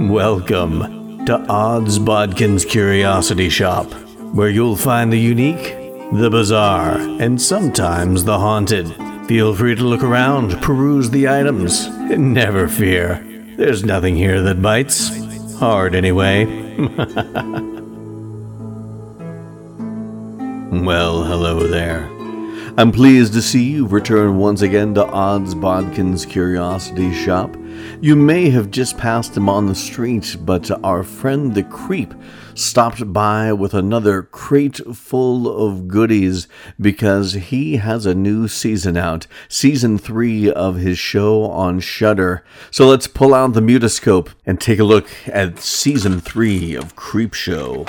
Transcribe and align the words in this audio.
Welcome 0.00 1.26
to 1.26 1.44
Odds 1.48 1.98
Bodkin's 1.98 2.64
Curiosity 2.64 3.48
Shop, 3.48 3.92
where 4.32 4.48
you'll 4.48 4.76
find 4.76 5.12
the 5.12 5.18
unique, 5.18 5.74
the 6.12 6.28
bizarre, 6.30 6.96
and 6.96 7.42
sometimes 7.42 8.22
the 8.22 8.38
haunted. 8.38 8.94
Feel 9.26 9.56
free 9.56 9.74
to 9.74 9.82
look 9.82 10.04
around, 10.04 10.62
peruse 10.62 11.10
the 11.10 11.28
items, 11.28 11.86
and 11.86 12.32
never 12.32 12.68
fear. 12.68 13.26
There's 13.56 13.82
nothing 13.82 14.14
here 14.14 14.40
that 14.42 14.62
bites. 14.62 15.10
Hard, 15.56 15.96
anyway. 15.96 16.44
well, 20.70 21.24
hello 21.24 21.66
there. 21.66 22.04
I'm 22.78 22.92
pleased 22.92 23.32
to 23.32 23.42
see 23.42 23.64
you 23.64 23.88
return 23.88 24.38
once 24.38 24.62
again 24.62 24.94
to 24.94 25.04
Odds 25.06 25.56
Bodkin's 25.56 26.24
Curiosity 26.24 27.12
Shop. 27.12 27.56
You 28.00 28.16
may 28.16 28.50
have 28.50 28.70
just 28.70 28.96
passed 28.96 29.36
him 29.36 29.48
on 29.48 29.66
the 29.66 29.74
street, 29.74 30.36
but 30.40 30.70
our 30.84 31.02
friend 31.02 31.54
the 31.54 31.62
Creep 31.64 32.14
stopped 32.54 33.12
by 33.12 33.52
with 33.52 33.74
another 33.74 34.22
crate 34.22 34.80
full 34.94 35.66
of 35.66 35.88
goodies 35.88 36.48
because 36.80 37.32
he 37.34 37.76
has 37.76 38.06
a 38.06 38.14
new 38.14 38.48
season 38.48 38.96
out, 38.96 39.26
season 39.48 39.98
three 39.98 40.50
of 40.50 40.76
his 40.76 40.98
show 40.98 41.44
on 41.44 41.80
Shudder. 41.80 42.44
So 42.70 42.86
let's 42.86 43.06
pull 43.06 43.34
out 43.34 43.52
the 43.52 43.60
mutoscope 43.60 44.30
and 44.46 44.60
take 44.60 44.78
a 44.78 44.84
look 44.84 45.08
at 45.26 45.58
season 45.58 46.20
three 46.20 46.74
of 46.74 46.96
Creep 46.96 47.34
Show. 47.34 47.84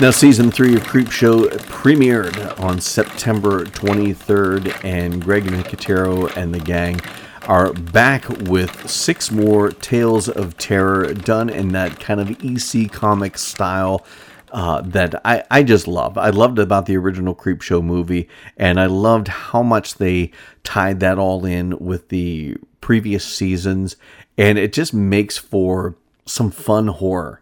Now, 0.00 0.10
season 0.10 0.50
three 0.50 0.74
of 0.74 0.84
Creep 0.84 1.12
Show 1.12 1.46
premiered 1.46 2.58
on 2.58 2.80
September 2.80 3.64
23rd, 3.64 4.84
and 4.84 5.22
Greg 5.22 5.44
Nicotero 5.44 6.36
and 6.36 6.52
the 6.52 6.58
gang 6.58 7.00
are 7.46 7.72
back 7.72 8.28
with 8.28 8.90
six 8.90 9.30
more 9.30 9.70
Tales 9.70 10.28
of 10.28 10.58
Terror 10.58 11.14
done 11.14 11.48
in 11.48 11.68
that 11.68 12.00
kind 12.00 12.20
of 12.20 12.36
EC 12.44 12.90
comic 12.90 13.38
style. 13.38 14.04
Uh, 14.50 14.80
that 14.82 15.20
I, 15.24 15.42
I 15.50 15.62
just 15.62 15.88
love. 15.88 16.18
I 16.18 16.30
loved 16.30 16.58
about 16.58 16.86
the 16.86 16.96
original 16.96 17.34
Creepshow 17.34 17.82
movie, 17.82 18.28
and 18.56 18.78
I 18.78 18.86
loved 18.86 19.28
how 19.28 19.62
much 19.62 19.94
they 19.94 20.32
tied 20.64 21.00
that 21.00 21.18
all 21.18 21.44
in 21.44 21.78
with 21.78 22.08
the 22.08 22.56
previous 22.80 23.24
seasons, 23.24 23.96
and 24.36 24.58
it 24.58 24.72
just 24.72 24.92
makes 24.92 25.38
for 25.38 25.96
some 26.26 26.50
fun 26.50 26.88
horror. 26.88 27.40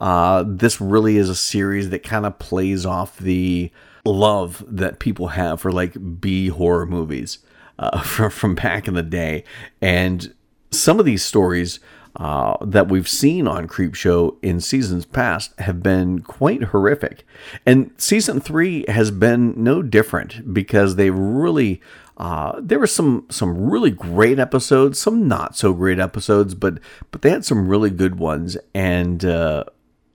Uh, 0.00 0.44
this 0.46 0.80
really 0.80 1.16
is 1.16 1.28
a 1.28 1.34
series 1.34 1.90
that 1.90 2.02
kind 2.02 2.24
of 2.26 2.38
plays 2.38 2.86
off 2.86 3.18
the 3.18 3.70
love 4.04 4.64
that 4.66 4.98
people 4.98 5.28
have 5.28 5.60
for 5.60 5.72
like 5.72 6.20
B 6.20 6.48
horror 6.48 6.86
movies 6.86 7.38
uh, 7.78 8.00
from, 8.02 8.30
from 8.30 8.54
back 8.54 8.88
in 8.88 8.94
the 8.94 9.02
day. 9.02 9.44
And 9.80 10.34
some 10.70 11.00
of 11.00 11.06
these 11.06 11.24
stories 11.24 11.80
uh, 12.16 12.56
that 12.60 12.88
we've 12.88 13.08
seen 13.08 13.46
on 13.46 13.68
Creepshow 13.68 14.36
in 14.42 14.60
seasons 14.60 15.04
past 15.04 15.52
have 15.60 15.82
been 15.82 16.20
quite 16.20 16.64
horrific. 16.64 17.24
And 17.64 17.92
season 17.96 18.40
three 18.40 18.84
has 18.88 19.10
been 19.10 19.54
no 19.62 19.82
different 19.82 20.52
because 20.52 20.96
they 20.96 21.10
really. 21.10 21.80
Uh, 22.16 22.58
there 22.60 22.80
were 22.80 22.86
some 22.88 23.24
some 23.30 23.70
really 23.70 23.92
great 23.92 24.40
episodes, 24.40 24.98
some 24.98 25.28
not 25.28 25.56
so 25.56 25.72
great 25.72 26.00
episodes, 26.00 26.52
but 26.52 26.80
but 27.12 27.22
they 27.22 27.30
had 27.30 27.44
some 27.44 27.68
really 27.68 27.90
good 27.90 28.18
ones, 28.18 28.56
and 28.74 29.24
uh, 29.24 29.62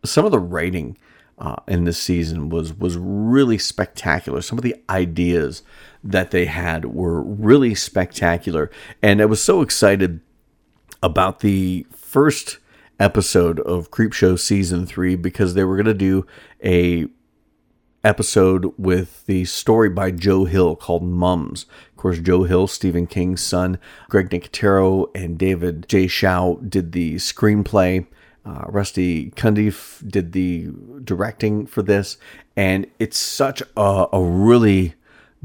some 0.05 0.25
of 0.25 0.31
the 0.31 0.39
writing 0.39 0.97
uh, 1.37 1.55
in 1.67 1.83
this 1.83 1.97
season 1.97 2.49
was 2.49 2.73
was 2.73 2.97
really 2.97 3.57
spectacular. 3.57 4.41
Some 4.41 4.57
of 4.57 4.63
the 4.63 4.75
ideas 4.89 5.63
that 6.03 6.31
they 6.31 6.45
had 6.45 6.85
were 6.85 7.21
really 7.21 7.75
spectacular, 7.75 8.69
and 9.01 9.21
I 9.21 9.25
was 9.25 9.41
so 9.41 9.61
excited 9.61 10.21
about 11.01 11.39
the 11.39 11.85
first 11.91 12.59
episode 12.99 13.59
of 13.61 13.91
Creepshow 13.91 14.39
season 14.39 14.85
three 14.85 15.15
because 15.15 15.53
they 15.53 15.63
were 15.63 15.75
going 15.75 15.85
to 15.85 15.93
do 15.93 16.25
a 16.63 17.07
episode 18.03 18.73
with 18.77 19.25
the 19.25 19.45
story 19.45 19.89
by 19.89 20.11
Joe 20.11 20.45
Hill 20.45 20.75
called 20.75 21.03
Mums. 21.03 21.65
Of 21.91 21.97
course, 21.97 22.19
Joe 22.19 22.43
Hill, 22.43 22.67
Stephen 22.67 23.07
King's 23.07 23.41
son, 23.41 23.79
Greg 24.09 24.29
Nicotero, 24.29 25.09
and 25.15 25.37
David 25.37 25.87
J. 25.87 26.05
Schow 26.05 26.69
did 26.69 26.91
the 26.91 27.15
screenplay. 27.15 28.05
Uh, 28.45 28.65
Rusty 28.67 29.31
Cundieff 29.31 30.07
did 30.09 30.33
the 30.33 30.69
directing 31.03 31.65
for 31.65 31.81
this, 31.81 32.17
and 32.55 32.87
it's 32.99 33.17
such 33.17 33.63
a, 33.77 34.07
a 34.11 34.21
really 34.21 34.95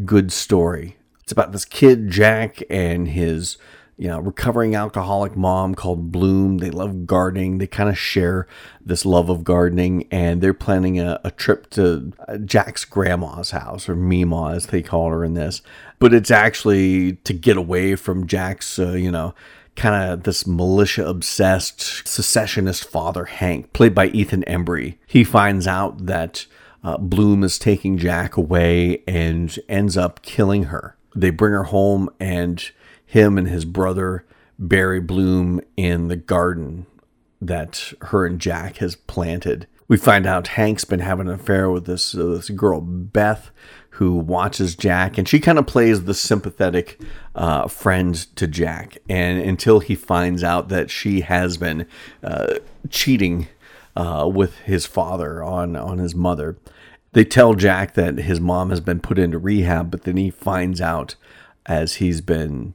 good 0.05 0.33
story. 0.33 0.97
It's 1.23 1.33
about 1.33 1.53
this 1.53 1.65
kid, 1.65 2.11
Jack, 2.11 2.63
and 2.69 3.09
his 3.09 3.57
you 3.99 4.07
know, 4.07 4.21
recovering 4.21 4.77
alcoholic 4.77 5.37
mom 5.37 5.75
called 5.75 6.13
Bloom. 6.13 6.59
They 6.59 6.71
love 6.71 7.05
gardening. 7.05 7.59
They 7.59 7.67
kind 7.67 7.89
of 7.91 7.99
share 7.99 8.47
this 8.81 9.05
love 9.05 9.29
of 9.29 9.43
gardening, 9.43 10.07
and 10.13 10.41
they're 10.41 10.55
planning 10.55 11.01
a, 11.01 11.21
a 11.25 11.33
trip 11.33 11.69
to 11.71 12.13
uh, 12.29 12.39
Jack's 12.39 12.85
grandma's 12.85 13.51
house, 13.51 13.89
or 13.89 13.97
Mima 13.97 14.53
as 14.53 14.67
they 14.67 14.83
call 14.83 15.11
her 15.11 15.25
in 15.25 15.35
this. 15.35 15.63
But 15.99 16.15
it's 16.15 16.31
actually 16.31 17.15
to 17.25 17.33
get 17.33 17.57
away 17.57 17.97
from 17.97 18.29
Jack's, 18.29 18.79
uh, 18.79 18.93
you 18.93 19.11
know, 19.11 19.35
kind 19.79 20.13
of 20.13 20.25
this 20.25 20.47
militia 20.47 21.07
obsessed 21.07 22.07
secessionist 22.07 22.85
father, 22.85 23.25
Hank, 23.25 23.73
played 23.73 23.95
by 23.95 24.09
Ethan 24.09 24.45
Embry. 24.47 24.99
He 25.07 25.25
finds 25.25 25.67
out 25.67 26.07
that 26.07 26.47
uh, 26.83 26.99
Bloom 26.99 27.43
is 27.45 27.59
taking 27.59 27.97
Jack 27.97 28.37
away 28.37 29.03
and 29.07 29.57
ends 29.69 29.97
up 29.97 30.21
killing 30.23 30.65
her. 30.65 30.97
They 31.15 31.31
bring 31.31 31.53
her 31.53 31.65
home, 31.65 32.11
and 32.21 32.63
him 33.07 33.39
and 33.39 33.49
his 33.49 33.65
brother 33.65 34.27
bury 34.59 35.01
Bloom 35.01 35.61
in 35.77 36.09
the 36.09 36.17
garden 36.17 36.87
that 37.41 37.93
her 38.03 38.27
and 38.27 38.41
Jack 38.41 38.79
has 38.79 38.97
planted. 38.97 39.67
We 39.87 39.97
find 39.97 40.27
out 40.27 40.49
Hank's 40.49 40.85
been 40.85 41.01
having 41.01 41.29
an 41.29 41.35
affair 41.35 41.71
with 41.71 41.87
this 41.87 42.15
uh, 42.15 42.27
this 42.27 42.51
girl 42.51 42.81
Beth, 42.81 43.51
who 43.99 44.15
watches 44.15 44.77
Jack, 44.77 45.19
and 45.19 45.29
she 45.29 45.41
kind 45.41 45.59
of 45.59 45.67
plays 45.67 46.05
the 46.05 46.15
sympathetic 46.15 47.01
uh, 47.35 47.67
friend 47.67 48.15
to 48.37 48.47
Jack. 48.47 48.99
And 49.09 49.41
until 49.41 49.81
he 49.81 49.97
finds 49.97 50.45
out 50.45 50.69
that 50.69 50.89
she 50.89 51.23
has 51.23 51.57
been 51.57 51.85
uh, 52.23 52.55
cheating 52.91 53.49
uh, 53.97 54.31
with 54.33 54.57
his 54.59 54.87
father 54.87 55.43
on 55.43 55.75
on 55.75 55.99
his 55.99 56.15
mother, 56.15 56.57
they 57.13 57.25
tell 57.25 57.55
Jack 57.55 57.95
that 57.95 58.19
his 58.19 58.41
mom 58.41 58.71
has 58.71 58.81
been 58.81 59.01
put 59.01 59.19
into 59.19 59.37
rehab. 59.37 59.91
But 59.91 60.05
then 60.05 60.17
he 60.17 60.31
finds 60.31 60.81
out 60.81 61.17
as 61.67 61.97
he's 61.97 62.21
been 62.21 62.75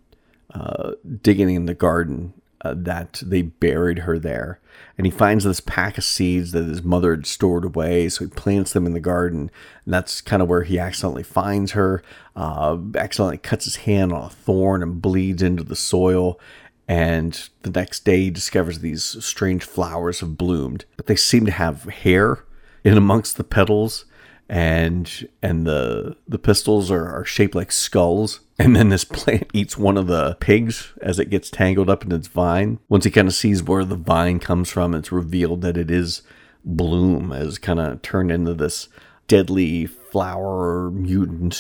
uh, 0.54 0.92
digging 1.22 1.50
in 1.50 1.68
the 1.68 1.74
garden 1.74 2.34
uh, 2.60 2.74
that 2.76 3.24
they 3.26 3.44
buried 3.44 4.00
her 4.00 4.20
there. 4.20 4.60
And 4.98 5.08
he 5.08 5.12
finds 5.12 5.44
this 5.44 5.60
pack 5.60 5.98
of 5.98 6.04
seeds 6.04 6.52
that 6.52 6.66
his 6.66 6.84
mother 6.84 7.12
had 7.12 7.26
stored 7.26 7.66
away. 7.66 8.10
So 8.10 8.26
he 8.26 8.30
plants 8.30 8.74
them 8.74 8.86
in 8.86 8.94
the 8.94 9.00
garden. 9.00 9.50
And 9.86 9.94
that's 9.94 10.22
kind 10.22 10.42
of 10.42 10.48
where 10.48 10.64
he 10.64 10.78
accidentally 10.78 11.24
finds 11.24 11.72
her, 11.72 12.04
uh, 12.36 12.78
accidentally 12.96 13.40
cuts 13.40 13.66
his 13.66 13.78
hand 13.78 14.14
on 14.14 14.26
a 14.26 14.30
thorn 14.30 14.84
and 14.84 15.02
bleeds 15.02 15.42
into 15.42 15.64
the 15.64 15.76
soil. 15.76 16.40
And 16.88 17.50
the 17.64 17.72
next 17.72 18.06
day 18.06 18.24
he 18.24 18.30
discovers 18.30 18.80
these 18.80 19.04
strange 19.24 19.64
flowers 19.64 20.20
have 20.20 20.38
bloomed, 20.38 20.86
but 20.96 21.08
they 21.08 21.16
seem 21.16 21.46
to 21.46 21.52
have 21.52 21.86
hair 21.86 22.44
in 22.84 22.98
amongst 22.98 23.38
the 23.38 23.44
petals 23.44 24.06
and 24.50 25.28
and 25.42 25.66
the 25.66 26.16
the 26.28 26.40
pistils 26.40 26.92
are, 26.92 27.08
are 27.08 27.26
shaped 27.26 27.56
like 27.56 27.72
skulls. 27.72 28.40
And 28.60 28.76
then 28.76 28.90
this 28.90 29.04
plant 29.04 29.50
eats 29.52 29.80
one 29.80 29.98
of 29.98 30.06
the 30.06 30.38
pigs 30.40 30.94
as 31.02 31.18
it 31.18 31.32
gets 31.32 31.50
tangled 31.50 31.90
up 31.90 32.06
in 32.06 32.12
its 32.12 32.28
vine. 32.28 32.78
Once 32.88 33.04
he 33.04 33.10
kind 33.10 33.28
of 33.28 33.34
sees 33.34 33.64
where 33.64 33.84
the 33.84 33.96
vine 33.96 34.40
comes 34.40 34.70
from 34.70 34.94
it's 34.94 35.12
revealed 35.12 35.62
that 35.62 35.76
it 35.76 35.90
is 35.90 36.22
bloom 36.64 37.32
has 37.32 37.58
kind 37.58 37.80
of 37.80 38.04
turned 38.04 38.32
into 38.32 38.54
this 38.54 38.90
deadly 39.28 39.88
flower 39.88 40.92
mutant 40.92 41.60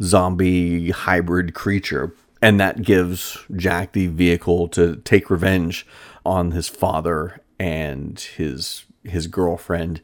zombie 0.00 0.90
hybrid 0.92 1.52
creature. 1.52 2.14
And 2.40 2.60
that 2.60 2.82
gives 2.82 3.38
jack 3.56 3.92
the 3.92 4.06
vehicle 4.06 4.68
to 4.68 4.96
take 4.96 5.30
revenge 5.30 5.84
on 6.24 6.52
his 6.52 6.68
father 6.68 7.40
and 7.58 8.18
his 8.18 8.84
his 9.02 9.26
girlfriend 9.26 10.00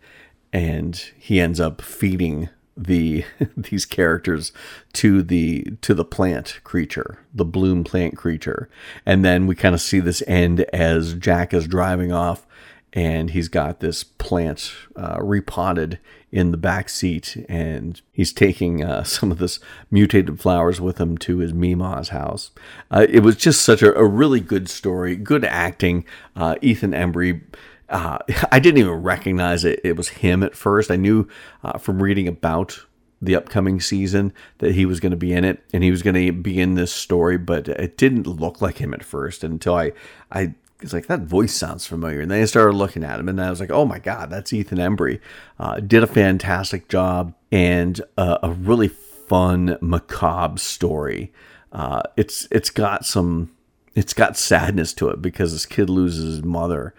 and 0.52 0.96
he 1.18 1.40
ends 1.40 1.60
up 1.60 1.80
feeding 1.80 2.48
the 2.76 3.24
these 3.56 3.84
characters 3.84 4.52
to 4.94 5.22
the 5.22 5.64
to 5.82 5.94
the 5.94 6.04
plant 6.04 6.60
creature, 6.64 7.18
the 7.34 7.44
bloom 7.44 7.84
plant 7.84 8.16
creature. 8.16 8.68
And 9.04 9.24
then 9.24 9.46
we 9.46 9.54
kind 9.54 9.74
of 9.74 9.80
see 9.80 10.00
this 10.00 10.22
end 10.26 10.60
as 10.72 11.14
Jack 11.14 11.52
is 11.52 11.66
driving 11.66 12.12
off 12.12 12.46
and 12.92 13.30
he's 13.30 13.48
got 13.48 13.80
this 13.80 14.02
plant 14.02 14.72
uh, 14.96 15.18
repotted 15.20 15.98
in 16.32 16.50
the 16.50 16.56
back 16.56 16.88
seat 16.88 17.44
and 17.48 18.00
he's 18.12 18.32
taking 18.32 18.84
uh, 18.84 19.02
some 19.04 19.30
of 19.30 19.38
this 19.38 19.60
mutated 19.90 20.40
flowers 20.40 20.80
with 20.80 20.98
him 20.98 21.16
to 21.18 21.38
his 21.38 21.52
Mima's 21.52 22.10
house. 22.10 22.50
Uh, 22.90 23.06
it 23.08 23.20
was 23.20 23.36
just 23.36 23.62
such 23.62 23.82
a, 23.82 23.94
a, 23.94 24.04
really 24.04 24.40
good 24.40 24.68
story, 24.68 25.16
good 25.16 25.44
acting. 25.44 26.04
Uh, 26.36 26.56
Ethan 26.60 26.92
Embry 26.92 27.42
uh, 27.90 28.18
I 28.52 28.58
didn't 28.58 28.78
even 28.78 29.02
recognize 29.02 29.64
it. 29.64 29.80
It 29.84 29.96
was 29.96 30.08
him 30.08 30.42
at 30.42 30.54
first. 30.54 30.90
I 30.90 30.96
knew 30.96 31.28
uh, 31.62 31.78
from 31.78 32.02
reading 32.02 32.28
about 32.28 32.80
the 33.22 33.36
upcoming 33.36 33.80
season 33.80 34.32
that 34.58 34.74
he 34.74 34.86
was 34.86 34.98
going 34.98 35.10
to 35.10 35.16
be 35.16 35.32
in 35.32 35.44
it 35.44 35.62
and 35.74 35.84
he 35.84 35.90
was 35.90 36.02
going 36.02 36.14
to 36.14 36.32
be 36.32 36.58
in 36.58 36.74
this 36.74 36.92
story, 36.92 37.36
but 37.36 37.68
it 37.68 37.98
didn't 37.98 38.26
look 38.26 38.62
like 38.62 38.78
him 38.78 38.94
at 38.94 39.04
first 39.04 39.44
until 39.44 39.74
I 39.74 39.92
I 40.32 40.54
was 40.80 40.92
like 40.94 41.06
that 41.08 41.20
voice 41.20 41.52
sounds 41.52 41.86
familiar, 41.86 42.20
and 42.20 42.30
then 42.30 42.40
I 42.40 42.46
started 42.46 42.74
looking 42.74 43.04
at 43.04 43.20
him, 43.20 43.28
and 43.28 43.40
I 43.40 43.50
was 43.50 43.60
like, 43.60 43.70
oh 43.70 43.84
my 43.84 43.98
god, 43.98 44.30
that's 44.30 44.52
Ethan 44.52 44.78
Embry. 44.78 45.20
Uh, 45.58 45.80
did 45.80 46.02
a 46.02 46.06
fantastic 46.06 46.88
job 46.88 47.34
and 47.52 48.00
uh, 48.16 48.38
a 48.42 48.50
really 48.50 48.88
fun 48.88 49.76
macabre 49.80 50.58
story. 50.58 51.32
Uh, 51.72 52.02
it's 52.16 52.48
it's 52.50 52.70
got 52.70 53.04
some 53.04 53.50
it's 53.94 54.14
got 54.14 54.36
sadness 54.36 54.94
to 54.94 55.08
it 55.08 55.20
because 55.20 55.52
this 55.52 55.66
kid 55.66 55.90
loses 55.90 56.36
his 56.36 56.44
mother 56.44 56.94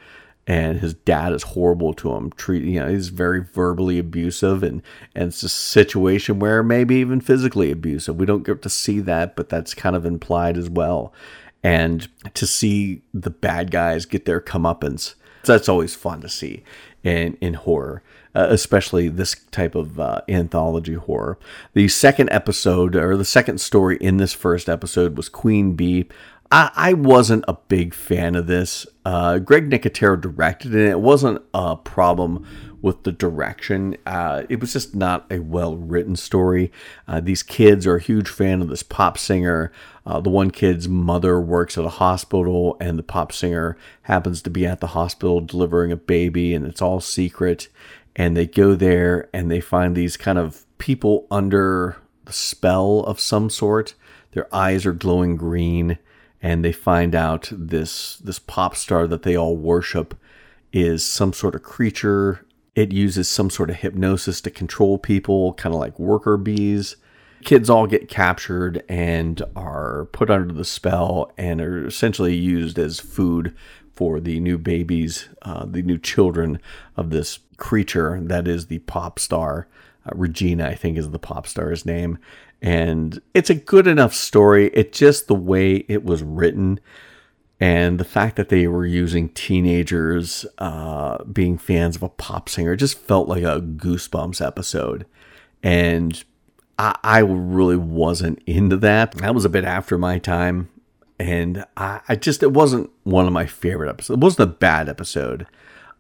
and 0.47 0.79
his 0.79 0.93
dad 0.93 1.33
is 1.33 1.43
horrible 1.43 1.93
to 1.95 2.13
him. 2.13 2.31
Treat 2.31 2.63
you 2.63 2.79
know 2.79 2.87
he's 2.87 3.09
very 3.09 3.41
verbally 3.41 3.99
abusive, 3.99 4.63
and 4.63 4.81
and 5.15 5.29
it's 5.29 5.43
a 5.43 5.49
situation 5.49 6.39
where 6.39 6.63
maybe 6.63 6.95
even 6.95 7.21
physically 7.21 7.71
abusive. 7.71 8.17
We 8.17 8.25
don't 8.25 8.45
get 8.45 8.61
to 8.63 8.69
see 8.69 8.99
that, 9.01 9.35
but 9.35 9.49
that's 9.49 9.73
kind 9.73 9.95
of 9.95 10.05
implied 10.05 10.57
as 10.57 10.69
well. 10.69 11.13
And 11.63 12.07
to 12.33 12.47
see 12.47 13.03
the 13.13 13.29
bad 13.29 13.69
guys 13.69 14.05
get 14.05 14.25
their 14.25 14.41
comeuppance, 14.41 15.13
that's 15.43 15.69
always 15.69 15.95
fun 15.95 16.21
to 16.21 16.29
see 16.29 16.63
in 17.03 17.37
in 17.41 17.53
horror. 17.53 18.01
Uh, 18.33 18.47
especially 18.49 19.09
this 19.09 19.35
type 19.51 19.75
of 19.75 19.99
uh, 19.99 20.21
anthology 20.29 20.93
horror. 20.93 21.37
The 21.73 21.89
second 21.89 22.29
episode, 22.31 22.95
or 22.95 23.17
the 23.17 23.25
second 23.25 23.59
story 23.59 23.97
in 23.97 24.15
this 24.15 24.31
first 24.31 24.69
episode, 24.69 25.17
was 25.17 25.27
Queen 25.27 25.73
Bee. 25.73 26.07
I, 26.51 26.71
I 26.75 26.93
wasn't 26.93 27.45
a 27.47 27.53
big 27.53 27.93
fan 27.93 28.35
of 28.35 28.47
this. 28.47 28.85
Uh, 29.05 29.39
Greg 29.39 29.69
Nicotero 29.69 30.19
directed 30.19 30.75
it. 30.75 30.89
It 30.89 30.99
wasn't 30.99 31.41
a 31.53 31.77
problem 31.77 32.45
with 32.81 33.03
the 33.03 33.11
direction. 33.11 33.95
Uh, 34.05 34.43
it 34.49 34.59
was 34.59 34.73
just 34.73 34.93
not 34.93 35.25
a 35.31 35.39
well 35.39 35.77
written 35.77 36.15
story. 36.15 36.71
Uh, 37.07 37.21
these 37.21 37.43
kids 37.43 37.87
are 37.87 37.95
a 37.95 38.01
huge 38.01 38.27
fan 38.27 38.61
of 38.61 38.67
this 38.67 38.83
pop 38.83 39.17
singer. 39.17 39.71
Uh, 40.05 40.19
the 40.19 40.29
one 40.29 40.51
kid's 40.51 40.89
mother 40.89 41.39
works 41.39 41.77
at 41.77 41.85
a 41.85 41.89
hospital, 41.89 42.75
and 42.81 42.99
the 42.99 43.03
pop 43.03 43.31
singer 43.31 43.77
happens 44.03 44.41
to 44.41 44.49
be 44.49 44.65
at 44.65 44.79
the 44.81 44.87
hospital 44.87 45.39
delivering 45.41 45.91
a 45.91 45.97
baby, 45.97 46.53
and 46.53 46.65
it's 46.65 46.81
all 46.81 46.99
secret. 46.99 47.69
And 48.15 48.35
they 48.35 48.45
go 48.45 48.75
there 48.75 49.29
and 49.33 49.49
they 49.49 49.61
find 49.61 49.95
these 49.95 50.17
kind 50.17 50.37
of 50.37 50.65
people 50.79 51.27
under 51.31 51.95
the 52.25 52.33
spell 52.33 53.01
of 53.01 53.21
some 53.21 53.49
sort. 53.49 53.93
Their 54.33 54.53
eyes 54.53 54.85
are 54.85 54.91
glowing 54.91 55.37
green 55.37 55.97
and 56.41 56.65
they 56.65 56.71
find 56.71 57.13
out 57.13 57.49
this 57.51 58.17
this 58.17 58.39
pop 58.39 58.75
star 58.75 59.07
that 59.07 59.23
they 59.23 59.35
all 59.35 59.55
worship 59.55 60.15
is 60.73 61.05
some 61.05 61.33
sort 61.33 61.55
of 61.55 61.63
creature. 61.63 62.45
It 62.75 62.91
uses 62.91 63.27
some 63.27 63.49
sort 63.49 63.69
of 63.69 63.77
hypnosis 63.77 64.41
to 64.41 64.51
control 64.51 64.97
people, 64.97 65.53
kind 65.53 65.75
of 65.75 65.81
like 65.81 65.99
worker 65.99 66.37
bees. 66.37 66.95
Kids 67.43 67.69
all 67.69 67.87
get 67.87 68.07
captured 68.07 68.83
and 68.87 69.41
are 69.55 70.05
put 70.11 70.29
under 70.29 70.53
the 70.53 70.63
spell 70.63 71.31
and 71.37 71.59
are 71.59 71.85
essentially 71.85 72.35
used 72.35 72.77
as 72.77 72.99
food 72.99 73.55
for 73.93 74.19
the 74.19 74.39
new 74.39 74.57
babies, 74.57 75.27
uh, 75.41 75.65
the 75.65 75.81
new 75.81 75.97
children 75.97 76.59
of 76.95 77.09
this 77.09 77.39
creature 77.57 78.19
that 78.21 78.47
is 78.47 78.67
the 78.67 78.79
pop 78.79 79.19
star. 79.19 79.67
Uh, 80.05 80.11
Regina, 80.15 80.67
I 80.67 80.75
think, 80.75 80.97
is 80.97 81.09
the 81.09 81.19
pop 81.19 81.45
star's 81.45 81.85
name 81.85 82.17
and 82.61 83.21
it's 83.33 83.49
a 83.49 83.55
good 83.55 83.87
enough 83.87 84.13
story. 84.13 84.67
It's 84.73 84.97
just 84.97 85.27
the 85.27 85.35
way 85.35 85.85
it 85.87 86.03
was 86.03 86.21
written 86.21 86.79
and 87.61 87.99
the 87.99 88.03
fact 88.03 88.37
that 88.37 88.49
they 88.49 88.65
were 88.65 88.87
using 88.87 89.29
teenagers 89.29 90.47
uh, 90.57 91.23
being 91.25 91.59
fans 91.59 91.95
of 91.95 92.01
a 92.01 92.09
pop 92.09 92.49
singer 92.49 92.75
just 92.75 92.97
felt 92.97 93.27
like 93.27 93.43
a 93.43 93.61
Goosebumps 93.61 94.43
episode. 94.43 95.05
And 95.61 96.23
I, 96.79 96.97
I 97.03 97.19
really 97.19 97.77
wasn't 97.77 98.41
into 98.47 98.77
that. 98.77 99.11
That 99.11 99.35
was 99.35 99.45
a 99.45 99.49
bit 99.49 99.63
after 99.63 99.99
my 99.99 100.17
time. 100.17 100.69
And 101.19 101.63
I, 101.77 102.01
I 102.09 102.15
just, 102.15 102.41
it 102.41 102.51
wasn't 102.51 102.89
one 103.03 103.27
of 103.27 103.33
my 103.33 103.45
favorite 103.45 103.91
episodes. 103.91 104.17
It 104.17 104.23
wasn't 104.23 104.49
a 104.49 104.53
bad 104.53 104.89
episode 104.89 105.45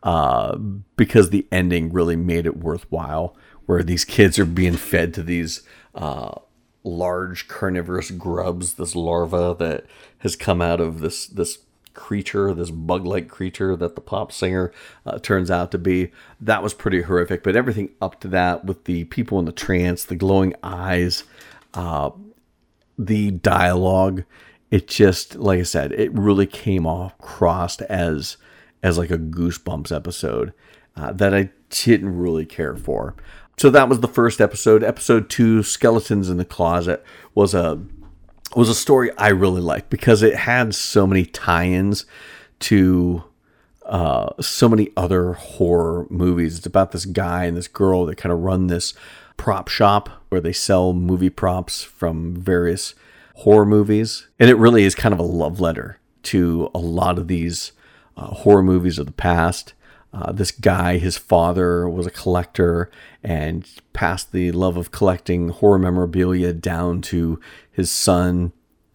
uh, 0.01 0.57
because 0.97 1.29
the 1.29 1.45
ending 1.51 1.93
really 1.93 2.15
made 2.15 2.47
it 2.47 2.57
worthwhile, 2.57 3.37
where 3.67 3.83
these 3.83 4.03
kids 4.03 4.39
are 4.39 4.45
being 4.45 4.77
fed 4.77 5.13
to 5.13 5.21
these. 5.21 5.61
Uh, 5.93 6.39
large 6.83 7.47
carnivorous 7.47 8.11
grubs, 8.11 8.73
this 8.75 8.95
larva 8.95 9.55
that 9.59 9.85
has 10.19 10.35
come 10.35 10.61
out 10.61 10.81
of 10.81 10.99
this 10.99 11.27
this 11.27 11.59
creature, 11.93 12.53
this 12.53 12.71
bug-like 12.71 13.27
creature 13.27 13.75
that 13.75 13.95
the 13.95 14.01
pop 14.01 14.31
singer 14.31 14.71
uh, 15.05 15.19
turns 15.19 15.51
out 15.51 15.71
to 15.71 15.77
be. 15.77 16.11
That 16.39 16.63
was 16.63 16.73
pretty 16.73 17.01
horrific. 17.01 17.43
But 17.43 17.55
everything 17.55 17.89
up 18.01 18.19
to 18.21 18.27
that, 18.29 18.65
with 18.65 18.85
the 18.85 19.03
people 19.05 19.39
in 19.39 19.45
the 19.45 19.51
trance, 19.51 20.05
the 20.05 20.15
glowing 20.15 20.53
eyes, 20.63 21.23
uh, 21.73 22.11
the 22.97 23.31
dialogue, 23.31 24.23
it 24.69 24.87
just, 24.87 25.35
like 25.35 25.59
I 25.59 25.63
said, 25.63 25.91
it 25.91 26.13
really 26.13 26.47
came 26.47 26.87
off 26.87 27.17
crossed 27.17 27.81
as 27.83 28.37
as 28.83 28.97
like 28.97 29.11
a 29.11 29.17
Goosebumps 29.17 29.95
episode 29.95 30.53
uh, 30.95 31.11
that 31.13 31.33
I 31.33 31.49
didn't 31.69 32.17
really 32.17 32.45
care 32.45 32.75
for. 32.75 33.15
So 33.57 33.69
that 33.69 33.89
was 33.89 33.99
the 33.99 34.07
first 34.07 34.41
episode. 34.41 34.83
Episode 34.83 35.29
two, 35.29 35.63
Skeletons 35.63 36.29
in 36.29 36.37
the 36.37 36.45
Closet, 36.45 37.03
was 37.35 37.53
a 37.53 37.81
was 38.55 38.69
a 38.69 38.75
story 38.75 39.11
I 39.17 39.29
really 39.29 39.61
liked 39.61 39.89
because 39.89 40.23
it 40.23 40.35
had 40.35 40.75
so 40.75 41.07
many 41.07 41.25
tie-ins 41.25 42.05
to 42.59 43.23
uh, 43.85 44.29
so 44.41 44.67
many 44.67 44.89
other 44.97 45.33
horror 45.33 46.05
movies. 46.09 46.57
It's 46.57 46.65
about 46.65 46.91
this 46.91 47.05
guy 47.05 47.45
and 47.45 47.55
this 47.55 47.67
girl 47.67 48.05
that 48.05 48.17
kind 48.17 48.33
of 48.33 48.39
run 48.39 48.67
this 48.67 48.93
prop 49.37 49.67
shop 49.67 50.09
where 50.29 50.41
they 50.41 50.53
sell 50.53 50.93
movie 50.93 51.29
props 51.29 51.83
from 51.83 52.35
various 52.35 52.93
horror 53.35 53.65
movies, 53.65 54.27
and 54.39 54.49
it 54.49 54.55
really 54.55 54.83
is 54.83 54.95
kind 54.95 55.13
of 55.13 55.19
a 55.19 55.23
love 55.23 55.59
letter 55.59 55.99
to 56.23 56.69
a 56.75 56.77
lot 56.77 57.17
of 57.17 57.27
these 57.27 57.71
uh, 58.17 58.27
horror 58.27 58.63
movies 58.63 58.99
of 58.99 59.05
the 59.05 59.11
past. 59.11 59.73
Uh, 60.13 60.31
this 60.31 60.51
guy, 60.51 60.97
his 60.97 61.17
father 61.17 61.87
was 61.87 62.05
a 62.05 62.11
collector 62.11 62.91
and 63.23 63.67
passed 63.93 64.31
the 64.31 64.51
love 64.51 64.75
of 64.75 64.91
collecting 64.91 65.49
horror 65.49 65.79
memorabilia 65.79 66.51
down 66.51 67.01
to 67.01 67.39
his 67.71 67.89
son. 67.89 68.51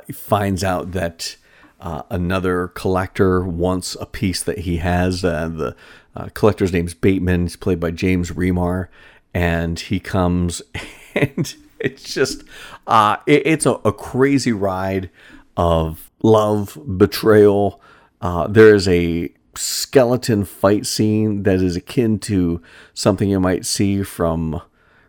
He 0.07 0.13
finds 0.13 0.63
out 0.63 0.93
that 0.93 1.37
uh, 1.81 2.03
another 2.11 2.69
collector 2.69 3.43
wants 3.43 3.97
a 4.01 4.07
piece 4.07 4.43
that 4.43 4.61
he 4.61 4.79
has. 4.79 5.25
Uh, 5.25 5.49
the 5.49 5.77
uh, 6.15 6.29
collector's 6.35 6.73
name's 6.73 6.95
Bateman. 6.95 7.43
He's 7.43 7.57
played 7.57 7.81
by 7.81 7.91
James 7.91 8.31
Remar. 8.33 8.89
And 9.33 9.79
he 9.79 10.01
comes 10.01 10.63
and 11.15 11.55
it's 11.79 12.15
just, 12.15 12.43
uh, 12.87 13.17
it, 13.27 13.47
it's 13.47 13.67
a, 13.67 13.73
a, 13.85 13.93
crazy 13.93 14.53
ride 14.53 15.11
of 15.57 16.11
love, 16.23 16.79
betrayal. 16.97 17.81
Uh, 18.21 18.47
there 18.47 18.75
is 18.75 18.89
a 18.89 19.31
skeleton 19.57 20.45
fight 20.45 20.87
scene 20.87 21.43
that 21.45 21.61
is 21.63 21.77
akin 21.77 22.19
to 22.21 22.61
something 22.95 23.29
you 23.29 23.41
might 23.41 23.67
see 23.67 24.03
from 24.03 24.61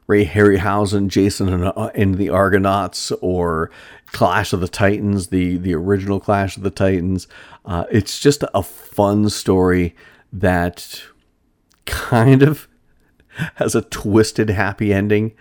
Ray 0.07 0.25
Harryhausen, 0.25 1.09
Jason 1.09 1.49
and, 1.49 1.65
uh, 1.65 1.91
and 1.93 2.15
the 2.15 2.29
Argonauts, 2.29 3.11
or 3.21 3.69
Clash 4.13 4.53
of 4.53 4.61
the 4.61 4.67
Titans, 4.69 5.27
the 5.27 5.57
the 5.57 5.75
original 5.75 6.19
Clash 6.19 6.55
of 6.55 6.63
the 6.63 6.69
Titans. 6.69 7.27
Uh, 7.65 7.83
it's 7.91 8.19
just 8.19 8.43
a 8.53 8.63
fun 8.63 9.29
story 9.29 9.95
that 10.31 11.03
kind 11.85 12.41
of 12.41 12.67
has 13.55 13.75
a 13.75 13.81
twisted 13.81 14.49
happy 14.49 14.93
ending. 14.93 15.33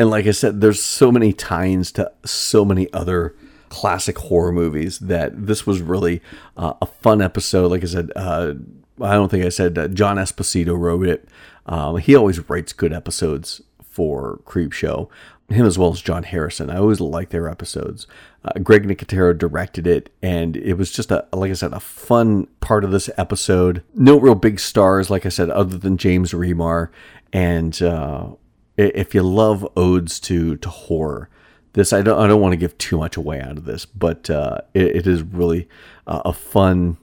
And 0.00 0.10
like 0.10 0.26
I 0.26 0.32
said, 0.32 0.60
there's 0.60 0.82
so 0.82 1.10
many 1.10 1.32
tie-ins 1.32 1.90
to 1.92 2.12
so 2.24 2.64
many 2.64 2.92
other 2.92 3.34
classic 3.68 4.18
horror 4.18 4.52
movies 4.52 4.98
that 5.00 5.46
this 5.46 5.66
was 5.66 5.80
really 5.80 6.20
uh, 6.56 6.74
a 6.80 6.86
fun 6.86 7.22
episode. 7.22 7.70
Like 7.70 7.82
I 7.82 7.86
said, 7.86 8.10
uh, 8.16 8.54
I 9.00 9.14
don't 9.14 9.30
think 9.30 9.44
I 9.44 9.48
said 9.48 9.78
uh, 9.78 9.88
John 9.88 10.16
Esposito 10.16 10.78
wrote 10.78 11.06
it. 11.06 11.28
Um, 11.66 11.98
he 11.98 12.14
always 12.14 12.48
writes 12.48 12.72
good 12.72 12.92
episodes 12.92 13.60
for 13.82 14.40
Creep 14.44 14.72
Show. 14.72 15.10
Him 15.50 15.64
as 15.64 15.78
well 15.78 15.92
as 15.92 16.02
John 16.02 16.24
Harrison. 16.24 16.68
I 16.68 16.76
always 16.76 17.00
like 17.00 17.30
their 17.30 17.48
episodes. 17.48 18.06
Uh, 18.44 18.58
Greg 18.62 18.86
Nicotero 18.86 19.36
directed 19.36 19.86
it, 19.86 20.12
and 20.22 20.58
it 20.58 20.74
was 20.74 20.92
just 20.92 21.10
a, 21.10 21.26
like 21.32 21.50
I 21.50 21.54
said, 21.54 21.72
a 21.72 21.80
fun 21.80 22.48
part 22.60 22.84
of 22.84 22.90
this 22.90 23.08
episode. 23.16 23.82
No 23.94 24.20
real 24.20 24.34
big 24.34 24.60
stars, 24.60 25.08
like 25.08 25.24
I 25.24 25.30
said, 25.30 25.48
other 25.48 25.78
than 25.78 25.96
James 25.96 26.32
Remar. 26.32 26.90
And 27.32 27.80
uh, 27.80 28.32
if 28.76 29.14
you 29.14 29.22
love 29.22 29.66
odes 29.74 30.20
to 30.20 30.56
to 30.56 30.68
horror, 30.68 31.30
this 31.72 31.92
I 31.92 32.02
don't 32.02 32.18
I 32.18 32.26
don't 32.26 32.40
want 32.40 32.52
to 32.52 32.56
give 32.56 32.76
too 32.78 32.98
much 32.98 33.16
away 33.16 33.40
out 33.40 33.56
of 33.56 33.64
this, 33.64 33.84
but 33.84 34.30
uh, 34.30 34.58
it, 34.74 34.96
it 34.96 35.06
is 35.06 35.22
really 35.22 35.68
uh, 36.06 36.22
a 36.24 36.32
fun, 36.32 36.96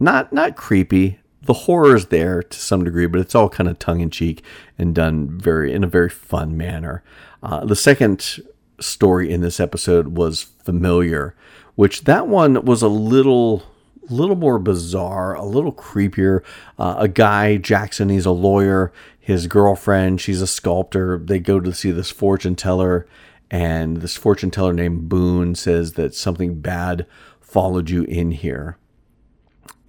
not 0.00 0.32
not 0.32 0.56
creepy. 0.56 1.20
The 1.42 1.52
horror 1.52 1.96
is 1.96 2.06
there 2.06 2.42
to 2.42 2.58
some 2.58 2.84
degree, 2.84 3.06
but 3.06 3.20
it's 3.20 3.34
all 3.34 3.48
kind 3.48 3.68
of 3.68 3.78
tongue 3.78 4.00
in 4.00 4.10
cheek 4.10 4.42
and 4.76 4.94
done 4.94 5.38
very 5.38 5.72
in 5.72 5.84
a 5.84 5.88
very 5.88 6.10
fun 6.10 6.56
manner. 6.56 7.02
Uh, 7.42 7.64
the 7.64 7.76
second 7.76 8.40
story 8.80 9.30
in 9.30 9.40
this 9.40 9.60
episode 9.60 10.08
was 10.08 10.42
familiar, 10.42 11.34
which 11.74 12.04
that 12.04 12.28
one 12.28 12.64
was 12.64 12.82
a 12.82 12.88
little 12.88 13.62
little 14.10 14.36
more 14.36 14.58
bizarre, 14.58 15.34
a 15.34 15.44
little 15.44 15.72
creepier. 15.72 16.42
Uh, 16.78 16.96
a 16.98 17.08
guy, 17.08 17.56
Jackson, 17.56 18.08
he's 18.08 18.26
a 18.26 18.30
lawyer. 18.30 18.92
His 19.18 19.46
girlfriend, 19.46 20.20
she's 20.20 20.40
a 20.40 20.46
sculptor. 20.46 21.18
They 21.18 21.38
go 21.38 21.60
to 21.60 21.74
see 21.74 21.90
this 21.90 22.10
fortune 22.10 22.56
teller, 22.56 23.06
and 23.50 23.98
this 23.98 24.16
fortune 24.16 24.50
teller 24.50 24.72
named 24.72 25.08
Boone 25.08 25.54
says 25.54 25.94
that 25.94 26.14
something 26.14 26.60
bad 26.60 27.06
followed 27.40 27.90
you 27.90 28.04
in 28.04 28.32
here. 28.32 28.76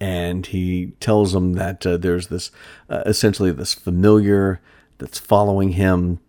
And 0.00 0.46
he 0.46 0.92
tells 0.98 1.34
him 1.34 1.52
that 1.54 1.84
uh, 1.84 1.98
there's 1.98 2.28
this 2.28 2.50
uh, 2.88 3.02
essentially 3.04 3.52
this 3.52 3.74
familiar 3.74 4.60
that's 4.98 5.18
following 5.18 5.72
him 5.72 6.20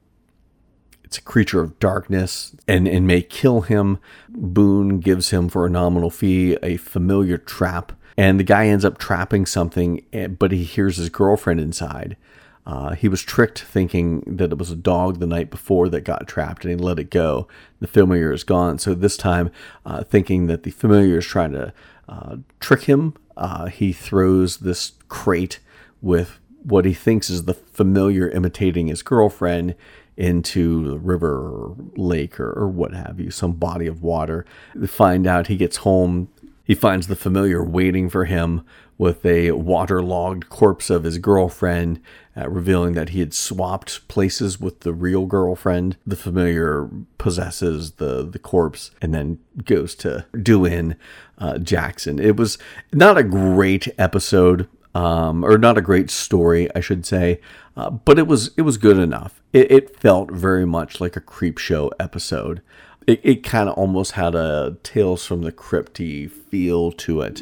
it's 1.12 1.18
a 1.18 1.22
creature 1.24 1.60
of 1.60 1.78
darkness 1.78 2.56
and, 2.70 2.88
and 2.88 3.06
may 3.06 3.22
kill 3.22 3.62
him. 3.62 4.00
Boone 4.30 5.02
gives 5.02 5.32
him, 5.32 5.50
for 5.50 5.66
a 5.66 5.70
nominal 5.70 6.10
fee, 6.10 6.58
a 6.64 6.78
familiar 6.78 7.38
trap. 7.38 7.92
And 8.16 8.40
the 8.40 8.46
guy 8.46 8.68
ends 8.68 8.86
up 8.86 8.98
trapping 8.98 9.46
something, 9.46 10.06
eh, 10.14 10.28
but 10.28 10.54
he 10.54 10.64
hears 10.64 10.96
his 10.96 11.10
girlfriend 11.10 11.60
inside. 11.60 12.16
Uh, 12.66 12.94
he 12.94 13.08
was 13.08 13.22
tricked 13.24 13.60
thinking 13.60 14.22
that 14.28 14.52
it 14.52 14.58
was 14.58 14.70
a 14.70 14.76
dog 14.76 15.20
the 15.20 15.28
night 15.28 15.50
before 15.50 15.90
that 15.90 16.02
got 16.02 16.28
trapped 16.28 16.64
and 16.64 16.72
he 16.72 16.78
let 16.78 17.00
it 17.00 17.10
go. 17.10 17.48
The 17.80 17.88
familiar 17.88 18.32
is 18.32 18.44
gone. 18.44 18.78
So 18.78 18.94
this 18.94 19.18
time, 19.18 19.52
uh, 19.86 20.04
thinking 20.04 20.48
that 20.48 20.64
the 20.64 20.72
familiar 20.72 21.18
is 21.18 21.26
trying 21.26 21.54
to 21.54 21.74
uh, 22.08 22.38
trick 22.60 22.84
him, 22.84 23.16
uh, 23.36 23.66
he 23.66 23.94
throws 23.94 24.58
this 24.58 24.94
crate 25.10 25.60
with 26.02 26.40
what 26.64 26.86
he 26.86 26.94
thinks 26.94 27.30
is 27.30 27.46
the 27.46 27.54
familiar 27.54 28.30
imitating 28.30 28.88
his 28.88 29.02
girlfriend 29.02 29.76
into 30.18 30.88
the 30.88 31.00
river 31.00 31.38
or 31.38 31.76
lake 31.96 32.40
or, 32.40 32.52
or 32.52 32.68
what 32.68 32.94
have 32.94 33.20
you, 33.20 33.32
some 33.32 33.54
body 33.54 33.88
of 33.88 34.04
water. 34.04 34.46
find 34.86 35.26
out 35.26 35.48
he 35.48 35.58
gets 35.58 35.78
home. 35.78 36.30
He 36.64 36.76
finds 36.76 37.08
the 37.08 37.16
familiar 37.16 37.64
waiting 37.64 38.10
for 38.10 38.26
him 38.26 38.64
with 39.02 39.26
a 39.26 39.50
waterlogged 39.54 40.48
corpse 40.48 40.92
of 40.92 41.06
his 41.06 41.18
girlfriend, 41.18 42.00
uh, 42.38 42.48
revealing 42.48 42.94
that 42.94 43.10
he 43.10 43.20
had 43.20 43.34
swapped 43.34 44.08
places 44.08 44.60
with 44.60 44.82
the 44.82 44.94
real 44.94 45.26
girlfriend. 45.26 45.98
The 46.06 46.16
familiar 46.16 46.88
possesses 47.18 47.94
the, 47.94 48.24
the 48.24 48.38
corpse 48.38 48.92
and 49.02 49.12
then 49.12 49.40
goes 49.66 49.96
to 49.96 50.28
do 50.40 50.66
in 50.66 50.98
uh, 51.40 51.58
Jackson. 51.58 52.20
It 52.20 52.38
was 52.38 52.60
not 52.94 53.18
a 53.18 53.24
great 53.24 53.88
episode 53.98 54.68
um, 54.94 55.44
or 55.44 55.58
not 55.58 55.80
a 55.80 55.82
great 55.82 56.12
story, 56.12 56.70
I 56.76 56.80
should 56.80 57.04
say, 57.04 57.42
uh, 57.76 57.90
but 57.90 58.20
it 58.20 58.28
was 58.28 58.52
it 58.56 58.62
was 58.62 58.78
good 58.78 59.00
enough. 59.00 59.42
It, 59.52 59.72
it 59.72 60.00
felt 60.00 60.30
very 60.30 60.66
much 60.68 61.02
like 61.02 61.16
a 61.16 61.22
creep 61.22 61.58
show 61.58 61.92
episode. 62.00 62.62
It, 63.08 63.20
it 63.24 63.44
kind 63.44 63.68
of 63.68 63.74
almost 63.80 64.12
had 64.12 64.36
a 64.36 64.78
Tales 64.84 65.26
from 65.26 65.42
the 65.42 65.52
Crypty 65.52 66.30
feel 66.30 66.92
to 66.92 67.22
it. 67.22 67.42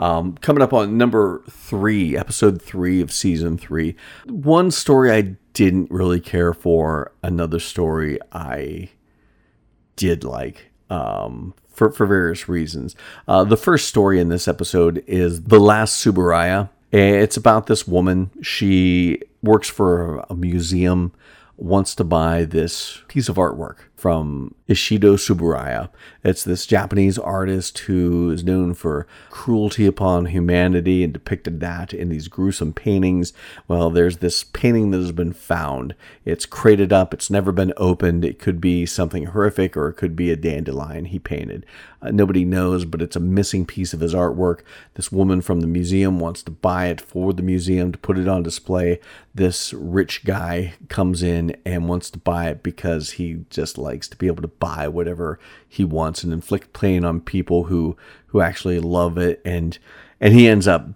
Um, 0.00 0.32
coming 0.38 0.62
up 0.62 0.72
on 0.72 0.96
number 0.96 1.42
three, 1.48 2.16
episode 2.16 2.60
three 2.60 3.00
of 3.00 3.12
season 3.12 3.58
three. 3.58 3.94
One 4.26 4.70
story 4.70 5.12
I 5.12 5.36
didn't 5.52 5.90
really 5.90 6.20
care 6.20 6.54
for. 6.54 7.12
Another 7.22 7.60
story 7.60 8.18
I 8.32 8.88
did 9.96 10.24
like. 10.24 10.72
Um, 10.88 11.54
for, 11.68 11.92
for 11.92 12.04
various 12.04 12.48
reasons. 12.48 12.96
Uh, 13.28 13.44
the 13.44 13.56
first 13.56 13.88
story 13.88 14.20
in 14.20 14.28
this 14.28 14.48
episode 14.48 15.04
is 15.06 15.44
The 15.44 15.60
Last 15.60 16.04
Tsuburaya. 16.04 16.68
It's 16.92 17.36
about 17.36 17.68
this 17.68 17.86
woman. 17.86 18.30
She 18.42 19.22
works 19.42 19.68
for 19.68 20.24
a 20.28 20.34
museum, 20.34 21.12
wants 21.56 21.94
to 21.94 22.04
buy 22.04 22.44
this 22.44 23.02
piece 23.08 23.28
of 23.28 23.36
artwork 23.36 23.76
from 24.00 24.54
Ishido 24.66 25.16
Tsuburaya. 25.16 25.90
It's 26.24 26.42
this 26.42 26.64
Japanese 26.64 27.18
artist 27.18 27.80
who 27.80 28.30
is 28.30 28.42
known 28.42 28.72
for 28.72 29.06
cruelty 29.28 29.84
upon 29.84 30.26
humanity 30.26 31.04
and 31.04 31.12
depicted 31.12 31.60
that 31.60 31.92
in 31.92 32.08
these 32.08 32.28
gruesome 32.28 32.72
paintings. 32.72 33.34
Well, 33.68 33.90
there's 33.90 34.18
this 34.18 34.42
painting 34.42 34.90
that 34.92 35.00
has 35.00 35.12
been 35.12 35.34
found. 35.34 35.94
It's 36.24 36.46
crated 36.46 36.94
up, 36.94 37.12
it's 37.12 37.28
never 37.28 37.52
been 37.52 37.74
opened. 37.76 38.24
It 38.24 38.38
could 38.38 38.58
be 38.58 38.86
something 38.86 39.26
horrific 39.26 39.76
or 39.76 39.88
it 39.88 39.94
could 39.94 40.16
be 40.16 40.30
a 40.30 40.36
dandelion 40.36 41.06
he 41.06 41.18
painted. 41.18 41.66
Uh, 42.00 42.10
nobody 42.10 42.46
knows, 42.46 42.86
but 42.86 43.02
it's 43.02 43.16
a 43.16 43.20
missing 43.20 43.66
piece 43.66 43.92
of 43.92 44.00
his 44.00 44.14
artwork. 44.14 44.60
This 44.94 45.12
woman 45.12 45.42
from 45.42 45.60
the 45.60 45.66
museum 45.66 46.18
wants 46.18 46.42
to 46.44 46.50
buy 46.50 46.86
it 46.86 47.00
for 47.00 47.34
the 47.34 47.42
museum 47.42 47.92
to 47.92 47.98
put 47.98 48.16
it 48.16 48.28
on 48.28 48.42
display. 48.42 49.00
This 49.34 49.74
rich 49.74 50.24
guy 50.24 50.74
comes 50.88 51.22
in 51.22 51.54
and 51.66 51.88
wants 51.88 52.08
to 52.10 52.18
buy 52.18 52.48
it 52.48 52.62
because 52.62 53.12
he 53.12 53.44
just 53.50 53.76
likes 53.76 53.89
to 53.98 54.16
be 54.16 54.26
able 54.26 54.42
to 54.42 54.48
buy 54.48 54.88
whatever 54.88 55.38
he 55.68 55.84
wants 55.84 56.22
and 56.22 56.32
inflict 56.32 56.72
pain 56.72 57.04
on 57.04 57.20
people 57.20 57.64
who 57.64 57.96
who 58.28 58.40
actually 58.40 58.78
love 58.78 59.18
it 59.18 59.40
and 59.44 59.78
and 60.20 60.34
he 60.34 60.48
ends 60.48 60.68
up 60.68 60.88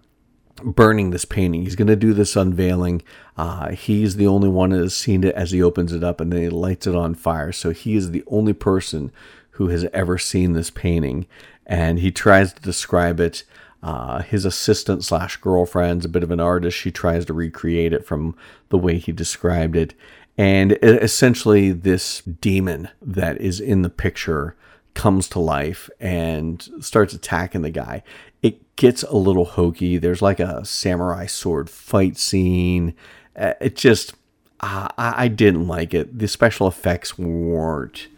burning 0.62 1.10
this 1.10 1.24
painting. 1.24 1.62
He's 1.62 1.76
going 1.76 1.88
to 1.88 1.96
do 1.96 2.12
this 2.12 2.36
unveiling. 2.36 3.02
Uh, 3.36 3.70
he's 3.72 4.16
the 4.16 4.26
only 4.26 4.48
one 4.48 4.70
that 4.70 4.80
has 4.80 4.96
seen 4.96 5.24
it 5.24 5.34
as 5.34 5.50
he 5.50 5.62
opens 5.62 5.92
it 5.92 6.04
up 6.04 6.20
and 6.20 6.32
then 6.32 6.42
he 6.42 6.48
lights 6.48 6.86
it 6.86 6.94
on 6.94 7.14
fire. 7.14 7.52
So 7.52 7.70
he 7.70 7.96
is 7.96 8.10
the 8.10 8.24
only 8.26 8.52
person 8.52 9.10
who 9.52 9.68
has 9.68 9.84
ever 9.92 10.18
seen 10.18 10.52
this 10.52 10.70
painting. 10.70 11.26
And 11.66 11.98
he 11.98 12.10
tries 12.10 12.52
to 12.52 12.62
describe 12.62 13.20
it. 13.20 13.44
Uh, 13.82 14.22
his 14.22 14.46
assistant 14.46 15.04
slash 15.04 15.36
girlfriend's 15.36 16.06
a 16.06 16.08
bit 16.08 16.22
of 16.22 16.30
an 16.30 16.40
artist. 16.40 16.76
She 16.76 16.90
tries 16.90 17.26
to 17.26 17.34
recreate 17.34 17.92
it 17.92 18.06
from 18.06 18.34
the 18.70 18.78
way 18.78 18.98
he 18.98 19.12
described 19.12 19.76
it. 19.76 19.92
And 20.36 20.72
essentially, 20.82 21.70
this 21.72 22.20
demon 22.22 22.88
that 23.00 23.40
is 23.40 23.60
in 23.60 23.82
the 23.82 23.90
picture 23.90 24.56
comes 24.94 25.28
to 25.28 25.38
life 25.38 25.88
and 26.00 26.68
starts 26.80 27.14
attacking 27.14 27.62
the 27.62 27.70
guy. 27.70 28.02
It 28.42 28.76
gets 28.76 29.02
a 29.04 29.16
little 29.16 29.44
hokey. 29.44 29.96
There's 29.96 30.22
like 30.22 30.40
a 30.40 30.64
samurai 30.64 31.26
sword 31.26 31.70
fight 31.70 32.16
scene. 32.16 32.94
It 33.36 33.76
just, 33.76 34.14
uh, 34.60 34.88
I 34.98 35.28
didn't 35.28 35.68
like 35.68 35.94
it. 35.94 36.18
The 36.18 36.28
special 36.28 36.66
effects 36.66 37.18
weren't 37.18 38.08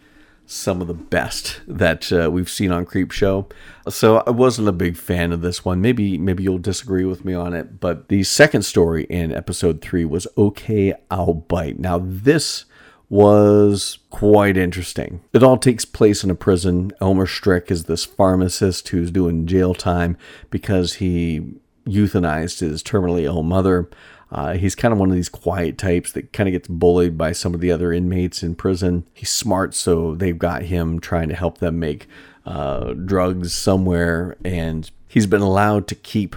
some 0.47 0.81
of 0.81 0.87
the 0.87 0.93
best 0.93 1.59
that 1.67 2.11
uh, 2.11 2.31
we've 2.31 2.49
seen 2.49 2.71
on 2.71 2.85
Creep 2.85 3.11
Show. 3.11 3.47
So 3.89 4.23
I 4.25 4.31
wasn't 4.31 4.69
a 4.69 4.73
big 4.73 4.95
fan 4.95 5.33
of 5.33 5.41
this 5.41 5.63
one. 5.63 5.81
Maybe 5.81 6.17
maybe 6.17 6.43
you'll 6.43 6.57
disagree 6.57 7.03
with 7.03 7.25
me 7.25 7.33
on 7.33 7.53
it, 7.53 7.79
but 7.79 8.07
the 8.07 8.23
second 8.23 8.63
story 8.63 9.03
in 9.03 9.33
episode 9.33 9.81
3 9.81 10.05
was 10.05 10.25
Okay, 10.37 10.93
I'll 11.11 11.33
Bite. 11.33 11.79
Now 11.79 11.99
this 12.01 12.65
was 13.09 13.99
quite 14.09 14.57
interesting. 14.57 15.21
It 15.33 15.43
all 15.43 15.57
takes 15.57 15.85
place 15.85 16.23
in 16.23 16.31
a 16.31 16.35
prison. 16.35 16.91
Elmer 16.99 17.27
Strick 17.27 17.69
is 17.69 17.85
this 17.85 18.05
pharmacist 18.05 18.89
who's 18.89 19.11
doing 19.11 19.47
jail 19.47 19.73
time 19.73 20.17
because 20.49 20.95
he 20.95 21.55
euthanized 21.85 22.59
his 22.59 22.83
terminally 22.83 23.23
ill 23.23 23.43
mother. 23.43 23.89
Uh, 24.31 24.53
he's 24.53 24.75
kind 24.75 24.91
of 24.91 24.99
one 24.99 25.09
of 25.09 25.15
these 25.15 25.29
quiet 25.29 25.77
types 25.77 26.11
that 26.11 26.33
kind 26.33 26.49
of 26.49 26.51
gets 26.51 26.67
bullied 26.67 27.17
by 27.17 27.31
some 27.31 27.53
of 27.53 27.61
the 27.61 27.71
other 27.71 27.93
inmates 27.93 28.43
in 28.43 28.55
prison. 28.55 29.07
He's 29.13 29.29
smart, 29.29 29.73
so 29.73 30.15
they've 30.15 30.37
got 30.37 30.63
him 30.63 30.99
trying 30.99 31.29
to 31.29 31.35
help 31.35 31.59
them 31.59 31.79
make 31.79 32.07
uh, 32.45 32.93
drugs 32.93 33.53
somewhere, 33.53 34.35
and 34.43 34.89
he's 35.07 35.27
been 35.27 35.41
allowed 35.41 35.87
to 35.87 35.95
keep 35.95 36.35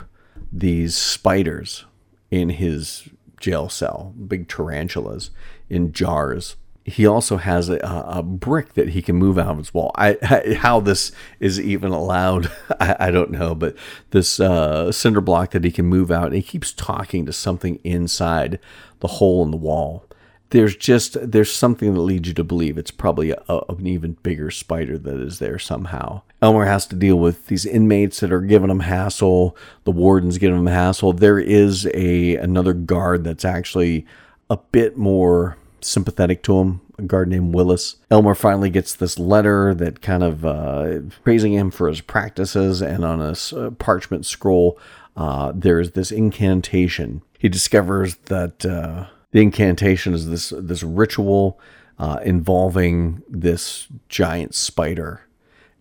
these 0.52 0.96
spiders 0.96 1.84
in 2.30 2.50
his 2.50 3.08
jail 3.40 3.68
cell, 3.68 4.14
big 4.28 4.48
tarantulas 4.48 5.30
in 5.68 5.92
jars 5.92 6.56
he 6.84 7.06
also 7.06 7.36
has 7.36 7.68
a, 7.68 7.78
a, 7.78 8.22
brick 8.22 8.74
that 8.74 8.90
he 8.90 9.02
can 9.02 9.16
move 9.16 9.38
out 9.38 9.50
of 9.52 9.58
his 9.58 9.74
wall. 9.74 9.92
I, 9.96 10.16
I 10.22 10.54
how 10.54 10.80
this 10.80 11.12
is 11.38 11.60
even 11.60 11.92
allowed, 11.92 12.50
I, 12.80 12.96
I 12.98 13.10
don't 13.10 13.30
know, 13.30 13.54
but 13.54 13.76
this 14.10 14.40
uh, 14.40 14.90
cinder 14.90 15.20
block 15.20 15.50
that 15.50 15.64
he 15.64 15.70
can 15.70 15.86
move 15.86 16.10
out, 16.10 16.26
and 16.26 16.36
he 16.36 16.42
keeps 16.42 16.72
talking 16.72 17.26
to 17.26 17.32
something 17.32 17.78
inside 17.84 18.58
the 19.00 19.08
hole 19.08 19.44
in 19.44 19.50
the 19.50 19.56
wall. 19.56 20.06
There's 20.50 20.74
just 20.74 21.30
there's 21.30 21.52
something 21.52 21.94
that 21.94 22.00
leads 22.00 22.26
you 22.26 22.34
to 22.34 22.42
believe 22.42 22.76
it's 22.76 22.90
probably 22.90 23.30
a, 23.30 23.42
an 23.48 23.86
even 23.86 24.16
bigger 24.22 24.50
spider 24.50 24.98
that 24.98 25.20
is 25.20 25.38
there 25.38 25.60
somehow. 25.60 26.22
Elmer 26.42 26.64
has 26.64 26.86
to 26.86 26.96
deal 26.96 27.16
with 27.16 27.46
these 27.46 27.66
inmates 27.66 28.18
that 28.20 28.32
are 28.32 28.40
giving 28.40 28.70
him 28.70 28.80
hassle. 28.80 29.56
The 29.84 29.92
warden's 29.92 30.38
giving 30.38 30.58
him 30.58 30.66
hassle. 30.66 31.12
There 31.12 31.38
is 31.38 31.86
a 31.94 32.36
another 32.36 32.72
guard 32.72 33.22
that's 33.22 33.44
actually 33.44 34.06
a 34.48 34.56
bit 34.56 34.96
more 34.96 35.56
sympathetic 35.84 36.42
to 36.44 36.58
him, 36.58 36.80
a 36.98 37.02
guard 37.02 37.28
named 37.28 37.54
Willis. 37.54 37.96
Elmer 38.10 38.34
finally 38.34 38.70
gets 38.70 38.94
this 38.94 39.18
letter 39.18 39.74
that 39.74 40.00
kind 40.00 40.22
of 40.22 40.44
uh, 40.44 41.00
praising 41.24 41.52
him 41.52 41.70
for 41.70 41.88
his 41.88 42.00
practices, 42.00 42.80
and 42.80 43.04
on 43.04 43.20
a 43.20 43.34
uh, 43.56 43.70
parchment 43.70 44.26
scroll, 44.26 44.78
uh, 45.16 45.52
there's 45.54 45.92
this 45.92 46.10
incantation. 46.10 47.22
He 47.38 47.48
discovers 47.48 48.16
that 48.26 48.64
uh, 48.64 49.06
the 49.32 49.40
incantation 49.40 50.14
is 50.14 50.28
this 50.28 50.52
this 50.56 50.82
ritual 50.82 51.58
uh, 51.98 52.20
involving 52.24 53.22
this 53.28 53.88
giant 54.08 54.54
spider, 54.54 55.22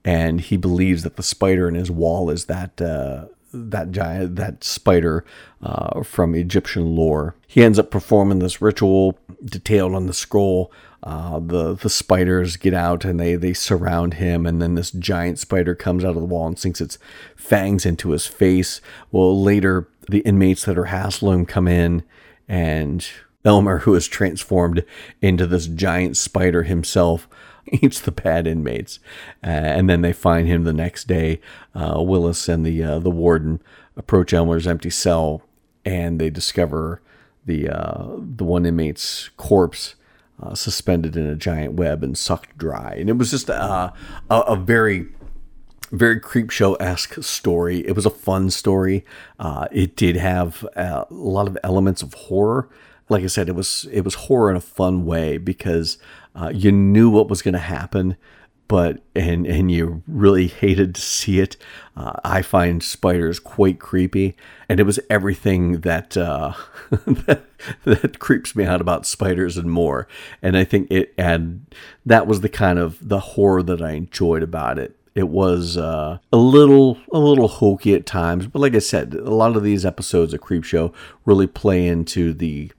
and 0.04 0.42
he 0.42 0.58
believes 0.58 1.04
that 1.04 1.16
the 1.16 1.24
spider 1.24 1.68
in 1.68 1.76
his 1.76 1.92
wall 1.92 2.30
is 2.30 2.46
that 2.46 2.82
uh, 2.82 3.26
that 3.54 3.92
giant 3.92 4.36
that 4.36 4.64
spider 4.64 5.26
uh, 5.62 6.04
from 6.04 6.36
Egyptian 6.36 6.96
lore. 6.96 7.36
He 7.48 7.64
ends 7.64 7.80
up 7.80 7.92
performing 7.92 8.40
this 8.40 8.62
ritual 8.62 9.18
detailed 9.44 9.96
on 9.96 10.08
the 10.08 10.14
scroll. 10.14 10.72
Uh, 11.02 11.40
the 11.40 11.76
the 11.76 11.90
spiders 11.90 12.58
get 12.58 12.74
out 12.74 13.06
and 13.06 13.20
they 13.20 13.36
they 13.36 13.54
surround 13.54 14.16
him, 14.16 14.46
and 14.46 14.62
then 14.62 14.76
this 14.76 14.92
giant 14.92 15.40
spider 15.40 15.76
comes 15.76 16.04
out 16.04 16.16
of 16.16 16.22
the 16.22 16.26
wall 16.26 16.48
and 16.48 16.60
sinks 16.60 16.82
its 16.82 16.98
fangs 17.36 17.86
into 17.86 18.12
his 18.12 18.26
face. 18.28 18.82
Well, 19.12 19.42
later 19.42 19.88
the 20.10 20.20
inmates 20.20 20.66
that 20.66 20.78
are 20.78 20.86
hassling 20.86 21.40
him 21.40 21.46
come 21.46 21.68
in, 21.68 22.04
and 22.48 23.08
Elmer, 23.46 23.80
who 23.80 23.96
is 23.96 24.08
transformed 24.08 24.84
into 25.22 25.48
this 25.48 25.68
giant 25.68 26.18
spider 26.18 26.64
himself, 26.64 27.28
eats 27.72 28.00
the 28.00 28.12
bad 28.12 28.48
inmates, 28.48 29.00
uh, 29.44 29.48
and 29.48 29.90
then 29.90 30.02
they 30.02 30.14
find 30.14 30.48
him 30.48 30.64
the 30.64 30.74
next 30.74 31.08
day. 31.08 31.40
Uh, 31.76 32.02
Willis 32.02 32.48
and 32.48 32.66
the 32.66 32.84
uh, 32.84 33.00
the 33.00 33.12
warden 33.12 33.62
approach 33.98 34.34
Elmer's 34.34 34.68
empty 34.68 34.90
cell, 34.90 35.44
and 35.86 36.20
they 36.20 36.30
discover 36.30 37.02
the 37.46 37.70
uh, 37.70 38.08
the 38.18 38.44
one 38.44 38.66
inmate's 38.66 39.30
corpse 39.38 39.96
uh, 40.42 40.56
suspended 40.56 41.16
in 41.16 41.26
a 41.26 41.36
giant 41.36 41.74
web 41.74 42.04
and 42.04 42.18
sucked 42.18 42.58
dry. 42.58 42.96
And 42.98 43.10
it 43.10 43.18
was 43.18 43.32
just 43.32 43.50
a, 43.50 43.94
a, 44.30 44.36
a 44.36 44.56
very 44.56 45.08
very 45.92 46.20
creep 46.20 46.52
show 46.52 46.76
esque 46.76 47.24
story. 47.24 47.80
It 47.88 47.96
was 47.96 48.06
a 48.06 48.12
fun 48.12 48.52
story. 48.52 49.06
Uh, 49.40 49.68
it 49.72 49.96
did 49.96 50.16
have 50.16 50.64
a 50.76 51.06
lot 51.10 51.48
of 51.48 51.58
elements 51.64 52.02
of 52.02 52.14
horror. 52.14 52.70
Like 53.10 53.24
I 53.24 53.28
said, 53.28 53.50
it 53.50 53.56
was 53.56 53.88
it 53.92 54.02
was 54.02 54.14
horror 54.14 54.52
in 54.52 54.56
a 54.56 54.62
fun 54.62 55.06
way 55.06 55.38
because 55.38 55.98
uh, 56.40 56.50
you 56.50 56.72
knew 56.72 57.10
what 57.10 57.30
was 57.30 57.42
going 57.42 57.54
to 57.54 57.60
happen, 57.60 58.16
but 58.68 59.02
and 59.16 59.46
and 59.48 59.72
you 59.72 60.04
really 60.08 60.48
hated 60.48 60.96
to 60.96 61.02
see 61.02 61.40
it. 61.40 61.58
Uh, 61.98 62.14
I 62.24 62.42
find 62.42 62.82
spiders 62.82 63.40
quite 63.40 63.80
creepy, 63.80 64.38
and 64.70 64.80
it 64.80 64.84
was 64.84 65.00
everything 65.10 65.82
that, 65.82 66.16
uh, 66.16 66.54
that 66.92 67.44
that 67.84 68.20
creeps 68.20 68.56
me 68.56 68.64
out 68.64 68.80
about 68.80 69.06
spiders 69.06 69.58
and 69.58 69.72
more. 69.72 70.08
And 70.42 70.56
I 70.56 70.64
think 70.64 70.90
it 70.92 71.14
and 71.18 71.66
that 72.06 72.28
was 72.28 72.42
the 72.42 72.50
kind 72.50 72.80
of 72.80 72.98
the 73.06 73.20
horror 73.20 73.64
that 73.64 73.82
I 73.82 73.92
enjoyed 73.92 74.44
about 74.44 74.80
it. 74.80 74.96
It 75.16 75.28
was 75.28 75.76
uh, 75.76 76.20
a 76.32 76.38
little 76.38 77.00
a 77.12 77.20
little 77.20 77.48
hokey 77.48 77.96
at 77.96 78.06
times, 78.06 78.48
but 78.48 78.60
like 78.60 78.76
I 78.76 78.80
said, 78.80 79.16
a 79.16 79.34
lot 79.34 79.58
of 79.58 79.64
these 79.64 79.86
episodes 79.86 80.34
of 80.34 80.42
Creepshow 80.42 80.94
really 81.26 81.48
play 81.48 81.88
into 81.88 82.34
the 82.34 82.72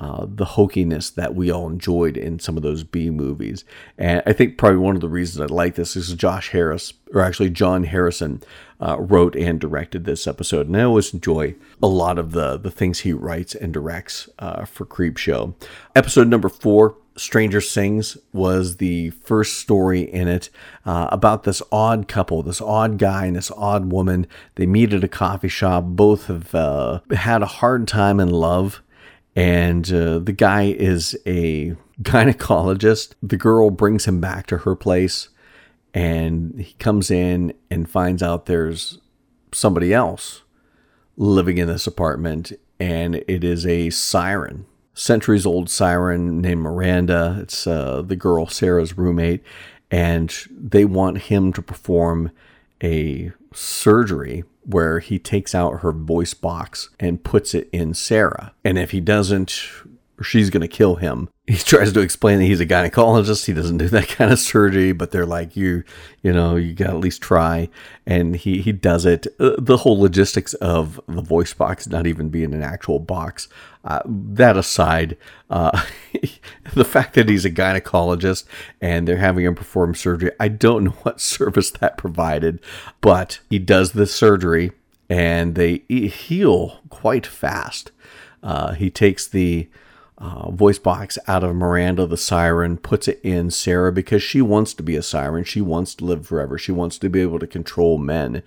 uh, 0.00 0.24
the 0.26 0.46
hokiness 0.46 1.14
that 1.14 1.34
we 1.34 1.50
all 1.50 1.68
enjoyed 1.68 2.16
in 2.16 2.38
some 2.38 2.56
of 2.56 2.62
those 2.62 2.82
B 2.82 3.10
movies. 3.10 3.66
And 3.98 4.22
I 4.26 4.32
think 4.32 4.56
probably 4.56 4.78
one 4.78 4.94
of 4.94 5.02
the 5.02 5.10
reasons 5.10 5.42
I 5.42 5.54
like 5.54 5.74
this 5.74 5.94
is 5.94 6.14
Josh 6.14 6.50
Harris, 6.50 6.94
or 7.12 7.20
actually 7.20 7.50
John 7.50 7.84
Harrison, 7.84 8.42
uh, 8.80 8.96
wrote 8.98 9.36
and 9.36 9.60
directed 9.60 10.06
this 10.06 10.26
episode. 10.26 10.68
And 10.68 10.76
I 10.76 10.84
always 10.84 11.12
enjoy 11.12 11.54
a 11.82 11.86
lot 11.86 12.18
of 12.18 12.32
the, 12.32 12.56
the 12.56 12.70
things 12.70 13.00
he 13.00 13.12
writes 13.12 13.54
and 13.54 13.74
directs 13.74 14.30
uh, 14.38 14.64
for 14.64 14.86
Creep 14.86 15.18
Show. 15.18 15.54
Episode 15.94 16.28
number 16.28 16.48
four. 16.48 16.96
Stranger 17.16 17.60
Sings 17.60 18.16
was 18.32 18.78
the 18.78 19.10
first 19.10 19.58
story 19.58 20.00
in 20.00 20.26
it 20.26 20.48
uh, 20.86 21.08
about 21.12 21.42
this 21.42 21.60
odd 21.70 22.08
couple, 22.08 22.42
this 22.42 22.62
odd 22.62 22.96
guy 22.96 23.26
and 23.26 23.36
this 23.36 23.50
odd 23.50 23.92
woman. 23.92 24.26
They 24.54 24.64
meet 24.64 24.94
at 24.94 25.04
a 25.04 25.08
coffee 25.08 25.48
shop. 25.48 25.84
Both 25.84 26.28
have 26.28 26.54
uh, 26.54 27.00
had 27.10 27.42
a 27.42 27.46
hard 27.46 27.86
time 27.86 28.20
in 28.20 28.30
love 28.30 28.80
and 29.36 29.92
uh, 29.92 30.18
the 30.18 30.32
guy 30.32 30.64
is 30.64 31.16
a 31.26 31.76
gynecologist. 32.02 33.14
The 33.22 33.36
girl 33.36 33.70
brings 33.70 34.06
him 34.06 34.20
back 34.20 34.46
to 34.46 34.58
her 34.58 34.74
place, 34.74 35.28
and 35.94 36.60
he 36.60 36.72
comes 36.74 37.10
in 37.10 37.54
and 37.70 37.88
finds 37.88 38.22
out 38.22 38.46
there's 38.46 38.98
somebody 39.52 39.92
else 39.92 40.42
living 41.16 41.58
in 41.58 41.68
this 41.68 41.86
apartment, 41.86 42.52
and 42.78 43.16
it 43.16 43.44
is 43.44 43.66
a 43.66 43.90
siren, 43.90 44.66
centuries 44.94 45.46
old 45.46 45.68
siren 45.68 46.40
named 46.40 46.62
Miranda. 46.62 47.38
It's 47.42 47.66
uh, 47.66 48.02
the 48.02 48.16
girl 48.16 48.46
Sarah's 48.46 48.96
roommate, 48.96 49.42
and 49.90 50.34
they 50.50 50.84
want 50.84 51.22
him 51.22 51.52
to 51.52 51.62
perform 51.62 52.30
a 52.82 53.32
surgery 53.52 54.44
where 54.64 55.00
he 55.00 55.18
takes 55.18 55.54
out 55.54 55.80
her 55.80 55.92
voice 55.92 56.34
box 56.34 56.90
and 56.98 57.24
puts 57.24 57.54
it 57.54 57.68
in 57.72 57.94
Sarah. 57.94 58.54
And 58.64 58.78
if 58.78 58.90
he 58.90 59.00
doesn't, 59.00 59.60
she's 60.22 60.50
going 60.50 60.60
to 60.60 60.68
kill 60.68 60.96
him. 60.96 61.28
He 61.50 61.56
tries 61.56 61.92
to 61.92 62.00
explain 62.00 62.38
that 62.38 62.44
he's 62.44 62.60
a 62.60 62.66
gynecologist. 62.66 63.46
He 63.46 63.52
doesn't 63.52 63.78
do 63.78 63.88
that 63.88 64.06
kind 64.16 64.32
of 64.32 64.38
surgery, 64.38 64.92
but 64.92 65.10
they're 65.10 65.26
like, 65.26 65.56
you, 65.56 65.82
you 66.22 66.32
know, 66.32 66.54
you 66.54 66.74
got 66.74 66.86
to 66.86 66.90
at 66.92 67.00
least 67.00 67.20
try. 67.20 67.68
And 68.06 68.36
he, 68.36 68.60
he 68.60 68.70
does 68.70 69.04
it. 69.04 69.26
Uh, 69.40 69.56
the 69.58 69.78
whole 69.78 69.98
logistics 69.98 70.54
of 70.54 71.00
the 71.08 71.22
voice 71.22 71.52
box 71.52 71.88
not 71.88 72.06
even 72.06 72.28
being 72.28 72.54
an 72.54 72.62
actual 72.62 73.00
box, 73.00 73.48
uh, 73.84 74.00
that 74.06 74.56
aside, 74.56 75.16
uh, 75.50 75.84
the 76.74 76.84
fact 76.84 77.14
that 77.14 77.28
he's 77.28 77.44
a 77.44 77.50
gynecologist 77.50 78.44
and 78.80 79.08
they're 79.08 79.16
having 79.16 79.44
him 79.44 79.56
perform 79.56 79.96
surgery, 79.96 80.30
I 80.38 80.46
don't 80.46 80.84
know 80.84 80.90
what 81.02 81.20
service 81.20 81.72
that 81.72 81.96
provided, 81.96 82.60
but 83.00 83.40
he 83.50 83.58
does 83.58 83.90
the 83.90 84.06
surgery 84.06 84.70
and 85.08 85.56
they 85.56 85.78
heal 85.88 86.78
quite 86.90 87.26
fast. 87.26 87.90
Uh, 88.40 88.74
he 88.74 88.88
takes 88.88 89.26
the 89.26 89.68
uh, 90.20 90.50
voice 90.50 90.78
box 90.78 91.18
out 91.26 91.42
of 91.42 91.56
Miranda 91.56 92.06
the 92.06 92.16
siren, 92.16 92.76
puts 92.76 93.08
it 93.08 93.20
in 93.22 93.50
Sarah 93.50 93.90
because 93.90 94.22
she 94.22 94.42
wants 94.42 94.74
to 94.74 94.82
be 94.82 94.94
a 94.94 95.02
siren. 95.02 95.44
She 95.44 95.62
wants 95.62 95.94
to 95.96 96.04
live 96.04 96.26
forever. 96.26 96.58
She 96.58 96.72
wants 96.72 96.98
to 96.98 97.08
be 97.08 97.22
able 97.22 97.38
to 97.38 97.46
control 97.46 97.96
men. 97.96 98.42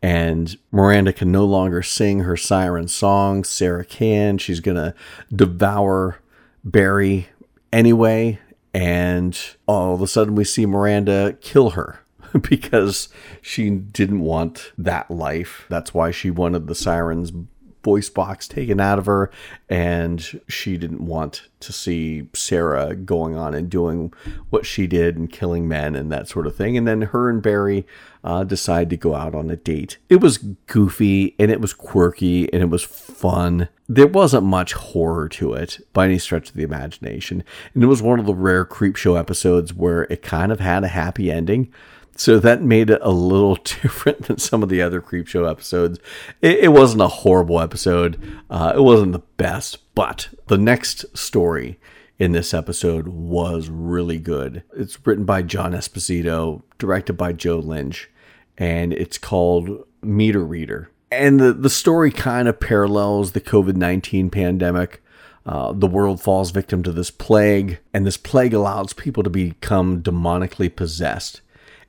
And 0.00 0.56
Miranda 0.70 1.12
can 1.12 1.32
no 1.32 1.44
longer 1.44 1.82
sing 1.82 2.20
her 2.20 2.36
siren 2.36 2.86
song. 2.86 3.42
Sarah 3.42 3.84
can. 3.84 4.38
She's 4.38 4.60
going 4.60 4.76
to 4.76 4.94
devour 5.34 6.20
Barry 6.62 7.28
anyway. 7.72 8.38
And 8.72 9.38
all 9.66 9.94
of 9.94 10.02
a 10.02 10.06
sudden, 10.06 10.36
we 10.36 10.44
see 10.44 10.64
Miranda 10.64 11.36
kill 11.40 11.70
her 11.70 12.00
because 12.48 13.08
she 13.42 13.70
didn't 13.70 14.20
want 14.20 14.72
that 14.78 15.10
life. 15.10 15.66
That's 15.70 15.92
why 15.92 16.12
she 16.12 16.30
wanted 16.30 16.68
the 16.68 16.74
siren's 16.76 17.32
voice 17.86 18.10
box 18.10 18.48
taken 18.48 18.80
out 18.80 18.98
of 18.98 19.06
her, 19.06 19.30
and 19.68 20.40
she 20.48 20.76
didn't 20.76 21.06
want 21.06 21.42
to 21.60 21.72
see 21.72 22.28
Sarah 22.34 22.96
going 22.96 23.36
on 23.36 23.54
and 23.54 23.70
doing 23.70 24.12
what 24.50 24.66
she 24.66 24.88
did 24.88 25.16
and 25.16 25.30
killing 25.30 25.68
men 25.68 25.94
and 25.94 26.10
that 26.10 26.26
sort 26.26 26.48
of 26.48 26.56
thing. 26.56 26.76
And 26.76 26.88
then 26.88 27.02
her 27.02 27.30
and 27.30 27.40
Barry 27.40 27.86
uh, 28.24 28.42
decide 28.42 28.90
to 28.90 28.96
go 28.96 29.14
out 29.14 29.36
on 29.36 29.50
a 29.50 29.56
date. 29.56 29.98
It 30.08 30.20
was 30.20 30.38
goofy 30.38 31.36
and 31.38 31.48
it 31.52 31.60
was 31.60 31.72
quirky 31.72 32.52
and 32.52 32.60
it 32.60 32.70
was 32.70 32.82
fun. 32.82 33.68
There 33.88 34.08
wasn't 34.08 34.42
much 34.42 34.72
horror 34.72 35.28
to 35.28 35.52
it 35.52 35.78
by 35.92 36.06
any 36.06 36.18
stretch 36.18 36.50
of 36.50 36.56
the 36.56 36.64
imagination. 36.64 37.44
And 37.72 37.84
it 37.84 37.86
was 37.86 38.02
one 38.02 38.18
of 38.18 38.26
the 38.26 38.34
rare 38.34 38.64
creep 38.64 38.96
show 38.96 39.14
episodes 39.14 39.72
where 39.72 40.08
it 40.10 40.22
kind 40.22 40.50
of 40.50 40.58
had 40.58 40.82
a 40.82 40.88
happy 40.88 41.30
ending. 41.30 41.72
So 42.16 42.38
that 42.38 42.62
made 42.62 42.90
it 42.90 43.00
a 43.02 43.10
little 43.10 43.56
different 43.64 44.24
than 44.24 44.38
some 44.38 44.62
of 44.62 44.68
the 44.68 44.82
other 44.82 45.00
Creepshow 45.00 45.48
episodes. 45.48 45.98
It, 46.40 46.58
it 46.60 46.68
wasn't 46.68 47.02
a 47.02 47.08
horrible 47.08 47.60
episode. 47.60 48.20
Uh, 48.50 48.72
it 48.74 48.80
wasn't 48.80 49.12
the 49.12 49.22
best, 49.36 49.94
but 49.94 50.28
the 50.48 50.58
next 50.58 51.04
story 51.16 51.78
in 52.18 52.32
this 52.32 52.54
episode 52.54 53.08
was 53.08 53.68
really 53.68 54.18
good. 54.18 54.62
It's 54.74 54.98
written 55.06 55.24
by 55.24 55.42
John 55.42 55.72
Esposito, 55.72 56.62
directed 56.78 57.14
by 57.14 57.32
Joe 57.32 57.58
Lynch, 57.58 58.10
and 58.56 58.92
it's 58.92 59.18
called 59.18 59.84
Meter 60.02 60.44
Reader. 60.44 60.90
And 61.10 61.38
the, 61.38 61.52
the 61.52 61.70
story 61.70 62.10
kind 62.10 62.48
of 62.48 62.58
parallels 62.58 63.32
the 63.32 63.40
COVID 63.40 63.76
19 63.76 64.30
pandemic. 64.30 65.02
Uh, 65.44 65.72
the 65.72 65.86
world 65.86 66.20
falls 66.20 66.50
victim 66.50 66.82
to 66.82 66.90
this 66.90 67.10
plague, 67.10 67.78
and 67.94 68.04
this 68.04 68.16
plague 68.16 68.52
allows 68.52 68.92
people 68.92 69.22
to 69.22 69.30
become 69.30 70.02
demonically 70.02 70.74
possessed 70.74 71.40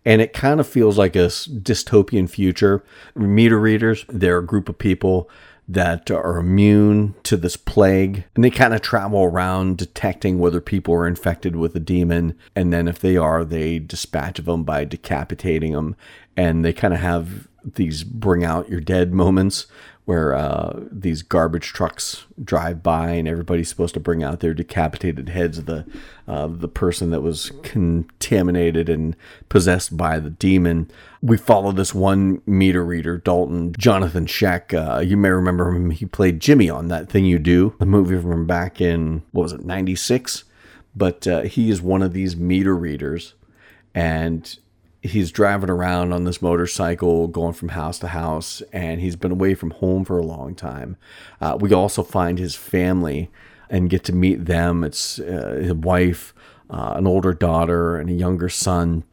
and 0.06 0.22
it 0.22 0.34
kind 0.34 0.60
of 0.60 0.68
feels 0.68 0.98
like 0.98 1.16
a 1.16 1.28
dystopian 1.28 2.30
future. 2.30 2.84
Meter 3.16 3.60
readers, 3.60 4.06
they're 4.08 4.40
a 4.40 4.46
group 4.46 4.70
of 4.70 4.78
people 4.78 5.30
that 5.68 6.10
are 6.10 6.38
immune 6.38 7.14
to 7.24 7.36
this 7.36 7.58
plague, 7.58 8.24
and 8.36 8.44
they 8.44 8.50
kind 8.50 8.74
of 8.74 8.82
travel 8.82 9.24
around 9.24 9.78
detecting 9.78 10.40
whether 10.40 10.62
people 10.62 10.94
are 10.94 11.08
infected 11.08 11.58
with 11.58 11.76
a 11.76 11.80
demon, 11.80 12.38
and 12.56 12.72
then 12.72 12.88
if 12.88 13.00
they 13.00 13.18
are, 13.18 13.44
they 13.44 13.78
dispatch 13.78 14.40
of 14.40 14.46
them 14.46 14.64
by 14.64 14.86
decapitating 14.86 15.74
them, 15.74 15.96
and 16.38 16.64
they 16.64 16.72
kind 16.72 16.94
of 16.94 17.02
have 17.02 17.48
these 17.76 18.06
bring 18.06 18.46
out 18.46 18.70
your 18.70 18.80
dead 18.80 19.14
moments 19.14 19.68
where 20.08 20.34
uh, 20.34 20.86
these 20.90 21.22
garbage 21.22 21.74
trucks 21.74 22.24
drive 22.42 22.82
by 22.82 23.10
and 23.10 23.28
everybody's 23.28 23.68
supposed 23.68 23.94
to 23.94 24.00
bring 24.00 24.24
out 24.24 24.40
their 24.40 24.54
decapitated 24.54 25.28
heads 25.28 25.58
of 25.58 25.66
the 25.66 25.86
uh, 26.30 26.48
the 26.48 26.70
person 26.70 27.10
that 27.10 27.20
was 27.20 27.52
contaminated 27.62 28.88
and 28.88 29.18
possessed 29.50 29.98
by 29.98 30.18
the 30.18 30.30
demon. 30.30 30.90
We 31.22 31.36
follow 31.36 31.74
this 31.74 31.94
one 31.94 32.42
meter 32.46 32.86
reader, 32.86 33.18
Dalton 33.18 33.74
Jonathan 33.78 34.28
Schaech. 34.28 34.74
Uh, 34.74 35.02
you 35.02 35.18
may 35.18 35.28
remember 35.28 35.72
him; 35.74 35.90
he 35.90 36.06
played 36.06 36.40
Jimmy 36.40 36.70
on 36.70 36.88
that 36.88 37.10
thing 37.10 37.26
you 37.26 37.38
do, 37.38 37.76
the 37.78 37.86
movie 37.86 38.18
from 38.18 38.48
back 38.48 38.80
in 38.80 39.24
what 39.32 39.44
was 39.44 39.52
it 39.52 39.66
'96. 39.66 40.46
But 40.96 41.28
uh, 41.28 41.42
he 41.42 41.70
is 41.70 41.82
one 41.82 42.02
of 42.02 42.14
these 42.14 42.38
meter 42.38 42.78
readers, 42.78 43.34
and 43.94 44.58
he's 45.02 45.32
driving 45.32 45.70
around 45.70 46.14
on 46.14 46.24
this 46.24 46.42
motorcycle, 46.42 47.28
going 47.28 47.54
from 47.54 47.70
house 47.70 48.00
to 48.00 48.08
house, 48.08 48.62
and 48.74 49.02
he's 49.02 49.16
been 49.16 49.32
away 49.32 49.54
from 49.54 49.72
home 49.72 50.06
for 50.06 50.18
a 50.18 50.26
long 50.26 50.56
time. 50.56 50.98
Uh, 51.40 51.58
we 51.60 51.74
also 51.74 52.04
find 52.04 52.40
his 52.40 52.56
family 52.56 53.30
and 53.70 53.90
get 53.90 54.04
to 54.06 54.14
meet 54.14 54.46
them. 54.46 54.84
It's 54.84 55.20
uh, 55.20 55.60
his 55.62 55.74
wife, 55.74 56.34
uh, 56.70 56.94
an 56.96 57.08
older 57.08 57.34
daughter, 57.34 57.98
and 57.98 58.10
a 58.10 58.14
younger 58.14 58.50
son. 58.50 59.04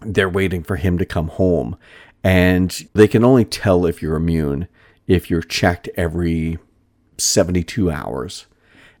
They're 0.00 0.28
waiting 0.28 0.62
for 0.62 0.76
him 0.76 0.98
to 0.98 1.04
come 1.04 1.28
home, 1.28 1.76
and 2.22 2.70
they 2.94 3.08
can 3.08 3.24
only 3.24 3.44
tell 3.44 3.86
if 3.86 4.00
you're 4.00 4.16
immune 4.16 4.68
if 5.08 5.30
you're 5.30 5.42
checked 5.42 5.88
every 5.96 6.58
72 7.16 7.90
hours. 7.90 8.46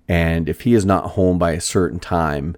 And 0.08 0.48
if 0.48 0.62
he 0.62 0.74
is 0.74 0.86
not 0.86 1.10
home 1.10 1.38
by 1.38 1.52
a 1.52 1.60
certain 1.60 2.00
time, 2.00 2.56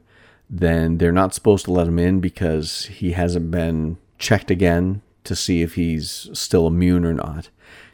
then 0.50 0.98
they're 0.98 1.12
not 1.12 1.32
supposed 1.32 1.64
to 1.66 1.72
let 1.72 1.86
him 1.86 1.98
in 1.98 2.20
because 2.20 2.86
he 2.86 3.12
hasn't 3.12 3.50
been 3.52 3.96
checked 4.18 4.50
again 4.50 5.00
to 5.22 5.36
see 5.36 5.62
if 5.62 5.76
he's 5.76 6.28
still 6.32 6.66
immune 6.66 7.04
or 7.04 7.14
not. 7.14 7.48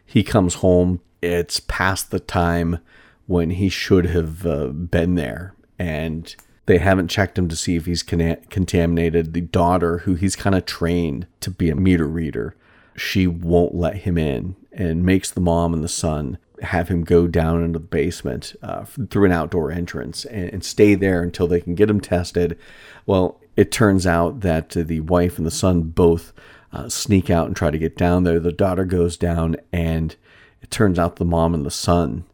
He 0.04 0.22
comes 0.22 0.54
home, 0.54 1.00
it's 1.20 1.60
past 1.60 2.10
the 2.10 2.20
time 2.20 2.78
when 3.26 3.50
he 3.50 3.68
should 3.68 4.06
have 4.06 4.46
uh, 4.46 4.68
been 4.68 5.16
there, 5.16 5.54
and 5.78 6.34
they 6.64 6.78
haven't 6.78 7.08
checked 7.08 7.36
him 7.36 7.48
to 7.48 7.56
see 7.56 7.76
if 7.76 7.86
he's 7.86 8.02
con- 8.02 8.38
contaminated. 8.48 9.34
The 9.34 9.42
daughter, 9.42 9.98
who 9.98 10.14
he's 10.14 10.36
kind 10.36 10.54
of 10.54 10.64
trained 10.64 11.26
to 11.40 11.50
be 11.50 11.68
a 11.68 11.76
meter 11.76 12.06
reader, 12.06 12.56
she 12.96 13.26
won't 13.26 13.74
let 13.74 13.98
him 13.98 14.16
in 14.16 14.56
and 14.72 15.04
makes 15.04 15.30
the 15.30 15.40
mom 15.40 15.74
and 15.74 15.84
the 15.84 15.88
son 15.88 16.38
have 16.62 16.88
him 16.88 17.04
go 17.04 17.26
down 17.26 17.62
into 17.62 17.78
the 17.78 17.84
basement 17.84 18.54
uh, 18.62 18.84
through 18.84 19.26
an 19.26 19.32
outdoor 19.32 19.70
entrance 19.70 20.24
and, 20.24 20.50
and, 20.50 20.64
stay 20.64 20.94
there 20.94 21.22
until 21.22 21.46
they 21.46 21.60
can 21.60 21.74
get 21.74 21.90
him 21.90 22.00
tested. 22.00 22.58
Well, 23.04 23.40
it 23.56 23.70
turns 23.70 24.06
out 24.06 24.40
that 24.40 24.70
the 24.70 25.00
wife 25.00 25.38
and 25.38 25.46
the 25.46 25.50
son 25.50 25.82
both 25.82 26.32
uh, 26.72 26.88
sneak 26.88 27.30
out 27.30 27.46
and 27.46 27.56
try 27.56 27.70
to 27.70 27.78
get 27.78 27.96
down 27.96 28.24
there. 28.24 28.40
The 28.40 28.52
daughter 28.52 28.84
goes 28.84 29.16
down, 29.16 29.56
and 29.72 30.16
it 30.62 30.70
turns 30.70 30.98
out 30.98 31.16
the 31.16 31.24
mom 31.24 31.54
and 31.54 31.64
the 31.64 31.70
son 31.70 32.24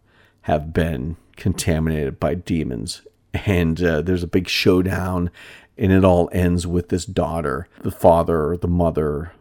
have 0.43 0.73
been 0.73 1.17
contaminated 1.37 2.19
by 2.19 2.35
demons. 2.35 3.03
And 3.47 3.83
uh, 3.83 4.03
there's 4.03 4.23
a 4.23 4.29
big 4.29 4.49
showdown, 4.49 5.31
and 5.79 5.93
it 5.93 6.05
all 6.05 6.29
ends 6.33 6.67
with 6.67 6.89
this 6.89 7.07
daughter, 7.07 7.69
the 7.83 7.91
father, 7.91 8.57
the 8.57 8.69
mother, 8.69 9.33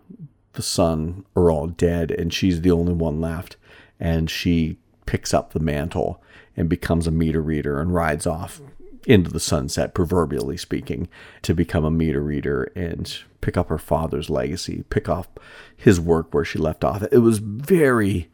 the 0.54 0.62
son 0.62 1.26
are 1.36 1.50
all 1.50 1.68
dead, 1.68 2.12
and 2.12 2.34
she's 2.34 2.62
the 2.62 2.72
only 2.72 2.94
one 2.94 3.20
left 3.20 3.58
and 4.02 4.30
she 4.30 4.78
picks 5.06 5.34
up 5.34 5.54
the 5.54 5.60
mantle 5.60 6.22
and 6.58 6.68
becomes 6.68 7.08
a 7.08 7.12
meter 7.12 7.42
reader 7.42 7.80
and 7.80 7.94
rides 7.94 8.28
off 8.28 8.60
into 9.06 9.32
the 9.32 9.40
sunset, 9.40 9.94
proverbially 9.94 10.58
speaking, 10.58 11.08
to 11.44 11.54
become 11.54 11.86
a 11.86 11.92
meter 11.92 12.22
reader 12.22 12.72
and 12.76 13.20
pick 13.40 13.56
up 13.56 13.70
her 13.70 13.78
father's 13.78 14.30
legacy, 14.30 14.84
pick 14.90 15.08
off 15.08 15.28
his 15.76 16.00
work 16.00 16.34
where 16.34 16.46
she 16.46 16.60
left 16.60 16.84
off. 16.84 17.04
It 17.12 17.20
was 17.20 17.38
very, 17.40 18.30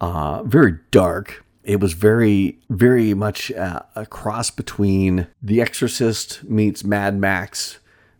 uh, 0.00 0.42
very 0.44 0.78
dark. 0.90 1.44
It 1.64 1.80
was 1.80 1.92
very, 1.92 2.58
very 2.68 3.14
much 3.14 3.50
uh, 3.52 3.82
a 3.94 4.04
cross 4.06 4.50
between 4.50 5.28
The 5.40 5.60
Exorcist 5.60 6.44
meets 6.44 6.84
Mad 6.84 7.16
Max 7.16 7.78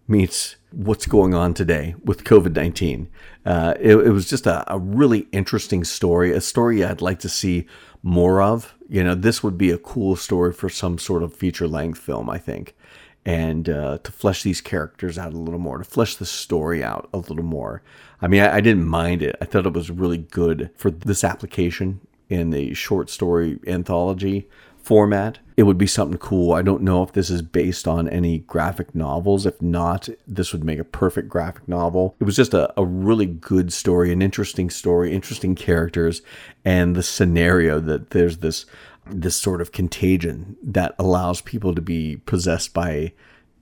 meets 0.08 0.56
what's 0.72 1.06
going 1.06 1.34
on 1.34 1.54
today 1.54 1.94
with 2.04 2.24
COVID 2.24 2.54
19. 2.54 3.08
Uh, 3.44 3.74
it, 3.80 3.96
it, 3.96 4.10
was 4.10 4.28
just 4.28 4.46
a, 4.46 4.70
a, 4.72 4.78
really 4.78 5.26
interesting 5.32 5.84
story, 5.84 6.32
a 6.32 6.40
story 6.40 6.84
I'd 6.84 7.02
like 7.02 7.18
to 7.20 7.28
see 7.28 7.66
more 8.02 8.40
of. 8.40 8.74
You 8.88 9.04
know, 9.04 9.14
this 9.14 9.42
would 9.42 9.58
be 9.58 9.70
a 9.70 9.78
cool 9.78 10.16
story 10.16 10.52
for 10.52 10.68
some 10.68 10.98
sort 10.98 11.22
of 11.22 11.34
feature 11.34 11.68
length 11.68 11.98
film, 11.98 12.30
I 12.30 12.38
think. 12.38 12.76
And 13.24 13.68
uh, 13.68 13.98
to 13.98 14.12
flesh 14.12 14.42
these 14.42 14.60
characters 14.60 15.18
out 15.18 15.32
a 15.32 15.38
little 15.38 15.60
more, 15.60 15.78
to 15.78 15.84
flesh 15.84 16.16
the 16.16 16.26
story 16.26 16.82
out 16.82 17.08
a 17.12 17.18
little 17.18 17.44
more. 17.44 17.82
I 18.20 18.28
mean, 18.28 18.42
I, 18.42 18.56
I 18.56 18.60
didn't 18.60 18.86
mind 18.86 19.22
it. 19.22 19.36
I 19.40 19.44
thought 19.44 19.66
it 19.66 19.72
was 19.72 19.90
really 19.90 20.18
good 20.18 20.70
for 20.76 20.90
this 20.90 21.22
application 21.22 22.00
in 22.28 22.50
the 22.50 22.74
short 22.74 23.10
story 23.10 23.58
anthology 23.66 24.48
format. 24.78 25.38
It 25.62 25.66
would 25.66 25.78
be 25.78 25.86
something 25.86 26.18
cool. 26.18 26.54
I 26.54 26.62
don't 26.62 26.82
know 26.82 27.04
if 27.04 27.12
this 27.12 27.30
is 27.30 27.40
based 27.40 27.86
on 27.86 28.08
any 28.08 28.38
graphic 28.38 28.96
novels. 28.96 29.46
If 29.46 29.62
not, 29.62 30.08
this 30.26 30.52
would 30.52 30.64
make 30.64 30.80
a 30.80 30.84
perfect 30.84 31.28
graphic 31.28 31.68
novel. 31.68 32.16
It 32.18 32.24
was 32.24 32.34
just 32.34 32.52
a, 32.52 32.74
a 32.76 32.84
really 32.84 33.26
good 33.26 33.72
story, 33.72 34.12
an 34.12 34.22
interesting 34.22 34.70
story, 34.70 35.12
interesting 35.14 35.54
characters, 35.54 36.20
and 36.64 36.96
the 36.96 37.02
scenario 37.04 37.78
that 37.78 38.10
there's 38.10 38.38
this 38.38 38.66
this 39.06 39.36
sort 39.36 39.60
of 39.60 39.70
contagion 39.70 40.56
that 40.64 40.96
allows 40.98 41.40
people 41.40 41.76
to 41.76 41.80
be 41.80 42.16
possessed 42.26 42.74
by 42.74 43.12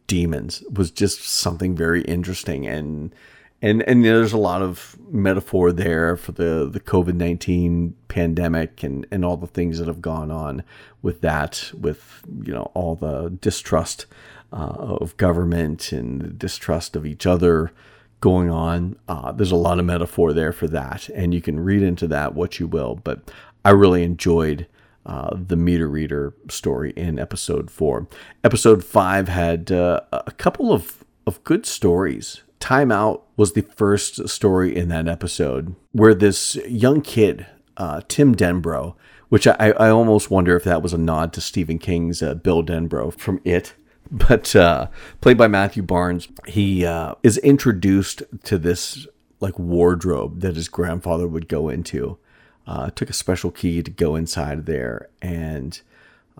demons 0.06 0.64
was 0.72 0.90
just 0.90 1.22
something 1.22 1.76
very 1.76 2.00
interesting 2.04 2.66
and 2.66 3.14
and 3.62 3.82
and 3.82 4.04
there's 4.04 4.32
a 4.32 4.38
lot 4.38 4.62
of 4.62 4.96
metaphor 5.10 5.72
there 5.72 6.16
for 6.16 6.32
the 6.32 6.68
the 6.70 6.80
COVID 6.80 7.14
nineteen 7.14 7.94
pandemic 8.08 8.82
and 8.82 9.06
and 9.10 9.24
all 9.24 9.36
the 9.36 9.46
things 9.46 9.78
that 9.78 9.88
have 9.88 10.00
gone 10.00 10.30
on 10.30 10.62
with 11.02 11.20
that, 11.20 11.70
with 11.78 12.22
you 12.42 12.54
know 12.54 12.70
all 12.74 12.96
the 12.96 13.36
distrust 13.40 14.06
uh, 14.52 14.56
of 14.56 15.16
government 15.16 15.92
and 15.92 16.20
the 16.20 16.28
distrust 16.28 16.96
of 16.96 17.04
each 17.04 17.26
other 17.26 17.72
going 18.20 18.50
on. 18.50 18.96
Uh, 19.08 19.32
there's 19.32 19.52
a 19.52 19.56
lot 19.56 19.78
of 19.78 19.84
metaphor 19.84 20.32
there 20.32 20.52
for 20.52 20.66
that, 20.68 21.08
and 21.10 21.34
you 21.34 21.42
can 21.42 21.60
read 21.60 21.82
into 21.82 22.06
that 22.06 22.34
what 22.34 22.58
you 22.58 22.66
will. 22.66 22.94
But 22.96 23.30
I 23.64 23.70
really 23.70 24.02
enjoyed. 24.02 24.66
Uh, 25.06 25.34
the 25.34 25.56
meter 25.56 25.88
reader 25.88 26.34
story 26.50 26.92
in 26.94 27.18
episode 27.18 27.70
four. 27.70 28.06
Episode 28.44 28.84
five 28.84 29.28
had 29.28 29.72
uh, 29.72 30.02
a 30.12 30.30
couple 30.32 30.74
of, 30.74 31.06
of 31.26 31.42
good 31.42 31.64
stories 31.64 32.42
Time 32.60 32.92
Out 32.92 33.24
was 33.36 33.54
the 33.54 33.62
first 33.62 34.28
story 34.28 34.76
in 34.76 34.88
that 34.90 35.08
episode 35.08 35.74
where 35.92 36.14
this 36.14 36.56
young 36.68 37.00
kid, 37.00 37.46
uh, 37.76 38.02
Tim 38.06 38.34
Denbro, 38.34 38.94
which 39.30 39.46
I, 39.46 39.72
I 39.78 39.88
almost 39.88 40.30
wonder 40.30 40.54
if 40.56 40.64
that 40.64 40.82
was 40.82 40.92
a 40.92 40.98
nod 40.98 41.32
to 41.32 41.40
Stephen 41.40 41.78
King's 41.78 42.22
uh, 42.22 42.34
Bill 42.34 42.62
Denbrough 42.62 43.18
from 43.18 43.40
It, 43.44 43.74
but 44.10 44.54
uh, 44.54 44.88
played 45.20 45.38
by 45.38 45.48
Matthew 45.48 45.82
Barnes, 45.82 46.28
he 46.46 46.84
uh, 46.84 47.14
is 47.22 47.38
introduced 47.38 48.22
to 48.44 48.58
this 48.58 49.06
like 49.40 49.58
wardrobe 49.58 50.40
that 50.40 50.56
his 50.56 50.68
grandfather 50.68 51.26
would 51.26 51.48
go 51.48 51.68
into. 51.68 52.18
Uh, 52.66 52.90
took 52.90 53.10
a 53.10 53.14
special 53.14 53.50
key 53.50 53.82
to 53.82 53.90
go 53.90 54.14
inside 54.14 54.66
there 54.66 55.08
and 55.20 55.80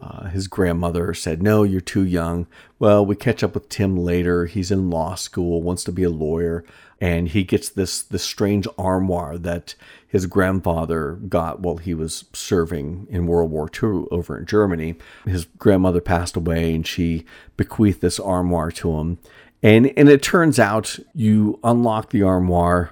uh, 0.00 0.28
his 0.28 0.48
grandmother 0.48 1.12
said, 1.12 1.42
No, 1.42 1.62
you're 1.62 1.80
too 1.80 2.04
young. 2.04 2.46
Well, 2.78 3.04
we 3.04 3.16
catch 3.16 3.42
up 3.42 3.54
with 3.54 3.68
Tim 3.68 3.96
later. 3.96 4.46
He's 4.46 4.70
in 4.70 4.90
law 4.90 5.14
school, 5.14 5.62
wants 5.62 5.84
to 5.84 5.92
be 5.92 6.04
a 6.04 6.10
lawyer, 6.10 6.64
and 7.00 7.28
he 7.28 7.44
gets 7.44 7.68
this, 7.68 8.02
this 8.02 8.22
strange 8.22 8.66
armoire 8.78 9.36
that 9.38 9.74
his 10.06 10.26
grandfather 10.26 11.18
got 11.28 11.60
while 11.60 11.76
he 11.76 11.94
was 11.94 12.24
serving 12.32 13.06
in 13.10 13.26
World 13.26 13.50
War 13.50 13.70
II 13.70 14.06
over 14.10 14.38
in 14.38 14.46
Germany. 14.46 14.96
His 15.26 15.44
grandmother 15.58 16.00
passed 16.00 16.36
away, 16.36 16.74
and 16.74 16.86
she 16.86 17.24
bequeathed 17.56 18.00
this 18.00 18.18
armoire 18.18 18.70
to 18.72 18.98
him. 18.98 19.18
And, 19.62 19.92
and 19.98 20.08
it 20.08 20.22
turns 20.22 20.58
out 20.58 20.98
you 21.14 21.60
unlock 21.62 22.10
the 22.10 22.22
armoire. 22.22 22.90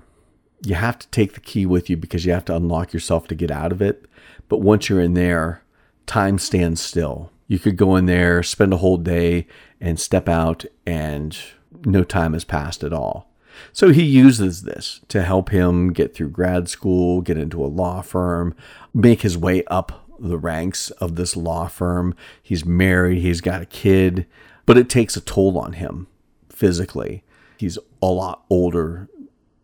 You 0.63 0.75
have 0.75 0.99
to 0.99 1.09
take 1.09 1.33
the 1.33 1.41
key 1.41 1.65
with 1.65 1.89
you 1.89 1.97
because 1.97 2.27
you 2.27 2.33
have 2.33 2.45
to 2.47 2.57
unlock 2.57 2.93
yourself 2.93 3.27
to 3.29 3.35
get 3.35 3.51
out 3.51 3.73
of 3.73 3.81
it. 3.81 4.05
But 4.49 4.59
once 4.59 4.89
you're 4.89 5.01
in 5.01 5.15
there, 5.15 5.63
time 6.09 6.39
stands 6.39 6.81
still. 6.81 7.31
You 7.47 7.59
could 7.59 7.77
go 7.77 7.97
in 7.97 8.07
there, 8.07 8.43
spend 8.43 8.73
a 8.73 8.79
whole 8.79 8.97
day, 8.97 9.47
and 9.81 10.01
step 10.01 10.29
out, 10.29 10.65
and 10.85 11.39
no 11.85 12.03
time 12.03 12.33
has 12.33 12.45
passed 12.45 12.83
at 12.83 12.93
all. 12.93 13.31
So 13.73 13.91
he 13.91 14.03
uses 14.03 14.63
this 14.63 15.01
to 15.09 15.23
help 15.23 15.51
him 15.51 15.93
get 15.93 16.15
through 16.15 16.31
grad 16.31 16.69
school, 16.69 17.21
get 17.21 17.39
into 17.39 17.65
a 17.65 17.67
law 17.67 18.03
firm, 18.03 18.55
make 18.95 19.23
his 19.23 19.37
way 19.37 19.65
up 19.67 20.07
the 20.19 20.39
ranks 20.39 20.91
of 20.93 21.17
this 21.17 21.37
law 21.37 21.69
firm. 21.69 22.15
He's 22.43 22.65
married, 22.65 23.19
he's 23.19 23.41
got 23.41 23.63
a 23.63 23.67
kid, 23.67 24.27
but 24.67 24.79
it 24.79 24.89
takes 24.89 25.17
a 25.17 25.21
toll 25.21 25.59
on 25.59 25.75
him 25.75 26.07
physically. 26.49 27.25
He's 27.59 27.79
a 28.03 28.07
lot 28.07 28.45
older 28.51 29.09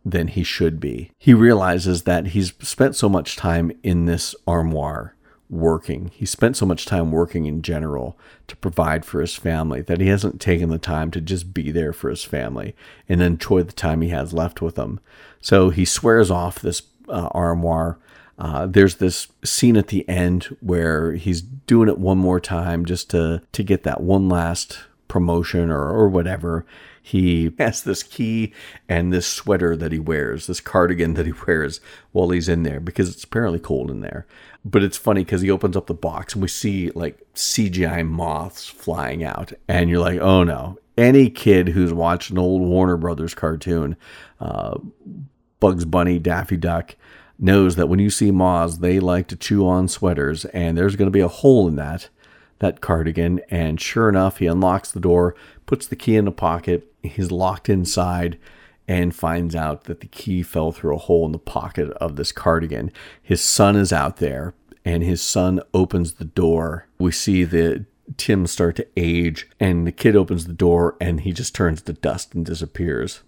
than 0.04 0.28
he 0.28 0.42
should 0.42 0.80
be. 0.80 1.10
He 1.18 1.32
realizes 1.32 2.02
that 2.02 2.28
he's 2.28 2.52
spent 2.60 2.96
so 2.96 3.08
much 3.08 3.36
time 3.36 3.72
in 3.82 4.06
this 4.06 4.34
armoire 4.46 5.13
working. 5.50 6.10
He 6.14 6.26
spent 6.26 6.56
so 6.56 6.66
much 6.66 6.86
time 6.86 7.12
working 7.12 7.46
in 7.46 7.62
general 7.62 8.18
to 8.48 8.56
provide 8.56 9.04
for 9.04 9.20
his 9.20 9.36
family 9.36 9.82
that 9.82 10.00
he 10.00 10.08
hasn't 10.08 10.40
taken 10.40 10.70
the 10.70 10.78
time 10.78 11.10
to 11.12 11.20
just 11.20 11.54
be 11.54 11.70
there 11.70 11.92
for 11.92 12.10
his 12.10 12.24
family 12.24 12.74
and 13.08 13.22
enjoy 13.22 13.62
the 13.62 13.72
time 13.72 14.00
he 14.00 14.08
has 14.08 14.32
left 14.32 14.62
with 14.62 14.74
them. 14.74 15.00
So 15.40 15.70
he 15.70 15.84
swears 15.84 16.30
off 16.30 16.60
this 16.60 16.82
uh, 17.08 17.28
armoire. 17.32 17.98
Uh, 18.38 18.66
there's 18.66 18.96
this 18.96 19.28
scene 19.44 19.76
at 19.76 19.88
the 19.88 20.08
end 20.08 20.56
where 20.60 21.12
he's 21.12 21.40
doing 21.40 21.88
it 21.88 21.98
one 21.98 22.18
more 22.18 22.40
time 22.40 22.84
just 22.84 23.10
to 23.10 23.42
to 23.52 23.62
get 23.62 23.84
that 23.84 24.00
one 24.00 24.28
last 24.28 24.80
promotion 25.06 25.70
or, 25.70 25.88
or 25.90 26.08
whatever 26.08 26.66
he 27.06 27.52
has 27.58 27.82
this 27.82 28.02
key 28.02 28.54
and 28.88 29.12
this 29.12 29.26
sweater 29.26 29.76
that 29.76 29.92
he 29.92 29.98
wears, 29.98 30.46
this 30.46 30.58
cardigan 30.58 31.12
that 31.14 31.26
he 31.26 31.34
wears 31.46 31.82
while 32.12 32.30
he's 32.30 32.48
in 32.48 32.62
there 32.62 32.80
because 32.80 33.10
it's 33.10 33.24
apparently 33.24 33.58
cold 33.58 33.90
in 33.90 34.00
there. 34.00 34.26
But 34.64 34.82
it's 34.82 34.96
funny 34.96 35.22
because 35.22 35.42
he 35.42 35.50
opens 35.50 35.76
up 35.76 35.86
the 35.86 35.92
box 35.92 36.32
and 36.32 36.40
we 36.40 36.48
see 36.48 36.90
like 36.92 37.20
CGI 37.34 38.08
moths 38.08 38.66
flying 38.66 39.22
out, 39.22 39.52
and 39.68 39.90
you're 39.90 40.00
like, 40.00 40.18
oh 40.18 40.44
no, 40.44 40.78
any 40.96 41.28
kid 41.28 41.68
who's 41.68 41.92
watched 41.92 42.30
an 42.30 42.38
old 42.38 42.62
Warner 42.62 42.96
Brothers 42.96 43.34
cartoon, 43.34 43.98
uh, 44.40 44.78
Bugs 45.60 45.84
Bunny, 45.84 46.18
Daffy 46.18 46.56
Duck, 46.56 46.96
knows 47.38 47.76
that 47.76 47.88
when 47.88 47.98
you 47.98 48.08
see 48.08 48.30
moths, 48.30 48.78
they 48.78 48.98
like 48.98 49.28
to 49.28 49.36
chew 49.36 49.68
on 49.68 49.88
sweaters, 49.88 50.46
and 50.46 50.78
there's 50.78 50.96
going 50.96 51.08
to 51.08 51.12
be 51.12 51.20
a 51.20 51.28
hole 51.28 51.68
in 51.68 51.76
that 51.76 52.08
that 52.58 52.80
cardigan. 52.80 53.40
And 53.50 53.80
sure 53.80 54.08
enough, 54.08 54.38
he 54.38 54.46
unlocks 54.46 54.90
the 54.90 55.00
door, 55.00 55.34
puts 55.66 55.86
the 55.86 55.96
key 55.96 56.16
in 56.16 56.24
the 56.24 56.32
pocket. 56.32 56.92
He's 57.02 57.30
locked 57.30 57.68
inside 57.68 58.38
and 58.86 59.14
finds 59.14 59.54
out 59.54 59.84
that 59.84 60.00
the 60.00 60.06
key 60.06 60.42
fell 60.42 60.70
through 60.70 60.94
a 60.94 60.98
hole 60.98 61.26
in 61.26 61.32
the 61.32 61.38
pocket 61.38 61.90
of 61.92 62.16
this 62.16 62.32
cardigan. 62.32 62.92
His 63.22 63.40
son 63.40 63.76
is 63.76 63.92
out 63.92 64.18
there, 64.18 64.54
and 64.84 65.02
his 65.02 65.22
son 65.22 65.60
opens 65.72 66.14
the 66.14 66.24
door. 66.24 66.86
We 66.98 67.12
see 67.12 67.44
the 67.44 67.86
Tim 68.16 68.46
start 68.46 68.76
to 68.76 68.86
age, 68.96 69.48
and 69.58 69.86
the 69.86 69.92
kid 69.92 70.14
opens 70.14 70.46
the 70.46 70.52
door 70.52 70.96
and 71.00 71.20
he 71.20 71.32
just 71.32 71.54
turns 71.54 71.82
to 71.82 71.92
dust 71.92 72.34
and 72.34 72.44
disappears. 72.44 73.22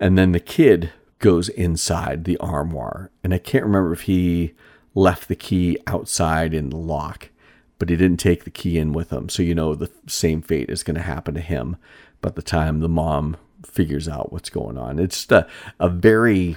And 0.00 0.16
then 0.16 0.32
the 0.32 0.40
kid 0.40 0.92
goes 1.18 1.48
inside 1.48 2.24
the 2.24 2.38
armoire, 2.38 3.10
and 3.22 3.34
I 3.34 3.38
can't 3.38 3.64
remember 3.64 3.92
if 3.92 4.02
he 4.02 4.54
left 4.94 5.28
the 5.28 5.36
key 5.36 5.76
outside 5.86 6.54
in 6.54 6.70
the 6.70 6.76
lock, 6.76 7.30
but 7.78 7.88
he 7.88 7.96
didn't 7.96 8.20
take 8.20 8.44
the 8.44 8.50
key 8.50 8.78
in 8.78 8.92
with 8.92 9.10
him. 9.10 9.28
So 9.28 9.42
you 9.42 9.54
know 9.54 9.74
the 9.74 9.90
same 10.06 10.42
fate 10.42 10.70
is 10.70 10.82
going 10.82 10.96
to 10.96 11.02
happen 11.02 11.34
to 11.34 11.40
him 11.40 11.76
by 12.20 12.30
the 12.30 12.42
time 12.42 12.80
the 12.80 12.88
mom 12.88 13.36
figures 13.64 14.08
out 14.08 14.32
what's 14.32 14.50
going 14.50 14.78
on. 14.78 14.98
It's 14.98 15.30
a, 15.30 15.46
a 15.78 15.88
very 15.88 16.56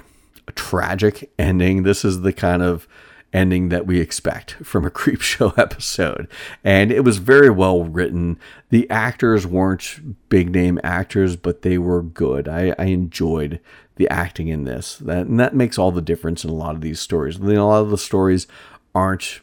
tragic 0.56 1.32
ending. 1.38 1.84
This 1.84 2.04
is 2.04 2.22
the 2.22 2.34
kind 2.34 2.62
of 2.62 2.88
ending 3.34 3.70
that 3.70 3.86
we 3.86 4.00
expect 4.00 4.52
from 4.64 4.86
a 4.86 4.90
creep 4.92 5.22
show 5.22 5.54
episode 5.58 6.28
and 6.66 6.92
it 6.92 7.02
was 7.02 7.18
very 7.18 7.50
well 7.50 7.84
written 7.84 8.38
the 8.72 8.90
actors 8.90 9.48
weren't 9.48 10.28
big 10.28 10.52
name 10.52 10.78
actors 10.84 11.38
but 11.38 11.62
they 11.62 11.78
were 11.78 12.02
good 12.02 12.50
i, 12.50 12.76
I 12.78 12.86
enjoyed 12.86 13.62
the 13.96 14.10
acting 14.10 14.50
in 14.50 14.66
this 14.66 14.98
that, 14.98 15.28
and 15.28 15.40
that 15.40 15.56
makes 15.56 15.78
all 15.78 15.92
the 15.92 16.02
difference 16.02 16.44
in 16.44 16.50
a 16.50 16.56
lot 16.56 16.76
of 16.76 16.82
these 16.82 17.00
stories 17.00 17.38
And 17.38 17.50
a 17.50 17.64
lot 17.64 17.82
of 17.82 17.90
the 17.90 17.98
stories 17.98 18.48
aren't 18.94 19.40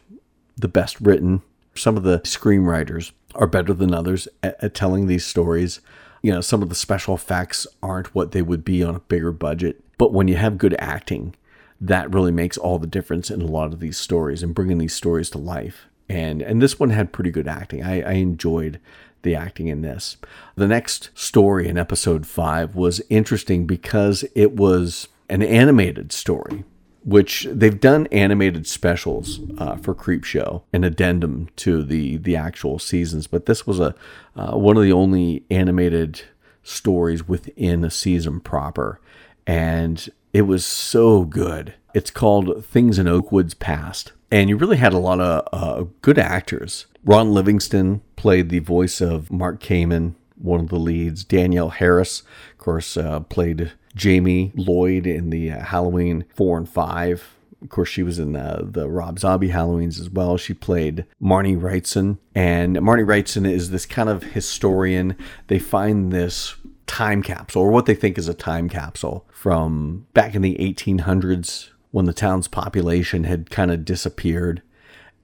the 0.56 0.68
best 0.68 1.00
written 1.00 1.42
some 1.78 1.96
of 1.96 2.02
the 2.02 2.20
screenwriters 2.20 3.12
are 3.34 3.46
better 3.46 3.72
than 3.72 3.94
others 3.94 4.28
at, 4.42 4.62
at 4.62 4.74
telling 4.74 5.06
these 5.06 5.24
stories 5.24 5.80
you 6.22 6.32
know 6.32 6.40
some 6.40 6.62
of 6.62 6.68
the 6.68 6.74
special 6.74 7.14
effects 7.14 7.66
aren't 7.82 8.14
what 8.14 8.32
they 8.32 8.42
would 8.42 8.64
be 8.64 8.82
on 8.82 8.94
a 8.94 9.00
bigger 9.00 9.32
budget 9.32 9.82
but 9.96 10.12
when 10.12 10.28
you 10.28 10.36
have 10.36 10.58
good 10.58 10.76
acting 10.78 11.34
that 11.80 12.12
really 12.12 12.32
makes 12.32 12.58
all 12.58 12.78
the 12.78 12.86
difference 12.86 13.30
in 13.30 13.40
a 13.40 13.46
lot 13.46 13.72
of 13.72 13.80
these 13.80 13.96
stories 13.96 14.42
and 14.42 14.54
bringing 14.54 14.78
these 14.78 14.94
stories 14.94 15.30
to 15.30 15.38
life. 15.38 15.86
And 16.08 16.42
and 16.42 16.60
this 16.60 16.80
one 16.80 16.90
had 16.90 17.12
pretty 17.12 17.30
good 17.30 17.46
acting. 17.46 17.82
I, 17.82 18.02
I 18.02 18.12
enjoyed 18.12 18.80
the 19.22 19.34
acting 19.34 19.68
in 19.68 19.82
this. 19.82 20.16
The 20.56 20.66
next 20.66 21.10
story 21.14 21.68
in 21.68 21.76
episode 21.76 22.26
five 22.26 22.74
was 22.74 23.02
interesting 23.10 23.66
because 23.66 24.24
it 24.34 24.52
was 24.52 25.08
an 25.28 25.42
animated 25.42 26.12
story, 26.12 26.64
which 27.08 27.48
they've 27.50 27.80
done 27.80 28.06
animated 28.08 28.66
specials 28.66 29.40
uh, 29.56 29.76
for 29.76 29.94
Creepshow, 29.94 30.62
an 30.74 30.84
addendum 30.84 31.48
to 31.56 31.82
the 31.82 32.18
the 32.18 32.36
actual 32.36 32.78
seasons. 32.78 33.26
But 33.26 33.46
this 33.46 33.66
was 33.66 33.80
a 33.80 33.94
uh, 34.36 34.52
one 34.58 34.76
of 34.76 34.82
the 34.82 34.92
only 34.92 35.44
animated 35.50 36.22
stories 36.62 37.26
within 37.26 37.82
a 37.82 37.90
season 37.90 38.40
proper, 38.40 39.00
and 39.46 40.06
it 40.34 40.42
was 40.42 40.66
so 40.66 41.24
good. 41.24 41.74
It's 41.94 42.10
called 42.10 42.64
Things 42.66 42.98
in 42.98 43.06
Oakwoods 43.06 43.58
Past. 43.58 44.12
And 44.30 44.50
you 44.50 44.58
really 44.58 44.76
had 44.76 44.92
a 44.92 44.98
lot 44.98 45.20
of 45.20 45.48
uh, 45.50 45.86
good 46.02 46.18
actors. 46.18 46.84
Ron 47.02 47.32
Livingston 47.32 48.02
played 48.16 48.50
the 48.50 48.58
voice 48.58 49.00
of 49.00 49.32
Mark 49.32 49.58
Kamen, 49.58 50.14
one 50.36 50.60
of 50.60 50.68
the 50.68 50.76
leads. 50.76 51.24
Danielle 51.24 51.70
Harris, 51.70 52.20
of 52.52 52.58
course, 52.58 52.98
uh, 52.98 53.20
played 53.20 53.72
Jamie 53.98 54.52
Lloyd 54.54 55.06
in 55.06 55.30
the 55.30 55.52
uh, 55.52 55.64
Halloween 55.64 56.24
4 56.34 56.58
and 56.58 56.68
5. 56.68 57.34
Of 57.60 57.68
course, 57.68 57.88
she 57.88 58.04
was 58.04 58.18
in 58.20 58.32
the, 58.32 58.66
the 58.70 58.88
Rob 58.88 59.18
Zombie 59.18 59.48
Halloweens 59.48 60.00
as 60.00 60.08
well. 60.08 60.36
She 60.36 60.54
played 60.54 61.04
Marnie 61.20 61.60
Wrightson. 61.60 62.18
And 62.34 62.76
Marnie 62.76 63.04
Wrightson 63.04 63.50
is 63.50 63.70
this 63.70 63.84
kind 63.84 64.08
of 64.08 64.22
historian. 64.22 65.16
They 65.48 65.58
find 65.58 66.12
this 66.12 66.54
time 66.86 67.22
capsule, 67.22 67.62
or 67.62 67.70
what 67.70 67.86
they 67.86 67.94
think 67.94 68.16
is 68.16 68.28
a 68.28 68.34
time 68.34 68.68
capsule 68.68 69.26
from 69.32 70.06
back 70.14 70.34
in 70.34 70.42
the 70.42 70.56
1800s 70.56 71.70
when 71.90 72.04
the 72.04 72.12
town's 72.12 72.48
population 72.48 73.24
had 73.24 73.50
kind 73.50 73.70
of 73.70 73.84
disappeared. 73.84 74.62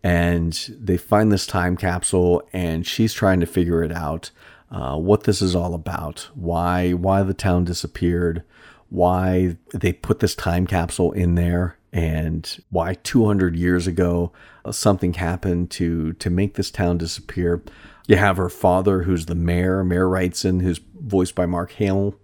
And 0.02 0.52
they 0.78 0.96
find 0.96 1.32
this 1.32 1.46
time 1.46 1.76
capsule, 1.76 2.42
and 2.52 2.86
she's 2.86 3.14
trying 3.14 3.40
to 3.40 3.46
figure 3.46 3.82
it 3.82 3.92
out. 3.92 4.30
Uh, 4.70 4.96
what 4.96 5.24
this 5.24 5.40
is 5.40 5.54
all 5.54 5.74
about, 5.74 6.28
why 6.34 6.92
why 6.92 7.22
the 7.22 7.34
town 7.34 7.64
disappeared, 7.64 8.42
why 8.88 9.56
they 9.72 9.92
put 9.92 10.20
this 10.20 10.34
time 10.34 10.66
capsule 10.66 11.12
in 11.12 11.34
there, 11.34 11.76
and 11.92 12.58
why 12.70 12.94
200 12.94 13.54
years 13.56 13.86
ago 13.86 14.32
uh, 14.64 14.72
something 14.72 15.14
happened 15.14 15.70
to 15.70 16.12
to 16.14 16.30
make 16.30 16.54
this 16.54 16.70
town 16.70 16.98
disappear. 16.98 17.62
You 18.06 18.16
have 18.16 18.36
her 18.36 18.50
father, 18.50 19.04
who's 19.04 19.26
the 19.26 19.34
mayor, 19.34 19.84
Mayor 19.84 20.06
Wrightson, 20.06 20.60
who's 20.60 20.80
voiced 21.00 21.34
by 21.34 21.46
Mark 21.46 21.72
Hamill, 21.72 22.14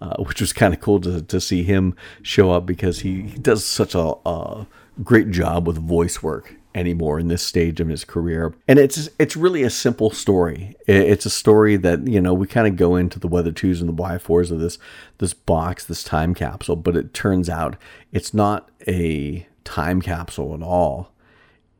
uh, 0.00 0.16
which 0.22 0.40
was 0.40 0.52
kind 0.52 0.72
of 0.72 0.80
cool 0.80 1.00
to, 1.00 1.20
to 1.22 1.40
see 1.40 1.64
him 1.64 1.94
show 2.22 2.52
up 2.52 2.64
because 2.64 3.00
he, 3.00 3.22
he 3.22 3.38
does 3.38 3.64
such 3.64 3.94
a, 3.94 4.14
a 4.24 4.66
great 5.02 5.30
job 5.30 5.66
with 5.66 5.78
voice 5.78 6.22
work 6.22 6.54
anymore 6.74 7.18
in 7.18 7.28
this 7.28 7.42
stage 7.42 7.80
of 7.80 7.88
his 7.88 8.04
career. 8.04 8.54
And 8.66 8.78
it's 8.78 9.08
it's 9.18 9.36
really 9.36 9.62
a 9.62 9.70
simple 9.70 10.10
story. 10.10 10.76
It's 10.86 11.26
a 11.26 11.30
story 11.30 11.76
that 11.76 12.06
you 12.06 12.20
know 12.20 12.34
we 12.34 12.46
kind 12.46 12.66
of 12.66 12.76
go 12.76 12.96
into 12.96 13.18
the 13.18 13.28
weather 13.28 13.52
twos 13.52 13.80
and 13.80 13.88
the 13.88 13.94
y 13.94 14.18
fours 14.18 14.50
of 14.50 14.60
this 14.60 14.78
this 15.18 15.34
box, 15.34 15.84
this 15.84 16.04
time 16.04 16.34
capsule, 16.34 16.76
but 16.76 16.96
it 16.96 17.14
turns 17.14 17.48
out 17.48 17.76
it's 18.12 18.32
not 18.32 18.70
a 18.86 19.46
time 19.64 20.00
capsule 20.00 20.54
at 20.54 20.62
all. 20.62 21.12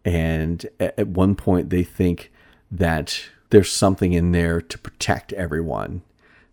And 0.05 0.67
at 0.81 1.09
one 1.09 1.35
point 1.35 1.71
they 1.71 1.85
think 1.85 2.33
that 2.71 3.29
there's 3.51 3.71
something 3.71 4.13
in 4.13 4.33
there 4.33 4.61
to 4.61 4.79
protect 4.79 5.33
everyone 5.35 6.03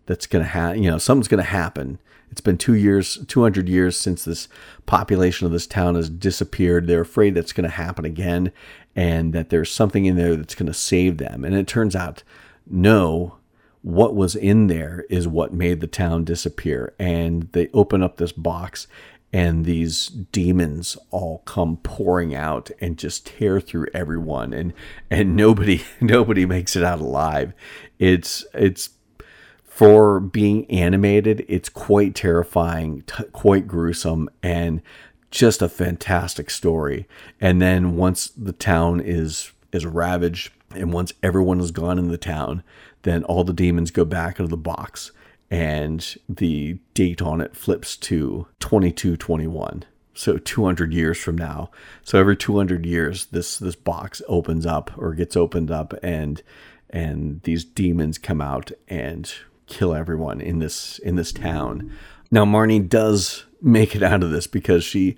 that's 0.05 0.27
to 0.43 0.49
happen. 0.49 0.83
You 0.83 0.91
know, 0.91 0.97
something's 0.97 1.27
to 1.43 1.49
happen. 1.49 1.99
It's 2.35 2.41
been 2.41 2.57
two 2.57 2.73
years, 2.73 3.17
200 3.27 3.69
years 3.69 3.95
since 3.95 4.25
this 4.25 4.49
population 4.85 5.45
of 5.45 5.53
this 5.53 5.65
town 5.65 5.95
has 5.95 6.09
disappeared. 6.09 6.85
They're 6.85 6.99
afraid 6.99 7.33
that's 7.33 7.53
going 7.53 7.63
to 7.63 7.73
happen 7.73 8.03
again 8.03 8.51
and 8.93 9.31
that 9.31 9.51
there's 9.51 9.71
something 9.71 10.03
in 10.03 10.17
there 10.17 10.35
that's 10.35 10.53
going 10.53 10.67
to 10.67 10.73
save 10.73 11.17
them. 11.17 11.45
And 11.45 11.55
it 11.55 11.65
turns 11.65 11.95
out, 11.95 12.23
no, 12.67 13.37
what 13.83 14.15
was 14.15 14.35
in 14.35 14.67
there 14.67 15.05
is 15.09 15.29
what 15.29 15.53
made 15.53 15.79
the 15.79 15.87
town 15.87 16.25
disappear. 16.25 16.93
And 16.99 17.43
they 17.53 17.69
open 17.73 18.03
up 18.03 18.17
this 18.17 18.33
box 18.33 18.87
and 19.31 19.63
these 19.63 20.07
demons 20.07 20.97
all 21.11 21.37
come 21.45 21.77
pouring 21.77 22.35
out 22.35 22.69
and 22.81 22.97
just 22.97 23.27
tear 23.27 23.61
through 23.61 23.87
everyone 23.93 24.53
and 24.53 24.73
and 25.09 25.35
nobody 25.35 25.83
nobody 26.01 26.45
makes 26.45 26.75
it 26.75 26.83
out 26.83 26.99
alive 26.99 27.53
it's 27.99 28.45
it's 28.53 28.89
for 29.75 30.21
being 30.21 30.65
animated 30.71 31.43
it's 31.49 31.67
quite 31.67 32.15
terrifying 32.15 33.03
t- 33.07 33.25
quite 33.33 33.67
gruesome 33.67 34.29
and 34.41 34.81
just 35.31 35.61
a 35.61 35.67
fantastic 35.67 36.49
story. 36.49 37.05
And 37.41 37.61
then 37.61 37.97
once 37.97 38.29
the 38.29 38.53
town 38.53 39.01
is 39.01 39.51
is 39.73 39.85
ravaged 39.85 40.53
and 40.73 40.93
once 40.93 41.11
everyone 41.21 41.59
is 41.59 41.71
gone 41.71 41.99
in 41.99 42.07
the 42.07 42.17
town 42.17 42.63
then 43.01 43.25
all 43.25 43.43
the 43.43 43.51
demons 43.51 43.91
go 43.91 44.05
back 44.05 44.39
into 44.39 44.49
the 44.49 44.55
box 44.55 45.11
and 45.51 46.15
the 46.29 46.79
date 46.93 47.21
on 47.21 47.41
it 47.41 47.53
flips 47.53 47.97
to 47.97 48.47
2221 48.61 49.83
so 50.13 50.37
200 50.37 50.93
years 50.93 51.17
from 51.17 51.37
now. 51.37 51.69
So 52.01 52.17
every 52.17 52.37
200 52.37 52.85
years 52.85 53.25
this 53.25 53.59
this 53.59 53.75
box 53.75 54.21
opens 54.29 54.65
up 54.65 54.91
or 54.97 55.13
gets 55.13 55.35
opened 55.35 55.69
up 55.69 55.93
and 56.01 56.41
and 56.89 57.41
these 57.41 57.65
demons 57.65 58.17
come 58.17 58.39
out 58.39 58.71
and 58.87 59.29
kill 59.67 59.93
everyone 59.93 60.41
in 60.41 60.59
this 60.59 60.99
in 60.99 61.15
this 61.15 61.31
town. 61.31 61.91
Now 62.31 62.45
marnie 62.45 62.87
does 62.87 63.45
make 63.61 63.95
it 63.95 64.03
out 64.03 64.23
of 64.23 64.31
this 64.31 64.47
because 64.47 64.83
she 64.83 65.17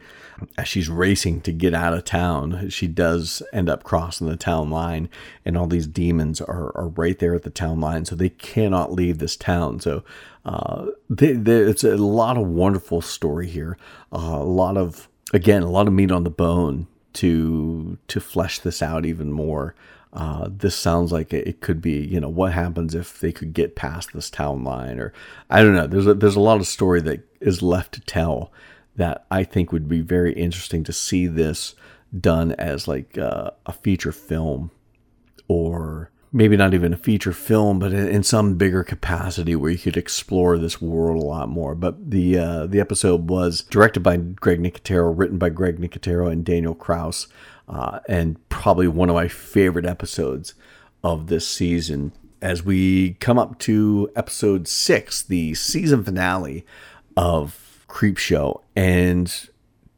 as 0.57 0.67
she's 0.67 0.87
racing 0.87 1.41
to 1.41 1.51
get 1.51 1.73
out 1.73 1.93
of 1.93 2.05
town 2.05 2.69
she 2.69 2.87
does 2.87 3.41
end 3.51 3.67
up 3.67 3.83
crossing 3.83 4.27
the 4.27 4.37
town 4.37 4.69
line 4.69 5.09
and 5.43 5.57
all 5.57 5.67
these 5.67 5.87
demons 5.87 6.39
are, 6.39 6.71
are 6.77 6.89
right 6.89 7.19
there 7.19 7.33
at 7.33 7.43
the 7.43 7.49
town 7.49 7.81
line. 7.81 8.05
So 8.05 8.15
they 8.15 8.29
cannot 8.29 8.91
leave 8.91 9.17
this 9.17 9.35
town. 9.35 9.79
So 9.79 10.03
uh, 10.45 10.87
they, 11.09 11.33
they, 11.33 11.57
it's 11.57 11.83
a 11.83 11.97
lot 11.97 12.37
of 12.37 12.47
wonderful 12.47 13.01
story 13.01 13.47
here. 13.47 13.77
Uh, 14.13 14.37
a 14.39 14.43
lot 14.43 14.77
of 14.77 15.09
again 15.33 15.63
a 15.63 15.69
lot 15.69 15.87
of 15.87 15.93
meat 15.93 16.11
on 16.11 16.23
the 16.23 16.29
bone 16.29 16.87
to 17.13 17.97
to 18.07 18.19
flesh 18.19 18.59
this 18.59 18.81
out 18.81 19.05
even 19.05 19.31
more 19.31 19.75
uh, 20.17 20.49
this 20.51 20.75
sounds 20.75 21.11
like 21.11 21.31
it 21.31 21.61
could 21.61 21.79
be, 21.79 22.03
you 22.03 22.19
know, 22.19 22.27
what 22.27 22.51
happens 22.51 22.95
if 22.95 23.19
they 23.19 23.31
could 23.31 23.53
get 23.53 23.75
past 23.75 24.13
this 24.13 24.31
town 24.31 24.63
line, 24.63 24.97
or 24.97 25.13
I 25.47 25.61
don't 25.61 25.75
know. 25.75 25.85
There's 25.85 26.07
a, 26.07 26.15
there's 26.15 26.35
a 26.35 26.39
lot 26.39 26.59
of 26.59 26.65
story 26.65 27.01
that 27.01 27.19
is 27.39 27.61
left 27.61 27.93
to 27.93 28.01
tell 28.01 28.51
that 28.95 29.27
I 29.29 29.43
think 29.43 29.71
would 29.71 29.87
be 29.87 30.01
very 30.01 30.33
interesting 30.33 30.83
to 30.85 30.91
see 30.91 31.27
this 31.27 31.75
done 32.19 32.53
as 32.53 32.87
like 32.87 33.15
uh, 33.15 33.51
a 33.67 33.73
feature 33.73 34.11
film, 34.11 34.71
or 35.47 36.09
maybe 36.37 36.55
not 36.55 36.75
even 36.75 36.93
a 36.93 36.97
feature 36.97 37.33
film, 37.33 37.79
but 37.79 37.91
in, 37.91 38.07
in, 38.07 38.21
some 38.21 38.53
bigger 38.55 38.83
capacity 38.83 39.55
where 39.55 39.71
you 39.71 39.77
could 39.77 39.97
explore 39.97 40.59
this 40.59 40.79
world 40.79 41.21
a 41.21 41.25
lot 41.25 41.49
more. 41.49 41.73
But 41.73 42.11
the 42.11 42.37
uh, 42.37 42.65
the 42.67 42.79
episode 42.79 43.29
was 43.29 43.61
directed 43.63 44.01
by 44.01 44.17
Greg 44.17 44.61
Nicotero, 44.61 45.11
written 45.17 45.39
by 45.39 45.49
Greg 45.49 45.79
Nicotero 45.79 46.31
and 46.31 46.45
Daniel 46.45 46.75
Kraus, 46.75 47.27
uh, 47.67 47.99
and 48.07 48.37
probably 48.49 48.87
one 48.87 49.09
of 49.09 49.15
my 49.15 49.27
favorite 49.27 49.87
episodes 49.87 50.53
of 51.03 51.27
this 51.27 51.47
season. 51.47 52.11
As 52.39 52.63
we 52.63 53.15
come 53.15 53.39
up 53.39 53.57
to 53.59 54.11
episode 54.15 54.67
six, 54.67 55.23
the 55.23 55.55
season 55.55 56.03
finale 56.03 56.63
of 57.17 57.83
Creepshow, 57.89 58.61
and 58.75 59.49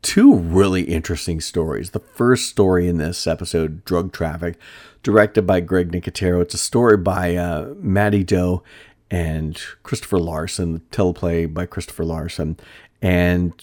two 0.02 0.34
really 0.34 0.84
interesting 0.84 1.42
stories. 1.42 1.90
The 1.90 2.00
first 2.00 2.48
story 2.50 2.88
in 2.88 2.98
this 2.98 3.28
episode, 3.28 3.84
Drug 3.84 4.14
Traffic, 4.14 4.58
directed 5.04 5.44
by 5.44 5.60
Greg 5.60 5.92
Nicotero. 5.92 6.42
It's 6.42 6.54
a 6.54 6.60
story 6.60 6.98
by 6.98 7.36
uh, 7.36 7.74
Mattie 7.78 8.24
Do 8.24 8.64
and 9.12 9.60
Christopher 9.84 10.20
Larsen, 10.20 10.74
the 10.74 10.80
teleplay 10.92 11.52
by 11.52 11.66
Christopher 11.66 12.06
Larsen. 12.06 12.58
And 13.02 13.54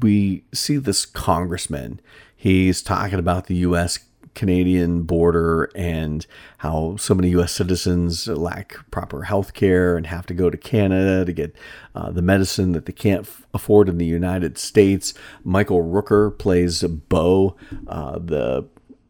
we 0.00 0.44
see 0.52 0.78
this 0.78 1.04
congressman. 1.04 2.00
He's 2.34 2.82
talking 2.82 3.18
about 3.18 3.46
the 3.46 3.56
U.S. 3.56 3.98
Canadian 4.34 5.02
border 5.02 5.70
and 5.74 6.26
how 6.58 6.96
so 6.96 7.14
many 7.14 7.30
U.S. 7.30 7.52
citizens 7.52 8.28
lack 8.28 8.76
proper 8.90 9.22
health 9.22 9.54
care 9.54 9.96
and 9.96 10.06
have 10.06 10.26
to 10.26 10.34
go 10.34 10.50
to 10.50 10.56
Canada 10.56 11.24
to 11.24 11.32
get 11.32 11.56
uh, 11.94 12.10
the 12.10 12.22
medicine 12.22 12.72
that 12.72 12.86
they 12.86 12.92
can't 12.92 13.22
f- 13.22 13.46
afford 13.54 13.88
in 13.88 13.98
the 13.98 14.06
United 14.06 14.58
States. 14.58 15.14
Michael 15.42 15.82
Rooker 15.82 16.36
plays 16.38 16.82
Bo, 16.82 17.56
uh, 17.88 18.18
the 18.18 18.68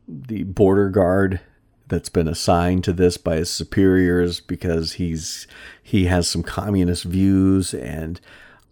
the 0.09 0.45
border 0.45 0.89
guard 0.89 1.41
that's 1.89 2.09
been 2.09 2.29
assigned 2.29 2.85
to 2.85 2.93
this 2.93 3.17
by 3.17 3.37
his 3.37 3.51
superiors 3.51 4.41
because 4.41 4.95
he's 4.95 5.47
he 5.83 6.07
has 6.07 6.29
some 6.29 6.43
communist 6.43 7.05
views 7.05 7.73
and 7.73 8.21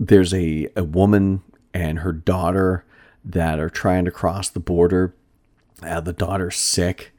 there's 0.01 0.35
a, 0.35 0.69
a 0.77 0.83
woman 0.83 1.43
and 1.73 2.01
her 2.01 2.13
daughter 2.13 2.85
that 3.25 3.59
are 3.59 3.71
trying 3.71 4.05
to 4.05 4.11
cross 4.11 4.49
the 4.49 4.61
border. 4.61 5.15
Uh, 5.83 6.01
the 6.01 6.13
daughter's 6.13 6.57
sick 6.57 7.13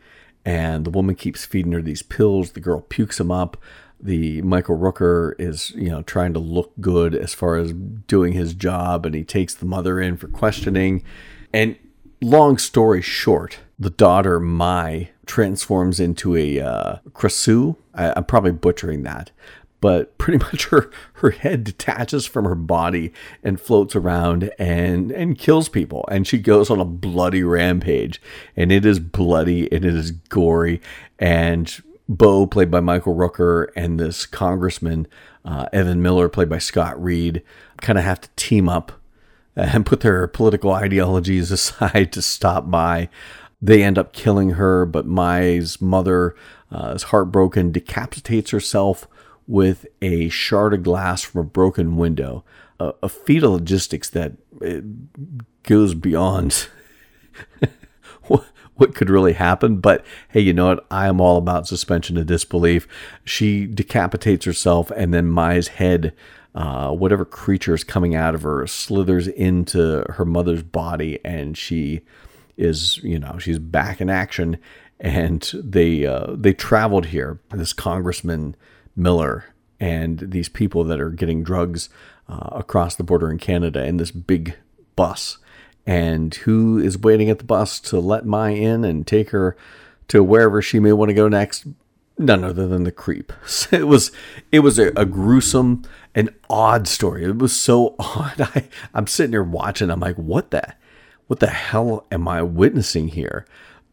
and 0.45 0.86
the 0.86 0.91
woman 0.91 1.15
keeps 1.15 1.45
feeding 1.45 1.71
her 1.71 1.81
these 1.81 2.03
pills. 2.03 2.51
The 2.51 2.60
girl 2.60 2.81
pukes 2.81 3.17
them 3.17 3.31
up. 3.31 3.58
The 3.99 4.41
Michael 4.43 4.77
Rooker 4.77 5.34
is, 5.39 5.71
you 5.71 5.89
know, 5.89 6.03
trying 6.03 6.34
to 6.34 6.39
look 6.39 6.73
good 6.79 7.15
as 7.15 7.34
far 7.34 7.55
as 7.55 7.73
doing 7.73 8.34
his 8.34 8.53
job, 8.53 9.05
and 9.05 9.15
he 9.15 9.23
takes 9.23 9.55
the 9.55 9.65
mother 9.65 9.99
in 9.99 10.17
for 10.17 10.27
questioning. 10.27 11.03
And 11.51 11.77
long 12.21 12.58
story 12.58 13.01
short, 13.01 13.60
the 13.79 13.89
daughter 13.89 14.39
Mai 14.39 15.10
transforms 15.25 15.99
into 15.99 16.35
a 16.35 16.59
uh, 16.59 16.97
Krasue. 17.11 17.75
I, 17.93 18.13
I'm 18.15 18.25
probably 18.25 18.51
butchering 18.51 19.03
that, 19.03 19.31
but 19.81 20.17
pretty 20.17 20.43
much 20.43 20.67
her 20.67 20.89
her 21.13 21.31
head 21.31 21.63
detaches 21.63 22.25
from 22.25 22.45
her 22.45 22.55
body 22.55 23.11
and 23.43 23.59
floats 23.59 23.95
around 23.95 24.51
and 24.57 25.11
and 25.11 25.38
kills 25.38 25.69
people. 25.69 26.05
And 26.11 26.27
she 26.27 26.38
goes 26.38 26.69
on 26.69 26.79
a 26.79 26.85
bloody 26.85 27.43
rampage. 27.43 28.21
And 28.55 28.71
it 28.71 28.85
is 28.85 28.99
bloody 28.99 29.71
and 29.71 29.85
it 29.85 29.95
is 29.95 30.11
gory. 30.11 30.81
And 31.19 31.81
Bo 32.07 32.45
played 32.45 32.69
by 32.69 32.81
Michael 32.81 33.15
Rooker 33.15 33.67
and 33.75 33.99
this 33.99 34.25
congressman 34.25 35.07
uh, 35.43 35.67
Evan 35.71 36.01
Miller 36.01 36.27
played 36.27 36.49
by 36.49 36.57
Scott 36.57 37.01
Reed 37.01 37.43
kind 37.81 37.99
of 37.99 38.05
have 38.05 38.21
to 38.21 38.29
team 38.35 38.67
up 38.67 38.91
and 39.55 39.85
put 39.85 40.01
their 40.01 40.27
political 40.27 40.71
ideologies 40.71 41.51
aside 41.51 42.11
to 42.13 42.21
stop 42.21 42.69
by 42.69 43.09
they 43.62 43.84
end 43.84 43.98
up 43.98 44.13
killing 44.13 44.52
her, 44.52 44.86
but 44.86 45.06
Mai's 45.06 45.82
mother 45.82 46.36
uh, 46.72 46.94
is 46.96 47.04
heartbroken, 47.04 47.72
decapitates 47.72 48.52
herself 48.52 49.08
with 49.48 49.86
a 50.02 50.30
shard 50.30 50.74
of 50.74 50.84
glass 50.84 51.22
from 51.22 51.41
a 51.41 51.46
broken 51.46 51.98
window. 51.98 52.44
A, 52.78 53.08
feat 53.08 53.41
of 53.41 53.52
logistics 53.52 54.10
that 54.10 54.34
goes 55.63 55.94
beyond 55.94 56.68
what, 58.24 58.46
what 58.76 58.94
could 58.94 59.10
really 59.10 59.32
happen. 59.32 59.78
But 59.78 60.06
hey, 60.30 60.41
you 60.41 60.52
know 60.52 60.68
what? 60.68 60.86
I 60.91 61.08
am 61.08 61.22
all 61.22 61.38
about 61.38 61.68
suspension 61.68 62.18
of 62.18 62.26
disbelief. 62.26 62.86
She 63.24 63.65
decapitates 63.65 64.46
herself, 64.46 64.91
and 64.91 65.13
then 65.13 65.28
Mai's 65.28 65.70
head. 65.70 66.13
Uh, 66.54 66.89
whatever 66.89 67.26
creature 67.26 67.74
is 67.74 67.84
coming 67.84 68.15
out 68.15 68.34
of 68.34 68.44
her 68.44 68.65
slithers 68.65 69.28
into 69.28 70.06
her 70.12 70.24
mother's 70.24 70.63
body, 70.63 71.20
and 71.26 71.58
she 71.58 72.02
is 72.58 72.98
you 72.98 73.20
know 73.20 73.38
she's 73.38 73.60
back 73.60 74.02
in 74.02 74.10
action, 74.10 74.58
and 75.00 75.52
they 75.54 76.06
uh, 76.06 76.28
they 76.36 76.54
traveled 76.54 77.08
here. 77.08 77.39
This 77.52 77.74
Congressman 77.74 78.56
Miller 78.96 79.46
and 79.80 80.20
these 80.20 80.50
people 80.50 80.84
that 80.86 81.02
are 81.02 81.10
getting 81.10 81.44
drugs 81.44 81.89
uh, 82.30 82.50
across 82.52 82.96
the 82.96 83.04
border 83.04 83.30
in 83.30 83.38
Canada 83.38 83.86
in 83.86 83.98
this 83.98 84.12
big 84.12 84.56
bus, 84.96 85.38
and 85.86 86.34
who 86.36 86.80
is 86.80 86.98
waiting 86.98 87.30
at 87.30 87.39
the 87.39 87.46
bus 87.46 87.80
to 87.82 88.00
let 88.00 88.26
Mai 88.26 88.52
in 88.52 88.84
and 88.84 89.06
take 89.06 89.32
her 89.32 89.56
to 90.08 90.24
wherever 90.24 90.62
she 90.62 90.80
may 90.80 90.94
want 90.94 91.10
to 91.10 91.15
go 91.15 91.28
next 91.28 91.65
none 92.18 92.44
other 92.44 92.68
than 92.68 92.84
the 92.84 92.91
creep. 92.91 93.34
So 93.46 93.78
it 93.78 93.88
was 93.88 94.12
it 94.52 94.60
was 94.60 94.80
a, 94.80 94.88
a, 94.96 95.06
gruesome 95.06 95.84
and 96.13 96.34
odd 96.50 96.88
story. 96.88 97.26
It 97.26 97.38
was 97.38 97.58
so 97.58 97.96
odd. 98.00 98.39
I, 98.39 98.70
I'm 98.94 99.08
sitting 99.08 99.34
here 99.34 99.44
watching. 99.44 99.89
I'm 99.89 100.00
like, 100.00 100.15
what 100.15 100.52
the 100.52 100.74
what 101.27 101.39
the 101.39 101.47
hell 101.47 102.05
am 102.11 102.27
I 102.27 102.41
witnessing 102.41 103.09
here? 103.09 103.45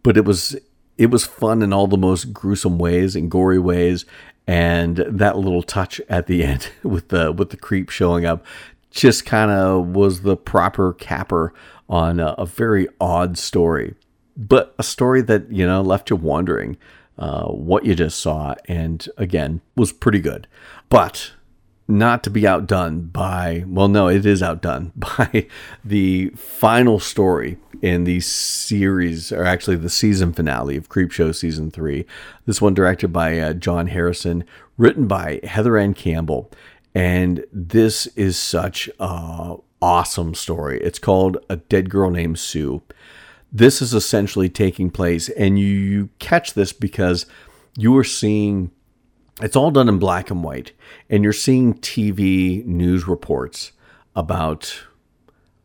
But 0.02 0.16
it 0.16 0.24
was 0.24 0.56
it 0.98 1.10
was 1.10 1.24
fun 1.24 1.62
in 1.62 1.72
all 1.72 1.86
the 1.86 1.96
most 1.96 2.32
gruesome 2.32 2.78
ways 2.78 3.16
and 3.16 3.30
gory 3.30 3.58
ways, 3.58 4.04
and 4.46 4.98
that 5.08 5.38
little 5.38 5.62
touch 5.62 6.00
at 6.08 6.26
the 6.26 6.44
end 6.44 6.70
with 6.82 7.08
the 7.08 7.32
with 7.32 7.50
the 7.50 7.56
creep 7.56 7.90
showing 7.90 8.24
up 8.24 8.44
just 8.90 9.24
kind 9.24 9.50
of 9.50 9.88
was 9.96 10.20
the 10.20 10.36
proper 10.36 10.92
capper 10.92 11.54
on 11.88 12.20
a, 12.20 12.34
a, 12.36 12.44
very 12.44 12.86
odd 13.00 13.38
story, 13.38 13.94
but 14.36 14.74
a 14.78 14.82
story 14.82 15.22
that 15.22 15.50
you 15.50 15.66
know 15.66 15.80
left 15.80 16.10
you 16.10 16.16
wondering 16.16 16.76
uh, 17.18 17.46
what 17.46 17.86
you 17.86 17.94
just 17.94 18.18
saw, 18.18 18.54
and 18.66 19.08
again 19.16 19.60
was 19.76 19.92
pretty 19.92 20.20
good, 20.20 20.46
but 20.88 21.32
not 21.92 22.24
to 22.24 22.30
be 22.30 22.46
outdone 22.46 23.02
by, 23.02 23.64
well, 23.66 23.88
no, 23.88 24.08
it 24.08 24.26
is 24.26 24.42
outdone 24.42 24.92
by 24.96 25.46
the 25.84 26.30
final 26.30 26.98
story 26.98 27.58
in 27.80 28.04
the 28.04 28.20
series, 28.20 29.32
or 29.32 29.44
actually 29.44 29.76
the 29.76 29.90
season 29.90 30.32
finale 30.32 30.76
of 30.76 30.88
Creepshow 30.88 31.34
Season 31.34 31.70
3. 31.70 32.06
This 32.46 32.60
one 32.60 32.74
directed 32.74 33.12
by 33.12 33.38
uh, 33.38 33.52
John 33.52 33.88
Harrison, 33.88 34.44
written 34.78 35.06
by 35.06 35.40
Heather 35.44 35.76
Ann 35.76 35.94
Campbell. 35.94 36.50
And 36.94 37.44
this 37.52 38.06
is 38.08 38.38
such 38.38 38.88
a 39.00 39.56
awesome 39.80 40.34
story. 40.34 40.80
It's 40.80 40.98
called 40.98 41.38
A 41.48 41.56
Dead 41.56 41.90
Girl 41.90 42.10
Named 42.10 42.38
Sue. 42.38 42.82
This 43.50 43.82
is 43.82 43.92
essentially 43.92 44.48
taking 44.48 44.90
place, 44.90 45.28
and 45.30 45.58
you, 45.58 45.66
you 45.66 46.08
catch 46.18 46.54
this 46.54 46.72
because 46.72 47.26
you 47.76 47.94
are 47.98 48.04
seeing 48.04 48.70
it's 49.40 49.56
all 49.56 49.70
done 49.70 49.88
in 49.88 49.98
black 49.98 50.30
and 50.30 50.44
white, 50.44 50.72
and 51.08 51.24
you're 51.24 51.32
seeing 51.32 51.74
TV 51.74 52.64
news 52.66 53.06
reports 53.06 53.72
about 54.14 54.84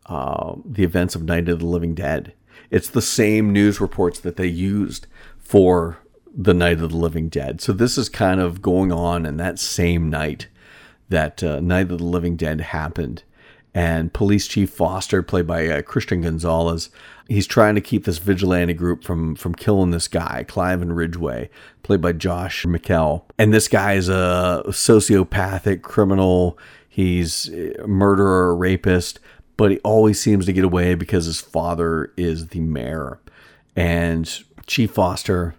uh, 0.06 0.56
the 0.64 0.84
events 0.84 1.16
of 1.16 1.24
Night 1.24 1.50
of 1.50 1.60
the 1.60 1.66
Living 1.66 1.94
Dead. 1.94 2.34
It's 2.70 2.90
the 2.90 3.02
same 3.02 3.52
news 3.52 3.82
reports 3.82 4.20
that 4.22 4.38
they 4.38 4.48
used 4.48 5.08
for 5.38 6.00
the 6.34 6.54
Night 6.54 6.80
of 6.80 6.92
the 6.92 6.98
Living 6.98 7.30
Dead. 7.30 7.62
So 7.62 7.74
this 7.74 7.98
is 7.98 8.10
kind 8.10 8.40
of 8.40 8.62
going 8.62 8.92
on 8.92 9.26
in 9.26 9.38
that 9.38 9.60
same 9.60 10.10
night 10.10 10.48
that 11.10 11.44
uh, 11.44 11.60
Night 11.60 11.92
of 11.92 11.98
the 11.98 12.06
Living 12.06 12.36
Dead 12.36 12.62
happened. 12.62 13.24
And 13.78 14.12
Police 14.12 14.48
Chief 14.48 14.72
Foster, 14.72 15.22
played 15.22 15.46
by 15.46 15.68
uh, 15.68 15.84
Christian 15.84 16.22
Gonzalez, 16.22 16.90
he's 17.30 17.46
trying 17.46 17.76
to 17.76 17.82
keep 17.82 18.06
this 18.06 18.18
vigilante 18.18 18.74
group 18.74 19.04
from 19.04 19.36
from 19.36 19.54
killing 19.54 19.92
this 19.92 20.08
guy, 20.08 20.44
Cliven 20.48 20.96
Ridgway, 20.96 21.52
played 21.84 22.02
by 22.02 22.14
Josh 22.14 22.66
Mikel. 22.66 23.28
And 23.38 23.54
this 23.54 23.68
guy 23.68 23.94
is 23.94 24.10
a 24.10 24.64
sociopathic 24.70 25.84
criminal. 25.84 26.58
He's 26.90 27.50
a 27.50 27.86
murderer, 27.86 28.50
a 28.50 28.56
rapist, 28.56 29.20
but 29.58 29.70
he 29.70 29.78
always 29.82 30.20
seems 30.20 30.48
to 30.48 30.54
get 30.54 30.66
away 30.66 30.96
because 30.96 31.28
his 31.28 31.40
father 31.40 32.12
is 32.18 32.48
the 32.48 32.62
mayor. 32.62 33.20
And 33.76 34.28
Chief 34.66 34.90
Foster 34.90 35.54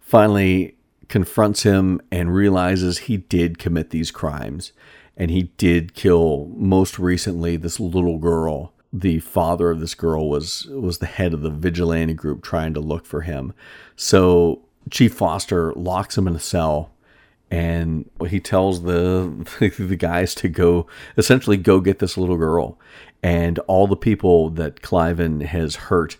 finally 0.00 0.74
confronts 1.06 1.62
him 1.62 2.00
and 2.10 2.34
realizes 2.34 2.98
he 2.98 3.18
did 3.18 3.60
commit 3.60 3.90
these 3.90 4.10
crimes. 4.10 4.72
And 5.20 5.30
he 5.30 5.52
did 5.58 5.92
kill, 5.92 6.50
most 6.56 6.98
recently, 6.98 7.58
this 7.58 7.78
little 7.78 8.16
girl 8.16 8.72
the 8.92 9.20
father 9.20 9.70
of 9.70 9.80
this 9.80 9.94
girl 9.94 10.28
was 10.28 10.66
was 10.66 10.98
the 10.98 11.06
head 11.06 11.32
of 11.32 11.42
the 11.42 11.50
vigilante 11.50 12.14
group 12.14 12.42
trying 12.42 12.74
to 12.74 12.80
look 12.80 13.06
for 13.06 13.20
him. 13.20 13.52
So 13.96 14.62
Chief 14.90 15.14
Foster 15.14 15.72
locks 15.74 16.18
him 16.18 16.26
in 16.26 16.34
a 16.34 16.40
cell 16.40 16.90
and 17.50 18.08
he 18.28 18.40
tells 18.40 18.82
the 18.82 19.46
the 19.78 19.96
guys 19.96 20.34
to 20.36 20.48
go 20.48 20.86
essentially 21.16 21.56
go 21.56 21.80
get 21.80 21.98
this 21.98 22.16
little 22.16 22.36
girl 22.36 22.78
and 23.22 23.58
all 23.60 23.86
the 23.86 23.96
people 23.96 24.50
that 24.50 24.82
Cliven 24.82 25.42
has 25.42 25.76
hurt 25.76 26.16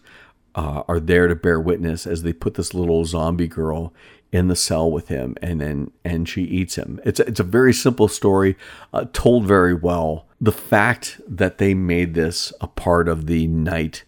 uh, 0.54 0.82
are 0.88 1.00
there 1.00 1.26
to 1.26 1.34
bear 1.34 1.60
witness 1.60 2.06
as 2.06 2.22
they 2.22 2.32
put 2.32 2.54
this 2.54 2.74
little 2.74 3.04
zombie 3.04 3.48
girl 3.48 3.92
in 4.32 4.48
the 4.48 4.56
cell 4.56 4.90
with 4.90 5.08
him, 5.08 5.36
and 5.42 5.60
then 5.60 5.90
and 6.04 6.28
she 6.28 6.42
eats 6.42 6.76
him. 6.76 7.00
It's 7.04 7.20
a, 7.20 7.26
it's 7.26 7.40
a 7.40 7.44
very 7.44 7.72
simple 7.72 8.08
story, 8.08 8.56
uh, 8.92 9.06
told 9.12 9.46
very 9.46 9.74
well. 9.74 10.26
The 10.40 10.52
fact 10.52 11.20
that 11.28 11.58
they 11.58 11.74
made 11.74 12.14
this 12.14 12.52
a 12.60 12.66
part 12.66 13.08
of 13.08 13.26
the 13.26 13.46
night 13.46 14.04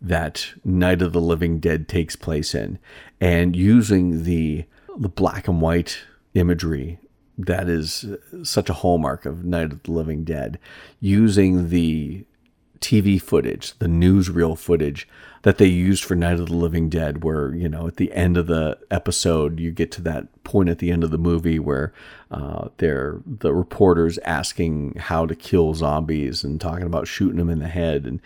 that 0.00 0.48
Night 0.64 1.02
of 1.02 1.12
the 1.12 1.20
Living 1.20 1.58
Dead 1.58 1.88
takes 1.88 2.16
place 2.16 2.54
in, 2.54 2.78
and 3.20 3.54
using 3.54 4.24
the 4.24 4.64
the 4.96 5.08
black 5.08 5.46
and 5.48 5.60
white 5.60 5.98
imagery 6.34 6.98
that 7.38 7.68
is 7.68 8.04
such 8.42 8.68
a 8.68 8.74
hallmark 8.74 9.24
of 9.24 9.44
Night 9.44 9.72
of 9.72 9.82
the 9.84 9.92
Living 9.92 10.24
Dead, 10.24 10.58
using 11.00 11.68
the 11.68 12.24
TV 12.80 13.20
footage, 13.20 13.78
the 13.78 13.86
newsreel 13.86 14.56
footage 14.56 15.08
that 15.42 15.58
they 15.58 15.66
used 15.66 16.04
for 16.04 16.14
Night 16.14 16.40
of 16.40 16.46
the 16.46 16.54
Living 16.54 16.88
Dead, 16.88 17.22
where, 17.22 17.54
you 17.54 17.68
know, 17.68 17.86
at 17.86 17.96
the 17.96 18.12
end 18.12 18.36
of 18.36 18.46
the 18.46 18.78
episode, 18.90 19.60
you 19.60 19.70
get 19.70 19.90
to 19.92 20.02
that 20.02 20.42
point 20.44 20.68
at 20.68 20.78
the 20.78 20.90
end 20.90 21.04
of 21.04 21.10
the 21.10 21.18
movie 21.18 21.58
where 21.58 21.92
uh, 22.30 22.68
they're 22.78 23.20
the 23.24 23.54
reporters 23.54 24.18
asking 24.18 24.94
how 24.96 25.26
to 25.26 25.34
kill 25.34 25.74
zombies 25.74 26.42
and 26.42 26.60
talking 26.60 26.86
about 26.86 27.06
shooting 27.06 27.38
them 27.38 27.50
in 27.50 27.60
the 27.60 27.68
head. 27.68 28.04
And 28.04 28.20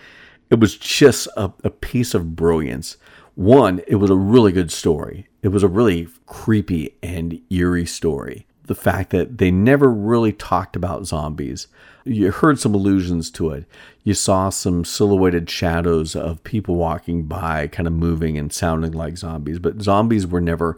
it 0.51 0.59
was 0.59 0.77
just 0.77 1.29
a, 1.37 1.53
a 1.65 1.71
piece 1.71 2.15
of 2.15 2.35
brilliance. 2.35 2.97
One, 3.35 3.81
it 3.87 3.97
was 3.97 4.11
a 4.11 4.17
really 4.17 4.53
good 4.53 4.71
story. 4.71 5.29
It 5.43 5.49
was 5.49 5.63
a 5.63 5.69
really 5.69 6.09
creepy 6.27 6.97
and 7.03 7.41
eerie 7.51 7.87
story 7.87 8.47
the 8.65 8.75
fact 8.75 9.11
that 9.11 9.39
they 9.39 9.51
never 9.51 9.91
really 9.91 10.33
talked 10.33 10.77
about 10.77 11.07
zombies. 11.07 11.67
You 12.05 12.33
heard 12.33 12.59
some 12.59 12.75
allusions 12.75 13.31
to 13.33 13.51
it. 13.51 13.65
You 14.03 14.15
saw 14.15 14.51
some 14.51 14.85
silhouetted 14.85 15.49
shadows 15.49 16.17
of 16.17 16.43
people 16.43 16.75
walking 16.75 17.25
by, 17.25 17.69
kind 17.69 17.87
of 17.87 17.93
moving 17.93 18.37
and 18.37 18.53
sounding 18.53 18.93
like 18.93 19.17
zombies, 19.17 19.59
but 19.59 19.83
zombies 19.83 20.27
were 20.27 20.41
never 20.41 20.77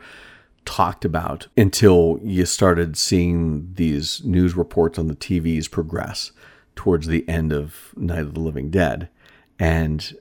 talked 0.64 1.05
about 1.05 1.47
until 1.57 2.18
you 2.22 2.47
started 2.47 2.97
seeing 2.97 3.72
these 3.75 4.22
news 4.25 4.57
reports 4.57 4.99
on 4.99 5.09
the 5.09 5.16
TVs 5.16 5.70
progress 5.70 6.33
towards 6.75 7.07
the 7.07 7.27
end 7.29 7.53
of 7.53 7.95
Night 7.97 8.20
of 8.20 8.35
the 8.35 8.41
Living 8.41 8.70
Dead. 8.70 9.09
And 9.59 10.16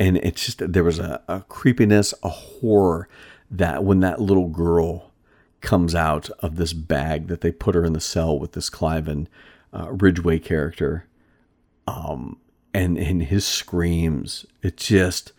and 0.00 0.16
it's 0.18 0.46
just 0.46 0.72
there 0.72 0.84
was 0.84 0.98
a, 0.98 1.20
a 1.26 1.40
creepiness, 1.48 2.14
a 2.22 2.28
horror 2.28 3.08
that 3.50 3.82
when 3.82 4.00
that 4.00 4.20
little 4.20 4.48
girl 4.48 5.12
comes 5.60 5.94
out 5.94 6.30
of 6.38 6.56
this 6.56 6.72
bag 6.72 7.26
that 7.28 7.40
they 7.40 7.50
put 7.50 7.74
her 7.74 7.84
in 7.84 7.92
the 7.92 8.00
cell 8.00 8.38
with 8.38 8.52
this 8.52 8.70
Cliven 8.70 9.26
uh, 9.72 9.90
Ridgway 9.90 10.38
character. 10.38 11.06
Um, 11.86 12.38
and 12.74 12.98
in 12.98 13.20
his 13.20 13.46
screams, 13.46 14.46
it 14.62 14.76
just 14.76 15.32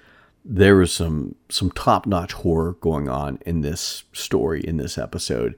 there 0.44 0.76
was 0.76 0.92
some 0.92 1.36
some 1.50 1.72
top 1.72 2.06
notch 2.08 2.34
horror 2.34 2.74
going 2.82 3.08
on 3.08 3.40
in 3.46 3.62
this 3.62 4.04
story 4.14 4.62
in 4.62 4.78
this 4.78 4.98
episode 4.98 5.56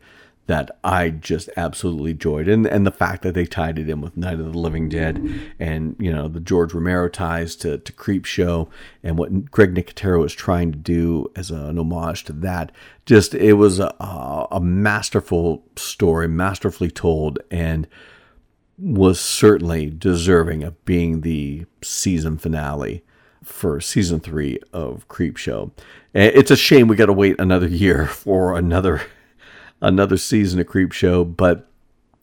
that 0.48 0.72
I 0.84 1.12
just 1.12 1.50
absolutely 1.56 2.12
enjoyed. 2.12 2.50
And 2.50 2.66
and 2.66 2.86
the 2.86 2.92
fact 2.92 3.22
that 3.22 3.34
they 3.34 3.46
tied 3.46 3.80
it 3.80 3.90
in 3.90 4.02
with 4.02 4.18
Night 4.18 4.40
of 4.40 4.52
the 4.52 4.60
Living 4.60 4.90
Dead 4.90 5.24
and, 5.60 5.96
you 5.98 6.12
know, 6.12 6.28
the 6.28 6.42
George 6.42 6.74
Romero 6.74 7.08
ties 7.08 7.56
to, 7.58 7.78
to 7.78 7.94
Creep 7.94 8.26
Show 8.26 8.70
and 9.02 9.18
what 9.18 9.50
Greg 9.50 9.74
Nicotero 9.74 10.20
was 10.20 10.34
trying 10.34 10.72
to 10.74 10.78
do 10.78 11.32
as 11.36 11.52
an 11.52 11.78
homage 11.78 12.26
to 12.26 12.34
that. 12.34 12.72
Just 13.06 13.34
it 13.34 13.54
was 13.54 13.80
a, 13.80 13.96
a 14.52 14.60
masterful 14.60 15.64
story, 15.78 16.28
masterfully 16.28 16.92
told, 16.92 17.40
and 17.50 17.88
was 18.82 19.20
certainly 19.20 19.90
deserving 19.90 20.64
of 20.64 20.84
being 20.86 21.22
the 21.22 21.66
season 21.84 22.38
finale 22.38 23.04
for 23.44 23.80
season 23.80 24.20
three 24.20 24.60
of 24.74 25.08
Creep 25.08 25.38
Show. 25.38 25.72
It's 26.14 26.52
a 26.52 26.56
shame 26.56 26.88
we 26.88 26.96
got 26.96 27.06
to 27.06 27.14
wait 27.14 27.40
another 27.40 27.68
year 27.68 28.08
for 28.08 28.58
another 28.58 29.02
another 29.82 30.18
season 30.18 30.60
of 30.60 30.68
Creep 30.68 30.92
Show, 30.92 31.24
but 31.24 31.68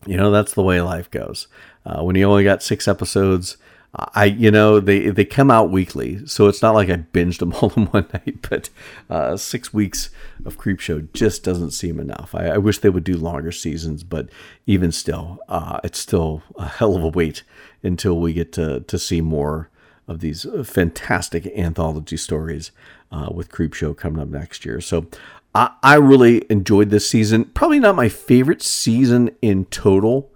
you 0.07 0.17
know 0.17 0.31
that's 0.31 0.55
the 0.55 0.63
way 0.63 0.81
life 0.81 1.11
goes. 1.11 1.47
Uh, 1.87 2.03
when 2.03 2.17
you 2.17 2.25
only 2.25 2.45
got 2.45 2.63
six 2.63 2.89
episodes, 2.89 3.57
I 3.95 4.26
you 4.26 4.51
know 4.51 4.80
they 4.80 5.09
they 5.09 5.24
come 5.24 5.51
out 5.51 5.70
weekly, 5.70 6.26
so 6.26 6.47
it's 6.47 6.61
not 6.61 6.74
like 6.74 6.91
I 6.91 6.97
binged 6.97 7.39
them 7.39 7.53
all 7.61 7.72
in 7.76 7.86
one 7.86 8.07
night. 8.12 8.47
But 8.49 8.70
uh, 9.09 9.36
six 9.36 9.72
weeks 9.72 10.11
of 10.45 10.59
Creep 10.59 10.78
Show 10.80 11.03
just 11.12 11.43
doesn't 11.43 11.70
seem 11.70 11.99
enough. 11.99 12.34
I, 12.34 12.49
I 12.49 12.59
wish 12.59 12.78
they 12.78 12.91
would 12.91 13.05
do 13.05 13.16
longer 13.16 13.51
seasons, 13.51 14.05
but 14.05 14.28
even 14.66 14.93
still, 14.93 15.39
uh, 15.49 15.80
it's 15.82 15.99
still 15.99 16.43
a 16.57 16.66
hell 16.66 16.97
of 16.97 17.03
a 17.03 17.09
wait 17.09 17.43
until 17.82 18.18
we 18.20 18.34
get 18.34 18.53
to 18.53 18.80
to 18.80 18.99
see 18.99 19.20
more 19.20 19.70
of 20.07 20.20
these 20.20 20.47
fantastic 20.64 21.47
anthology 21.49 22.16
stories 22.16 22.72
uh, 23.12 23.28
with 23.32 23.51
Creep 23.51 23.74
Show 23.74 23.95
coming 23.95 24.20
up 24.20 24.28
next 24.28 24.64
year. 24.64 24.80
So 24.80 25.07
I, 25.55 25.70
I 25.82 25.95
really 25.95 26.45
enjoyed 26.51 26.91
this 26.91 27.09
season. 27.09 27.47
Probably 27.47 27.78
not 27.78 27.97
my 27.97 28.09
favorite 28.09 28.62
season 28.62 29.30
in 29.43 29.66
total, 29.66 30.30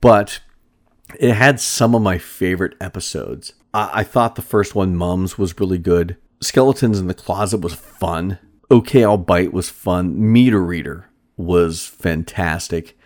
but 0.00 0.40
it 1.18 1.34
had 1.34 1.60
some 1.60 1.94
of 1.94 2.02
my 2.02 2.18
favorite 2.18 2.76
episodes. 2.80 3.54
I, 3.74 3.90
I 4.00 4.04
thought 4.04 4.34
the 4.36 4.42
first 4.42 4.74
one, 4.74 4.96
Mums, 4.96 5.38
was 5.38 5.58
really 5.58 5.78
good. 5.78 6.16
Skeletons 6.40 6.98
in 6.98 7.06
the 7.06 7.14
Closet 7.14 7.60
was 7.60 7.74
fun. 7.74 8.38
Okay, 8.70 9.04
I'll 9.04 9.18
Bite 9.18 9.52
was 9.52 9.68
fun. 9.68 10.32
Meter 10.32 10.62
Reader 10.62 11.08
was 11.36 11.86
fantastic. 11.86 12.98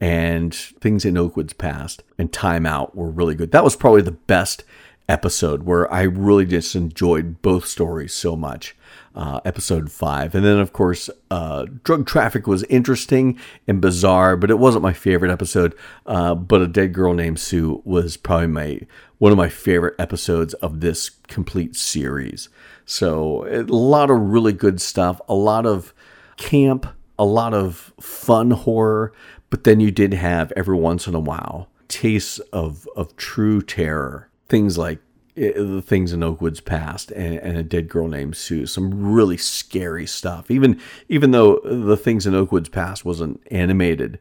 And 0.00 0.54
Things 0.54 1.04
in 1.04 1.14
Oakwoods 1.14 1.56
Past 1.56 2.04
and 2.18 2.32
Time 2.32 2.66
Out 2.66 2.94
were 2.94 3.10
really 3.10 3.34
good. 3.34 3.50
That 3.50 3.64
was 3.64 3.74
probably 3.74 4.02
the 4.02 4.12
best 4.12 4.64
episode 5.08 5.64
where 5.64 5.92
I 5.92 6.02
really 6.02 6.44
just 6.44 6.76
enjoyed 6.76 7.42
both 7.42 7.66
stories 7.66 8.12
so 8.12 8.36
much 8.36 8.76
uh, 9.18 9.40
episode 9.44 9.90
five. 9.90 10.32
And 10.34 10.44
then, 10.44 10.60
of 10.60 10.72
course, 10.72 11.10
uh, 11.28 11.66
Drug 11.82 12.06
Traffic 12.06 12.46
was 12.46 12.62
interesting 12.64 13.36
and 13.66 13.80
bizarre, 13.80 14.36
but 14.36 14.48
it 14.48 14.60
wasn't 14.60 14.84
my 14.84 14.92
favorite 14.92 15.32
episode. 15.32 15.74
Uh, 16.06 16.36
but 16.36 16.62
A 16.62 16.68
Dead 16.68 16.92
Girl 16.94 17.12
Named 17.12 17.38
Sue 17.38 17.82
was 17.84 18.16
probably 18.16 18.46
my 18.46 18.80
one 19.18 19.32
of 19.32 19.38
my 19.38 19.48
favorite 19.48 19.96
episodes 19.98 20.54
of 20.54 20.78
this 20.78 21.10
complete 21.26 21.74
series. 21.74 22.48
So, 22.86 23.44
a 23.48 23.62
lot 23.64 24.08
of 24.08 24.20
really 24.20 24.52
good 24.52 24.80
stuff, 24.80 25.20
a 25.28 25.34
lot 25.34 25.66
of 25.66 25.92
camp, 26.36 26.86
a 27.18 27.24
lot 27.24 27.52
of 27.52 27.92
fun 28.00 28.52
horror, 28.52 29.12
but 29.50 29.64
then 29.64 29.80
you 29.80 29.90
did 29.90 30.14
have 30.14 30.52
every 30.54 30.76
once 30.76 31.08
in 31.08 31.16
a 31.16 31.20
while 31.20 31.68
tastes 31.88 32.38
of, 32.52 32.86
of 32.94 33.16
true 33.16 33.62
terror. 33.62 34.28
Things 34.48 34.78
like 34.78 35.00
the 35.38 35.82
things 35.82 36.12
in 36.12 36.20
Oakwoods 36.20 36.64
past 36.64 37.10
and, 37.12 37.38
and, 37.38 37.56
a 37.56 37.62
dead 37.62 37.88
girl 37.88 38.08
named 38.08 38.36
Sue. 38.36 38.66
Some 38.66 39.12
really 39.12 39.36
scary 39.36 40.06
stuff. 40.06 40.50
Even 40.50 40.80
even 41.08 41.30
though 41.30 41.60
the 41.64 41.96
things 41.96 42.26
in 42.26 42.34
Oakwoods 42.34 42.70
past 42.70 43.04
was 43.04 43.20
an 43.20 43.38
animated 43.50 44.18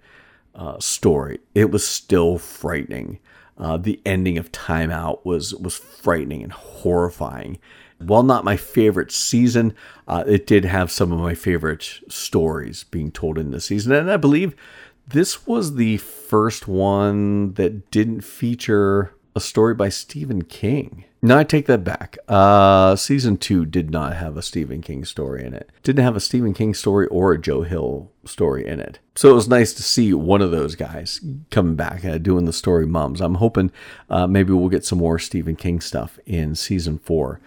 uh, 0.55 0.80
story, 0.80 1.39
it 1.55 1.72
was 1.72 1.88
still 1.88 2.38
frightening. 2.38 3.20
Uh, 3.57 3.78
the 3.78 3.99
ending 4.05 4.38
of 4.38 4.51
Time 4.51 4.91
Out 4.91 5.26
was 5.26 5.53
was 5.55 5.78
frightening 5.78 6.43
and 6.43 6.51
horrifying. 6.51 7.57
While 7.99 8.22
not 8.22 8.43
my 8.43 8.57
favorite 8.57 9.11
season, 9.11 9.74
uh, 10.07 10.24
it 10.28 10.45
did 10.45 10.65
have 10.65 10.91
some 10.91 11.11
of 11.11 11.20
my 11.20 11.34
favorite 11.34 11.99
stories 12.09 12.84
being 12.84 13.09
told 13.09 13.39
in 13.39 13.49
this 13.49 13.65
season, 13.65 13.91
and 13.91 14.11
I 14.11 14.18
believe 14.18 14.55
this 15.07 15.47
was 15.47 15.76
the 15.76 15.97
first 15.97 16.68
one 16.68 17.53
that 17.53 17.89
didn't 17.89 18.22
feature 18.22 19.13
a 19.38 19.42
story 19.42 19.74
by 19.74 19.88
Stephen 19.88 20.44
King. 20.44 21.06
No, 21.22 21.38
I 21.38 21.44
take 21.44 21.68
that 21.68 21.84
back. 21.84 22.18
Uh, 22.28 22.96
season 22.96 23.38
two 23.38 23.66
did 23.66 23.90
not 23.90 24.16
have 24.16 24.36
a 24.36 24.42
Stephen 24.42 24.82
King 24.82 25.06
story 25.06 25.46
in 25.46 25.54
it. 25.54 25.70
Didn't 25.84 26.04
have 26.04 26.16
a 26.16 26.20
Stephen 26.20 26.54
King 26.54 26.74
story 26.74 27.08
or 27.08 27.32
a 27.32 27.42
Joe 27.42 27.62
Hill 27.62 28.12
story 28.26 28.66
in 28.68 28.80
it. 28.80 29.00
So 29.16 29.30
it 29.30 29.36
was 29.36 29.48
nice 29.48 29.74
to 29.74 29.84
see 29.84 30.14
one 30.14 30.42
of 30.42 30.52
those 30.52 30.76
guys 30.76 31.22
coming 31.50 31.76
back 31.76 32.04
uh, 32.04 32.18
doing 32.18 32.46
the 32.46 32.54
story 32.54 32.86
Mums. 32.86 33.22
I'm 33.22 33.36
hoping 33.36 33.72
uh, 34.10 34.28
maybe 34.28 34.54
we'll 34.54 34.70
get 34.70 34.86
some 34.86 35.00
more 35.00 35.20
Stephen 35.20 35.56
King 35.56 35.80
stuff 35.80 36.20
in 36.26 36.56
season 36.56 36.98
four. 36.98 37.40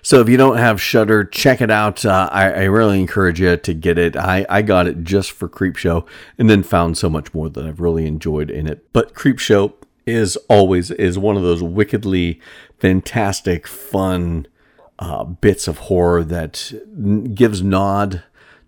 So 0.00 0.20
if 0.20 0.28
you 0.28 0.36
don't 0.36 0.58
have 0.58 0.80
Shudder, 0.80 1.24
check 1.24 1.60
it 1.60 1.70
out. 1.70 2.04
Uh, 2.04 2.28
I, 2.30 2.52
I, 2.52 2.62
really 2.64 3.00
encourage 3.00 3.40
you 3.40 3.56
to 3.56 3.74
get 3.74 3.98
it. 3.98 4.16
I, 4.16 4.46
I 4.48 4.62
got 4.62 4.86
it 4.86 5.02
just 5.02 5.32
for 5.32 5.48
Creep 5.48 5.76
Show 5.76 6.06
and 6.38 6.48
then 6.48 6.62
found 6.62 6.96
so 6.96 7.10
much 7.10 7.34
more 7.34 7.48
that 7.48 7.66
I've 7.66 7.80
really 7.80 8.06
enjoyed 8.06 8.48
in 8.48 8.68
it. 8.68 8.92
But 8.92 9.14
Creep 9.14 9.40
Show 9.40 9.74
is 10.06 10.36
always 10.48 10.90
is 10.90 11.18
one 11.18 11.36
of 11.36 11.42
those 11.42 11.62
wickedly 11.62 12.40
fantastic, 12.78 13.66
fun 13.66 14.46
uh, 14.98 15.24
bits 15.24 15.68
of 15.68 15.78
horror 15.78 16.24
that 16.24 16.72
n- 16.96 17.34
gives 17.34 17.62
nod 17.62 18.22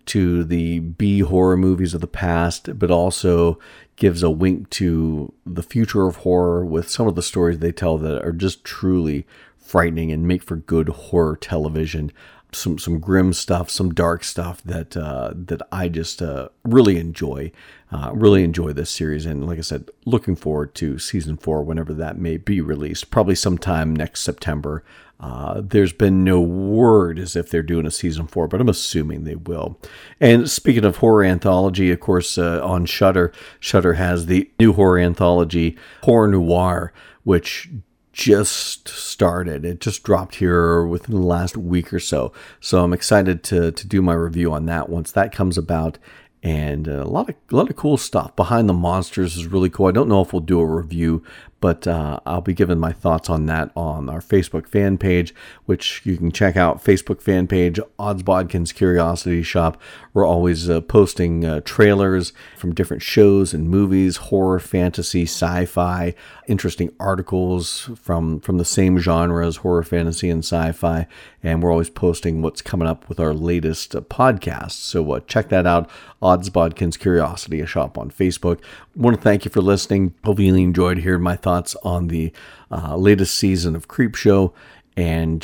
to 0.05 0.43
the 0.43 0.79
B 0.79 1.19
horror 1.21 1.57
movies 1.57 1.93
of 1.93 2.01
the 2.01 2.07
past, 2.07 2.77
but 2.77 2.91
also 2.91 3.59
gives 3.95 4.21
a 4.23 4.29
wink 4.29 4.69
to 4.69 5.33
the 5.45 5.63
future 5.63 6.05
of 6.07 6.17
horror 6.17 6.65
with 6.65 6.89
some 6.89 7.07
of 7.07 7.15
the 7.15 7.23
stories 7.23 7.59
they 7.59 7.71
tell 7.71 7.97
that 7.97 8.21
are 8.23 8.31
just 8.33 8.63
truly 8.63 9.25
frightening 9.57 10.11
and 10.11 10.27
make 10.27 10.43
for 10.43 10.57
good 10.57 10.89
horror 10.89 11.35
television. 11.35 12.11
some 12.51 12.77
some 12.77 12.99
grim 12.99 13.33
stuff, 13.33 13.69
some 13.69 13.93
dark 13.93 14.23
stuff 14.23 14.61
that 14.63 14.95
uh, 14.95 15.31
that 15.35 15.61
I 15.71 15.89
just 15.89 16.21
uh, 16.21 16.49
really 16.63 16.97
enjoy. 16.97 17.51
Uh, 17.95 18.11
really 18.13 18.43
enjoy 18.43 18.73
this 18.73 18.89
series, 18.89 19.25
and 19.25 19.47
like 19.47 19.57
I 19.57 19.61
said, 19.61 19.89
looking 20.03 20.35
forward 20.35 20.75
to 20.75 20.99
season 20.99 21.37
four 21.37 21.63
whenever 21.63 21.93
that 21.93 22.17
may 22.17 22.35
be 22.35 22.59
released. 22.59 23.09
Probably 23.09 23.35
sometime 23.35 23.95
next 23.95 24.19
September. 24.19 24.83
Uh, 25.17 25.61
there's 25.63 25.93
been 25.93 26.21
no 26.25 26.41
word 26.41 27.17
as 27.17 27.37
if 27.37 27.49
they're 27.49 27.63
doing 27.63 27.85
a 27.85 27.91
season 27.91 28.27
four, 28.27 28.49
but 28.49 28.59
I'm 28.59 28.67
assuming 28.67 29.23
they 29.23 29.35
will. 29.35 29.79
And 30.19 30.49
speaking 30.49 30.83
of 30.83 30.97
horror 30.97 31.23
anthology, 31.23 31.89
of 31.89 32.01
course, 32.01 32.37
uh, 32.37 32.59
on 32.61 32.85
Shudder, 32.85 33.31
Shudder 33.61 33.93
has 33.93 34.25
the 34.25 34.51
new 34.59 34.73
horror 34.73 34.99
anthology, 34.99 35.77
Horror 36.03 36.27
Noire, 36.27 36.91
which 37.23 37.69
just 38.11 38.89
started. 38.89 39.63
It 39.63 39.79
just 39.79 40.03
dropped 40.03 40.35
here 40.35 40.85
within 40.85 41.15
the 41.15 41.21
last 41.21 41.55
week 41.55 41.93
or 41.93 41.99
so. 41.99 42.33
So 42.59 42.83
I'm 42.83 42.93
excited 42.93 43.43
to 43.45 43.71
to 43.71 43.87
do 43.87 44.01
my 44.01 44.13
review 44.13 44.53
on 44.53 44.65
that 44.65 44.89
once 44.89 45.11
that 45.11 45.33
comes 45.33 45.57
about. 45.57 45.97
And 46.45 46.87
uh, 46.87 47.01
a 47.01 47.09
lot 47.09 47.27
of 47.27 47.35
a 47.51 47.55
lot 47.55 47.71
of 47.71 47.75
cool 47.75 47.97
stuff 47.97 48.35
behind 48.35 48.69
the 48.69 48.73
monsters 48.73 49.35
is 49.35 49.47
really 49.47 49.67
cool. 49.67 49.87
I 49.87 49.91
don't 49.91 50.07
know 50.07 50.21
if 50.21 50.31
we'll 50.31 50.41
do 50.41 50.59
a 50.59 50.65
review, 50.65 51.23
but 51.65 51.87
uh, 51.87 52.19
I'll 52.27 52.41
be 52.41 52.53
giving 52.53 52.77
my 52.77 52.91
thoughts 52.91 53.27
on 53.27 53.47
that 53.47 53.71
on 53.75 54.07
our 54.07 54.19
Facebook 54.19 54.67
fan 54.67 54.99
page, 54.99 55.33
which 55.65 56.03
you 56.05 56.15
can 56.15 56.31
check 56.31 56.55
out. 56.55 56.83
Facebook 56.83 57.23
fan 57.23 57.47
page, 57.47 57.79
Odds 57.97 58.21
Bodkins 58.21 58.71
Curiosity 58.71 59.41
Shop. 59.41 59.81
We're 60.13 60.27
always 60.27 60.69
uh, 60.69 60.81
posting 60.81 61.43
uh, 61.43 61.61
trailers 61.65 62.33
from 62.55 62.75
different 62.75 63.01
shows 63.01 63.51
and 63.51 63.67
movies, 63.67 64.17
horror, 64.17 64.59
fantasy, 64.59 65.23
sci-fi, 65.23 66.13
interesting 66.47 66.91
articles 66.99 67.89
from 67.95 68.39
from 68.41 68.59
the 68.59 68.63
same 68.63 68.99
genres, 68.99 69.57
horror, 69.57 69.81
fantasy, 69.81 70.29
and 70.29 70.43
sci-fi. 70.43 71.07
And 71.41 71.63
we're 71.63 71.71
always 71.71 71.89
posting 71.89 72.43
what's 72.43 72.61
coming 72.61 72.87
up 72.87 73.09
with 73.09 73.19
our 73.19 73.33
latest 73.33 73.95
uh, 73.95 74.01
podcast. 74.01 74.73
So 74.73 75.13
uh, 75.13 75.19
check 75.21 75.49
that 75.49 75.65
out. 75.65 75.89
Odds 76.21 76.51
Bodkins 76.51 76.97
Curiosity 76.99 77.65
Shop 77.65 77.97
on 77.97 78.11
Facebook. 78.11 78.59
Want 78.95 79.15
to 79.15 79.21
thank 79.21 79.45
you 79.45 79.51
for 79.51 79.61
listening. 79.61 80.13
Hope 80.23 80.39
you 80.39 80.53
enjoyed 80.55 80.99
hearing 80.99 81.21
my 81.21 81.35
thoughts 81.35 81.54
thoughts 81.55 81.75
on 81.83 82.07
the 82.07 82.31
uh, 82.71 82.95
latest 82.97 83.35
season 83.35 83.75
of 83.75 83.87
Creepshow. 83.87 84.53
And 84.97 85.43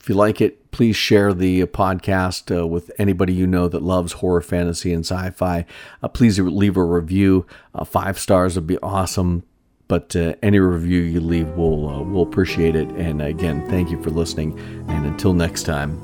if 0.00 0.08
you 0.08 0.14
like 0.14 0.40
it, 0.40 0.70
please 0.70 0.96
share 0.96 1.32
the 1.32 1.64
podcast 1.66 2.54
uh, 2.54 2.66
with 2.66 2.90
anybody 2.98 3.32
you 3.32 3.46
know 3.46 3.68
that 3.68 3.82
loves 3.82 4.12
horror, 4.12 4.42
fantasy, 4.42 4.92
and 4.92 5.04
sci 5.04 5.30
fi. 5.30 5.64
Uh, 6.02 6.08
please 6.08 6.38
leave 6.38 6.76
a 6.76 6.84
review. 6.84 7.46
Uh, 7.74 7.84
five 7.84 8.18
stars 8.18 8.56
would 8.56 8.66
be 8.66 8.78
awesome. 8.78 9.44
But 9.88 10.16
uh, 10.16 10.34
any 10.42 10.58
review 10.58 11.00
you 11.00 11.20
leave, 11.20 11.48
we'll, 11.50 11.88
uh, 11.88 12.02
we'll 12.02 12.24
appreciate 12.24 12.74
it. 12.74 12.88
And 12.90 13.22
again, 13.22 13.66
thank 13.70 13.90
you 13.90 14.02
for 14.02 14.10
listening. 14.10 14.58
And 14.88 15.06
until 15.06 15.32
next 15.32 15.62
time. 15.62 15.96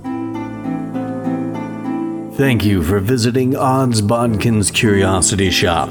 Thank 2.35 2.65
you 2.65 2.83
for 2.83 3.01
visiting 3.01 3.57
Odds 3.57 4.01
Bodkins 4.01 4.73
Curiosity 4.73 5.51
Shop. 5.51 5.91